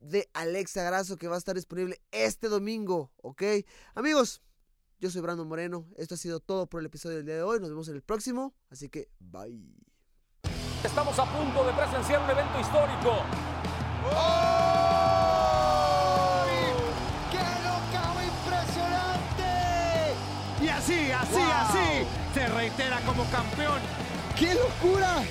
de 0.00 0.28
Alexa 0.32 0.82
Grasso 0.82 1.16
que 1.16 1.28
va 1.28 1.34
a 1.34 1.38
estar 1.38 1.54
disponible 1.54 2.00
este 2.10 2.48
domingo, 2.48 3.12
¿ok? 3.22 3.42
Amigos, 3.94 4.42
yo 5.00 5.10
soy 5.10 5.20
Brandon 5.20 5.48
Moreno, 5.48 5.86
esto 5.96 6.14
ha 6.14 6.18
sido 6.18 6.40
todo 6.40 6.66
por 6.66 6.80
el 6.80 6.86
episodio 6.86 7.16
del 7.16 7.26
día 7.26 7.36
de 7.36 7.42
hoy, 7.42 7.60
nos 7.60 7.70
vemos 7.70 7.88
en 7.88 7.96
el 7.96 8.02
próximo, 8.02 8.54
así 8.70 8.88
que 8.88 9.08
bye. 9.18 9.74
Estamos 10.84 11.18
a 11.18 11.24
punto 11.24 11.64
de 11.64 11.72
presenciar 11.72 12.22
un 12.22 12.30
evento 12.30 12.60
histórico. 12.60 13.24
¡Oh! 14.14 14.91
Así, 20.82 21.12
así, 21.12 21.40
así, 21.40 22.06
se 22.34 22.48
reitera 22.48 23.00
como 23.06 23.24
campeón. 23.30 23.80
¡Qué 24.36 24.54
locura! 24.54 25.24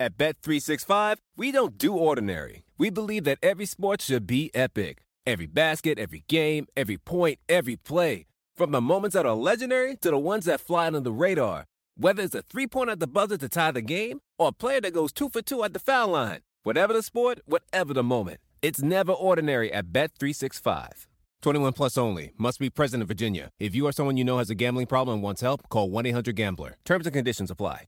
At 0.00 0.16
Bet365, 0.16 1.18
we 1.36 1.52
don't 1.52 1.76
do 1.76 1.94
ordinary. 1.94 2.64
We 2.78 2.88
believe 2.88 3.24
that 3.24 3.36
every 3.42 3.66
sport 3.66 4.00
should 4.00 4.26
be 4.26 4.50
epic. 4.54 5.02
Every 5.26 5.46
basket, 5.46 5.98
every 5.98 6.24
game, 6.26 6.66
every 6.74 6.96
point, 6.96 7.38
every 7.50 7.76
play. 7.76 8.24
From 8.56 8.70
the 8.70 8.80
moments 8.80 9.12
that 9.12 9.26
are 9.26 9.34
legendary 9.34 9.96
to 9.96 10.10
the 10.10 10.16
ones 10.16 10.46
that 10.46 10.60
fly 10.60 10.86
under 10.86 11.00
the 11.00 11.12
radar. 11.12 11.66
Whether 12.00 12.22
it's 12.22 12.34
a 12.34 12.40
three 12.40 12.66
pointer 12.66 12.92
at 12.92 13.00
the 13.00 13.06
buzzer 13.06 13.36
to 13.36 13.46
tie 13.46 13.72
the 13.72 13.82
game 13.82 14.20
or 14.38 14.48
a 14.48 14.52
player 14.52 14.80
that 14.80 14.94
goes 14.94 15.12
two 15.12 15.28
for 15.28 15.42
two 15.42 15.62
at 15.64 15.74
the 15.74 15.78
foul 15.78 16.08
line. 16.08 16.40
Whatever 16.62 16.94
the 16.94 17.02
sport, 17.02 17.40
whatever 17.44 17.92
the 17.92 18.02
moment. 18.02 18.40
It's 18.62 18.80
never 18.80 19.12
ordinary 19.12 19.70
at 19.70 19.92
Bet365. 19.92 21.08
21 21.42 21.74
plus 21.74 21.98
only. 21.98 22.32
Must 22.38 22.58
be 22.58 22.70
present 22.70 23.02
in 23.02 23.06
Virginia. 23.06 23.50
If 23.58 23.74
you 23.74 23.86
or 23.86 23.92
someone 23.92 24.16
you 24.16 24.24
know 24.24 24.38
has 24.38 24.48
a 24.48 24.54
gambling 24.54 24.86
problem 24.86 25.16
and 25.16 25.22
wants 25.22 25.42
help, 25.42 25.68
call 25.68 25.90
1 25.90 26.06
800 26.06 26.34
Gambler. 26.34 26.76
Terms 26.86 27.04
and 27.04 27.12
conditions 27.12 27.50
apply. 27.50 27.84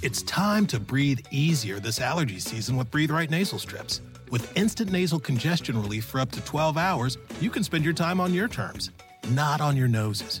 It's 0.00 0.22
time 0.22 0.68
to 0.68 0.78
breathe 0.78 1.18
easier 1.32 1.80
this 1.80 2.00
allergy 2.00 2.38
season 2.38 2.76
with 2.76 2.88
Breathe 2.92 3.10
Right 3.10 3.28
Nasal 3.28 3.58
Strips. 3.58 4.00
With 4.30 4.56
instant 4.56 4.92
nasal 4.92 5.18
congestion 5.18 5.82
relief 5.82 6.04
for 6.04 6.20
up 6.20 6.30
to 6.30 6.40
12 6.44 6.78
hours, 6.78 7.18
you 7.40 7.50
can 7.50 7.64
spend 7.64 7.84
your 7.84 7.94
time 7.94 8.20
on 8.20 8.32
your 8.32 8.46
terms, 8.46 8.92
not 9.30 9.60
on 9.60 9.76
your 9.76 9.88
noses. 9.88 10.40